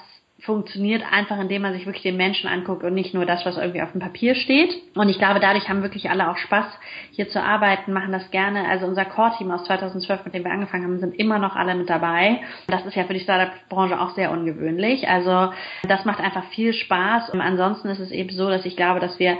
funktioniert 0.42 1.02
einfach, 1.10 1.38
indem 1.38 1.62
man 1.62 1.72
sich 1.72 1.86
wirklich 1.86 2.02
den 2.02 2.16
Menschen 2.16 2.48
anguckt 2.48 2.82
und 2.82 2.94
nicht 2.94 3.14
nur 3.14 3.26
das, 3.26 3.44
was 3.44 3.56
irgendwie 3.56 3.82
auf 3.82 3.92
dem 3.92 4.00
Papier 4.00 4.34
steht. 4.34 4.74
Und 4.94 5.08
ich 5.08 5.18
glaube, 5.18 5.40
dadurch 5.40 5.68
haben 5.68 5.82
wirklich 5.82 6.10
alle 6.10 6.30
auch 6.30 6.36
Spaß, 6.36 6.66
hier 7.10 7.28
zu 7.28 7.42
arbeiten, 7.42 7.92
machen 7.92 8.12
das 8.12 8.30
gerne. 8.30 8.68
Also 8.68 8.86
unser 8.86 9.04
Core-Team 9.04 9.50
aus 9.50 9.64
2012, 9.64 10.24
mit 10.24 10.34
dem 10.34 10.44
wir 10.44 10.50
angefangen 10.50 10.84
haben, 10.84 10.98
sind 10.98 11.14
immer 11.14 11.38
noch 11.38 11.56
alle 11.56 11.74
mit 11.74 11.90
dabei. 11.90 12.40
Das 12.68 12.86
ist 12.86 12.96
ja 12.96 13.04
für 13.04 13.14
die 13.14 13.20
Startup-Branche 13.20 14.00
auch 14.00 14.10
sehr 14.10 14.30
ungewöhnlich. 14.30 15.08
Also 15.08 15.52
das 15.86 16.04
macht 16.04 16.20
einfach 16.20 16.44
viel 16.50 16.72
Spaß. 16.72 17.30
Und 17.30 17.40
ansonsten 17.40 17.88
ist 17.88 18.00
es 18.00 18.10
eben 18.10 18.30
so, 18.30 18.48
dass 18.48 18.64
ich 18.64 18.76
glaube, 18.76 19.00
dass 19.00 19.18
wir 19.18 19.38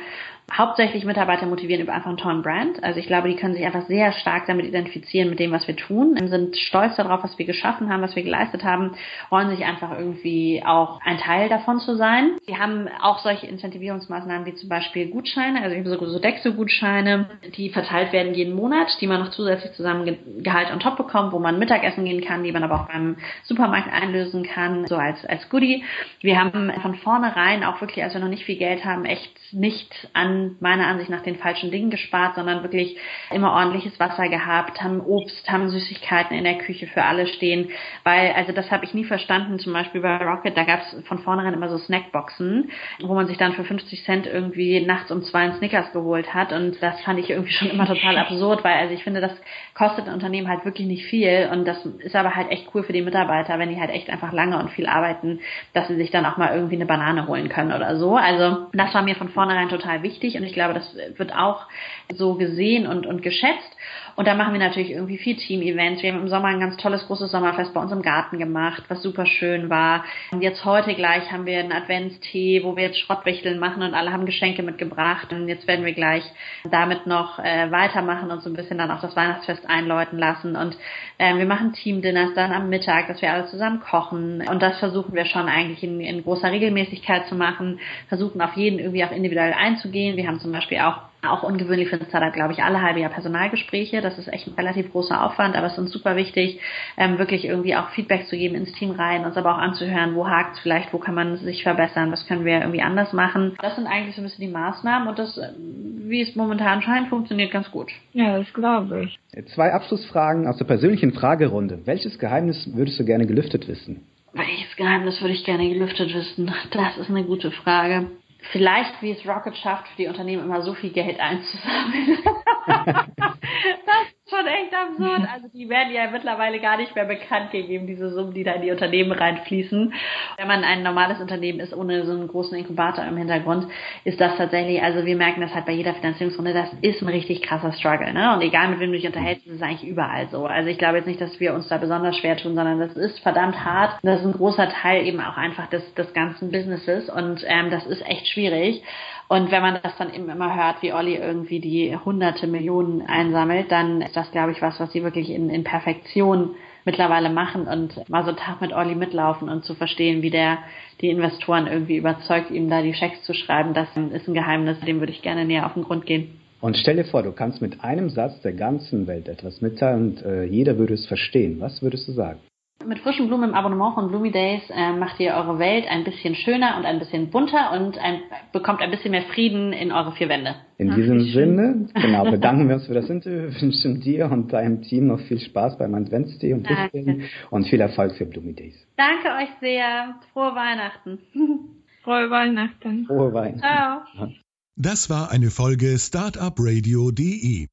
hauptsächlich 0.52 1.04
Mitarbeiter 1.04 1.46
motivieren 1.46 1.82
über 1.82 1.92
einfach 1.92 2.08
einen 2.08 2.16
tollen 2.16 2.42
Brand. 2.42 2.82
Also 2.82 2.98
ich 2.98 3.06
glaube, 3.06 3.28
die 3.28 3.36
können 3.36 3.54
sich 3.54 3.64
einfach 3.64 3.86
sehr 3.86 4.12
stark 4.12 4.46
damit 4.46 4.66
identifizieren 4.66 5.30
mit 5.30 5.38
dem, 5.38 5.52
was 5.52 5.66
wir 5.68 5.76
tun, 5.76 6.16
sind 6.28 6.56
stolz 6.56 6.96
darauf, 6.96 7.22
was 7.22 7.38
wir 7.38 7.46
geschaffen 7.46 7.88
haben, 7.90 8.02
was 8.02 8.16
wir 8.16 8.22
geleistet 8.22 8.64
haben, 8.64 8.92
wollen 9.30 9.50
sich 9.50 9.64
einfach 9.64 9.96
irgendwie 9.96 10.62
auch 10.64 11.00
ein 11.04 11.18
Teil 11.18 11.48
davon 11.48 11.78
zu 11.78 11.96
sein. 11.96 12.36
Sie 12.46 12.56
haben 12.56 12.88
auch 13.00 13.20
solche 13.20 13.46
Incentivierungsmaßnahmen 13.46 14.46
wie 14.46 14.54
zum 14.54 14.68
Beispiel 14.68 15.08
Gutscheine, 15.08 15.62
also 15.62 15.96
so, 15.98 16.06
so 16.06 16.18
Dexo-Gutscheine, 16.18 17.26
die 17.56 17.70
verteilt 17.70 18.12
werden 18.12 18.34
jeden 18.34 18.54
Monat, 18.54 18.88
die 19.00 19.06
man 19.06 19.20
noch 19.20 19.30
zusätzlich 19.30 19.72
zusammen 19.72 20.16
Gehalt 20.42 20.72
on 20.72 20.80
top 20.80 20.96
bekommt, 20.96 21.32
wo 21.32 21.38
man 21.38 21.58
Mittagessen 21.58 22.04
gehen 22.04 22.24
kann, 22.24 22.42
die 22.42 22.52
man 22.52 22.64
aber 22.64 22.74
auch 22.74 22.88
beim 22.88 23.16
Supermarkt 23.44 23.92
einlösen 23.92 24.42
kann, 24.42 24.86
so 24.86 24.96
als, 24.96 25.24
als 25.26 25.48
Goodie. 25.48 25.84
Wir 26.20 26.38
haben 26.38 26.72
von 26.82 26.94
vornherein 26.96 27.64
auch 27.64 27.80
wirklich, 27.80 28.02
als 28.02 28.14
wir 28.14 28.20
noch 28.20 28.28
nicht 28.28 28.44
viel 28.44 28.56
Geld 28.56 28.84
haben, 28.84 29.04
echt 29.04 29.30
nicht 29.52 30.08
an 30.12 30.39
meiner 30.60 30.86
Ansicht 30.86 31.10
nach 31.10 31.22
den 31.22 31.36
falschen 31.36 31.70
Dingen 31.70 31.90
gespart, 31.90 32.34
sondern 32.34 32.62
wirklich 32.62 32.96
immer 33.30 33.52
ordentliches 33.52 33.98
Wasser 34.00 34.28
gehabt, 34.28 34.82
haben 34.82 35.00
Obst, 35.00 35.50
haben 35.50 35.68
Süßigkeiten 35.68 36.36
in 36.36 36.44
der 36.44 36.58
Küche 36.58 36.86
für 36.86 37.04
alle 37.04 37.26
stehen, 37.26 37.70
weil, 38.04 38.32
also 38.32 38.52
das 38.52 38.70
habe 38.70 38.84
ich 38.84 38.94
nie 38.94 39.04
verstanden, 39.04 39.58
zum 39.58 39.72
Beispiel 39.72 40.00
bei 40.00 40.16
Rocket, 40.16 40.56
da 40.56 40.64
gab 40.64 40.80
es 40.80 41.06
von 41.06 41.18
vornherein 41.18 41.54
immer 41.54 41.68
so 41.68 41.78
Snackboxen, 41.78 42.70
wo 43.00 43.14
man 43.14 43.26
sich 43.26 43.38
dann 43.38 43.52
für 43.52 43.64
50 43.64 44.04
Cent 44.04 44.26
irgendwie 44.26 44.80
nachts 44.84 45.10
um 45.10 45.22
zwei 45.22 45.40
einen 45.40 45.54
Snickers 45.54 45.92
geholt 45.92 46.32
hat. 46.34 46.52
Und 46.52 46.82
das 46.82 47.00
fand 47.02 47.18
ich 47.18 47.30
irgendwie 47.30 47.52
schon 47.52 47.70
immer 47.70 47.86
total 47.86 48.16
absurd, 48.18 48.64
weil 48.64 48.74
also 48.74 48.94
ich 48.94 49.04
finde, 49.04 49.20
das 49.20 49.32
kostet 49.74 50.06
ein 50.06 50.14
Unternehmen 50.14 50.48
halt 50.48 50.64
wirklich 50.64 50.86
nicht 50.86 51.06
viel. 51.06 51.48
Und 51.52 51.66
das 51.66 51.84
ist 51.84 52.16
aber 52.16 52.34
halt 52.34 52.50
echt 52.50 52.68
cool 52.74 52.82
für 52.82 52.92
die 52.92 53.02
Mitarbeiter, 53.02 53.58
wenn 53.58 53.70
die 53.70 53.80
halt 53.80 53.90
echt 53.90 54.10
einfach 54.10 54.32
lange 54.32 54.58
und 54.58 54.70
viel 54.70 54.86
arbeiten, 54.86 55.40
dass 55.72 55.88
sie 55.88 55.96
sich 55.96 56.10
dann 56.10 56.26
auch 56.26 56.36
mal 56.36 56.54
irgendwie 56.54 56.76
eine 56.76 56.86
Banane 56.86 57.26
holen 57.26 57.48
können 57.48 57.72
oder 57.72 57.96
so. 57.96 58.16
Also 58.16 58.66
das 58.72 58.94
war 58.94 59.02
mir 59.02 59.16
von 59.16 59.28
vornherein 59.28 59.68
total 59.68 60.02
wichtig 60.02 60.19
wichtig 60.22 60.40
und 60.40 60.46
ich 60.46 60.52
glaube, 60.52 60.74
das 60.74 60.94
wird 61.18 61.34
auch 61.34 61.66
so 62.14 62.34
gesehen 62.34 62.86
und, 62.86 63.06
und 63.06 63.22
geschätzt. 63.22 63.76
Und 64.16 64.26
da 64.26 64.34
machen 64.34 64.52
wir 64.52 64.60
natürlich 64.60 64.90
irgendwie 64.90 65.18
viel 65.18 65.36
Team-Events. 65.36 66.02
Wir 66.02 66.12
haben 66.12 66.20
im 66.20 66.28
Sommer 66.28 66.48
ein 66.48 66.60
ganz 66.60 66.76
tolles 66.76 67.06
großes 67.06 67.30
Sommerfest 67.30 67.72
bei 67.72 67.80
uns 67.80 67.92
im 67.92 68.02
Garten 68.02 68.38
gemacht, 68.38 68.82
was 68.88 69.02
super 69.02 69.26
schön 69.26 69.70
war. 69.70 70.04
Und 70.32 70.42
jetzt 70.42 70.64
heute 70.64 70.94
gleich 70.94 71.30
haben 71.32 71.46
wir 71.46 71.58
einen 71.58 71.72
Adventstee, 71.72 72.62
wo 72.64 72.76
wir 72.76 72.84
jetzt 72.84 72.98
Schrottwichteln 72.98 73.58
machen 73.58 73.82
und 73.82 73.94
alle 73.94 74.12
haben 74.12 74.26
Geschenke 74.26 74.62
mitgebracht. 74.62 75.32
Und 75.32 75.48
jetzt 75.48 75.66
werden 75.66 75.84
wir 75.84 75.92
gleich 75.92 76.24
damit 76.70 77.06
noch 77.06 77.38
äh, 77.38 77.70
weitermachen 77.70 78.30
und 78.30 78.42
so 78.42 78.50
ein 78.50 78.54
bisschen 78.54 78.78
dann 78.78 78.90
auch 78.90 79.00
das 79.00 79.16
Weihnachtsfest 79.16 79.68
einläuten 79.68 80.18
lassen. 80.18 80.56
Und 80.56 80.76
äh, 81.18 81.36
wir 81.36 81.46
machen 81.46 81.72
Team-Dinners 81.72 82.34
dann 82.34 82.52
am 82.52 82.68
Mittag, 82.68 83.08
dass 83.08 83.22
wir 83.22 83.32
alle 83.32 83.46
zusammen 83.46 83.80
kochen. 83.80 84.46
Und 84.48 84.62
das 84.62 84.78
versuchen 84.78 85.14
wir 85.14 85.24
schon 85.24 85.48
eigentlich 85.48 85.82
in, 85.82 86.00
in 86.00 86.22
großer 86.22 86.50
Regelmäßigkeit 86.50 87.26
zu 87.26 87.34
machen. 87.34 87.80
Versuchen 88.08 88.40
auf 88.40 88.54
jeden 88.56 88.78
irgendwie 88.78 89.04
auch 89.04 89.12
individuell 89.12 89.52
einzugehen. 89.52 90.16
Wir 90.16 90.26
haben 90.26 90.40
zum 90.40 90.52
Beispiel 90.52 90.78
auch 90.78 91.09
auch 91.26 91.42
ungewöhnlich 91.42 91.88
für 91.88 91.96
ein 91.96 92.06
Startup, 92.08 92.32
glaube 92.32 92.52
ich, 92.52 92.62
alle 92.62 92.80
halbe 92.80 93.00
Jahr 93.00 93.10
Personalgespräche. 93.10 94.00
Das 94.00 94.18
ist 94.18 94.32
echt 94.32 94.46
ein 94.46 94.54
relativ 94.54 94.90
großer 94.90 95.24
Aufwand, 95.24 95.56
aber 95.56 95.66
es 95.66 95.74
ist 95.74 95.78
uns 95.78 95.92
super 95.92 96.16
wichtig, 96.16 96.60
ähm, 96.96 97.18
wirklich 97.18 97.44
irgendwie 97.44 97.76
auch 97.76 97.90
Feedback 97.90 98.26
zu 98.26 98.36
geben 98.36 98.54
ins 98.54 98.72
Team 98.72 98.90
rein, 98.92 99.24
uns 99.24 99.36
aber 99.36 99.54
auch 99.54 99.58
anzuhören, 99.58 100.14
wo 100.14 100.28
hakt 100.28 100.56
es 100.56 100.60
vielleicht, 100.60 100.92
wo 100.92 100.98
kann 100.98 101.14
man 101.14 101.36
sich 101.38 101.62
verbessern, 101.62 102.10
was 102.10 102.26
können 102.26 102.44
wir 102.44 102.60
irgendwie 102.60 102.82
anders 102.82 103.12
machen. 103.12 103.56
Das 103.60 103.76
sind 103.76 103.86
eigentlich 103.86 104.14
so 104.14 104.22
ein 104.22 104.24
bisschen 104.24 104.46
die 104.46 104.52
Maßnahmen 104.52 105.08
und 105.08 105.18
das, 105.18 105.38
wie 105.58 106.22
es 106.22 106.34
momentan 106.36 106.82
scheint, 106.82 107.08
funktioniert 107.08 107.50
ganz 107.50 107.70
gut. 107.70 107.90
Ja, 108.12 108.38
das 108.38 108.52
glaube 108.52 109.04
ich. 109.04 109.18
Zwei 109.54 109.72
Abschlussfragen 109.72 110.46
aus 110.46 110.56
der 110.56 110.64
persönlichen 110.64 111.12
Fragerunde. 111.12 111.80
Welches 111.84 112.18
Geheimnis 112.18 112.68
würdest 112.74 112.98
du 112.98 113.04
gerne 113.04 113.26
gelüftet 113.26 113.68
wissen? 113.68 114.06
Welches 114.32 114.76
Geheimnis 114.76 115.20
würde 115.20 115.34
ich 115.34 115.44
gerne 115.44 115.68
gelüftet 115.68 116.14
wissen? 116.14 116.52
Das 116.70 116.96
ist 116.96 117.10
eine 117.10 117.24
gute 117.24 117.50
Frage 117.50 118.06
vielleicht, 118.52 119.00
wie 119.02 119.12
es 119.12 119.26
Rocket 119.26 119.56
schafft, 119.56 119.88
für 119.88 119.96
die 119.96 120.08
Unternehmen 120.08 120.44
immer 120.44 120.62
so 120.62 120.74
viel 120.74 120.90
Geld 120.90 121.20
einzusammeln. 121.20 122.18
das 122.66 124.19
schon 124.30 124.46
echt 124.46 124.72
absurd. 124.72 125.28
Also 125.32 125.48
die 125.52 125.68
werden 125.68 125.92
ja 125.92 126.10
mittlerweile 126.10 126.60
gar 126.60 126.76
nicht 126.76 126.94
mehr 126.94 127.04
bekannt 127.04 127.50
gegeben, 127.50 127.86
diese 127.86 128.10
Summen, 128.10 128.32
die 128.32 128.44
da 128.44 128.52
in 128.52 128.62
die 128.62 128.70
Unternehmen 128.70 129.12
reinfließen. 129.12 129.92
Wenn 130.36 130.48
man 130.48 130.64
ein 130.64 130.82
normales 130.82 131.20
Unternehmen 131.20 131.60
ist, 131.60 131.74
ohne 131.74 132.06
so 132.06 132.12
einen 132.12 132.28
großen 132.28 132.56
Inkubator 132.56 133.04
im 133.04 133.16
Hintergrund, 133.16 133.66
ist 134.04 134.20
das 134.20 134.36
tatsächlich, 134.36 134.82
also 134.82 135.04
wir 135.04 135.16
merken 135.16 135.40
das 135.40 135.54
halt 135.54 135.66
bei 135.66 135.72
jeder 135.72 135.94
Finanzierungsrunde, 135.94 136.54
das 136.54 136.72
ist 136.80 137.02
ein 137.02 137.08
richtig 137.08 137.42
krasser 137.42 137.72
Struggle. 137.72 138.12
Ne? 138.12 138.32
Und 138.34 138.42
egal 138.42 138.68
mit 138.68 138.80
wem 138.80 138.92
du 138.92 138.96
dich 138.96 139.06
unterhältst, 139.06 139.46
ist 139.46 139.56
es 139.56 139.62
eigentlich 139.62 139.88
überall 139.88 140.28
so. 140.28 140.46
Also 140.46 140.70
ich 140.70 140.78
glaube 140.78 140.98
jetzt 140.98 141.06
nicht, 141.06 141.20
dass 141.20 141.38
wir 141.40 141.52
uns 141.54 141.68
da 141.68 141.78
besonders 141.78 142.16
schwer 142.16 142.36
tun, 142.36 142.54
sondern 142.54 142.78
das 142.78 142.96
ist 142.96 143.18
verdammt 143.20 143.64
hart. 143.64 143.98
Das 144.02 144.20
ist 144.20 144.26
ein 144.26 144.32
großer 144.32 144.68
Teil 144.70 145.06
eben 145.06 145.20
auch 145.20 145.36
einfach 145.36 145.68
des, 145.68 145.94
des 145.94 146.12
ganzen 146.14 146.50
Businesses 146.50 147.10
und 147.10 147.44
ähm, 147.46 147.70
das 147.70 147.86
ist 147.86 148.06
echt 148.06 148.28
schwierig. 148.28 148.82
Und 149.30 149.52
wenn 149.52 149.62
man 149.62 149.78
das 149.80 149.96
dann 149.96 150.12
eben 150.12 150.28
immer 150.28 150.56
hört, 150.56 150.82
wie 150.82 150.92
Olli 150.92 151.14
irgendwie 151.14 151.60
die 151.60 151.96
hunderte 151.96 152.48
Millionen 152.48 153.02
einsammelt, 153.02 153.70
dann 153.70 154.02
ist 154.02 154.16
das, 154.16 154.28
glaube 154.32 154.50
ich, 154.50 154.60
was, 154.60 154.80
was 154.80 154.90
sie 154.90 155.04
wirklich 155.04 155.30
in, 155.30 155.50
in 155.50 155.62
Perfektion 155.62 156.56
mittlerweile 156.84 157.30
machen 157.30 157.68
und 157.68 158.08
mal 158.08 158.24
so 158.24 158.30
einen 158.30 158.38
Tag 158.38 158.60
mit 158.60 158.72
Olli 158.72 158.96
mitlaufen 158.96 159.48
und 159.48 159.64
zu 159.64 159.76
verstehen, 159.76 160.22
wie 160.22 160.30
der 160.30 160.58
die 161.00 161.10
Investoren 161.10 161.68
irgendwie 161.68 161.96
überzeugt, 161.96 162.50
ihm 162.50 162.68
da 162.68 162.82
die 162.82 162.92
Schecks 162.92 163.22
zu 163.22 163.32
schreiben, 163.32 163.72
das 163.72 163.86
ist 163.90 164.26
ein 164.26 164.34
Geheimnis, 164.34 164.80
dem 164.80 164.98
würde 164.98 165.12
ich 165.12 165.22
gerne 165.22 165.44
näher 165.44 165.64
auf 165.64 165.74
den 165.74 165.84
Grund 165.84 166.06
gehen. 166.06 166.40
Und 166.60 166.76
stell 166.76 166.96
dir 166.96 167.04
vor, 167.04 167.22
du 167.22 167.30
kannst 167.30 167.62
mit 167.62 167.84
einem 167.84 168.10
Satz 168.10 168.40
der 168.40 168.54
ganzen 168.54 169.06
Welt 169.06 169.28
etwas 169.28 169.60
mitteilen 169.60 170.08
und 170.08 170.22
äh, 170.24 170.42
jeder 170.42 170.76
würde 170.76 170.94
es 170.94 171.06
verstehen. 171.06 171.60
Was 171.60 171.82
würdest 171.82 172.08
du 172.08 172.12
sagen? 172.12 172.40
Mit 172.86 173.00
frischen 173.00 173.26
Blumen 173.26 173.50
im 173.50 173.54
Abonnement 173.54 173.94
von 173.94 174.08
Bloomy 174.08 174.30
Days 174.30 174.62
äh, 174.70 174.92
macht 174.92 175.20
ihr 175.20 175.34
eure 175.34 175.58
Welt 175.58 175.84
ein 175.86 176.02
bisschen 176.04 176.34
schöner 176.34 176.78
und 176.78 176.86
ein 176.86 176.98
bisschen 176.98 177.30
bunter 177.30 177.72
und 177.72 177.98
ein, 177.98 178.20
bekommt 178.52 178.80
ein 178.80 178.90
bisschen 178.90 179.10
mehr 179.10 179.24
Frieden 179.34 179.74
in 179.74 179.92
eure 179.92 180.12
vier 180.12 180.30
Wände. 180.30 180.54
In 180.78 180.90
Ach, 180.90 180.96
diesem 180.96 181.20
Sinne, 181.24 181.88
genau, 181.94 182.24
bedanken 182.30 182.68
wir 182.68 182.76
uns 182.76 182.86
für 182.86 182.94
das 182.94 183.10
Interview, 183.10 183.50
wünschen 183.60 184.00
dir 184.00 184.30
und 184.30 184.52
deinem 184.52 184.80
Team 184.80 185.08
noch 185.08 185.20
viel 185.20 185.40
Spaß 185.40 185.76
beim 185.76 185.94
Adventstee 185.94 186.54
und 186.54 186.68
Lichtbilden 186.68 187.24
und 187.50 187.66
viel 187.66 187.80
Erfolg 187.80 188.14
für 188.16 188.24
Bloomy 188.24 188.54
Days. 188.54 188.74
Danke 188.96 189.28
euch 189.28 189.50
sehr. 189.60 190.14
Frohe 190.32 190.54
Weihnachten. 190.54 191.18
Frohe 192.02 192.30
Weihnachten. 192.30 193.04
Frohe 193.06 193.34
Weihnachten. 193.34 193.60
Ciao. 193.60 194.28
Das 194.76 195.10
war 195.10 195.30
eine 195.30 195.50
Folge 195.50 195.98
Startupradio.de. 195.98 197.66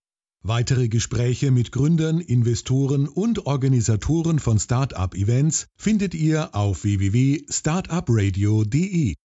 Weitere 0.47 0.87
Gespräche 0.87 1.51
mit 1.51 1.73
Gründern, 1.73 2.21
Investoren 2.21 3.09
und 3.09 3.47
Organisatoren 3.47 4.39
von 4.39 4.57
Startup-Events 4.57 5.67
findet 5.75 6.15
ihr 6.15 6.55
auf 6.55 6.85
www.startupradio.de. 6.85 9.15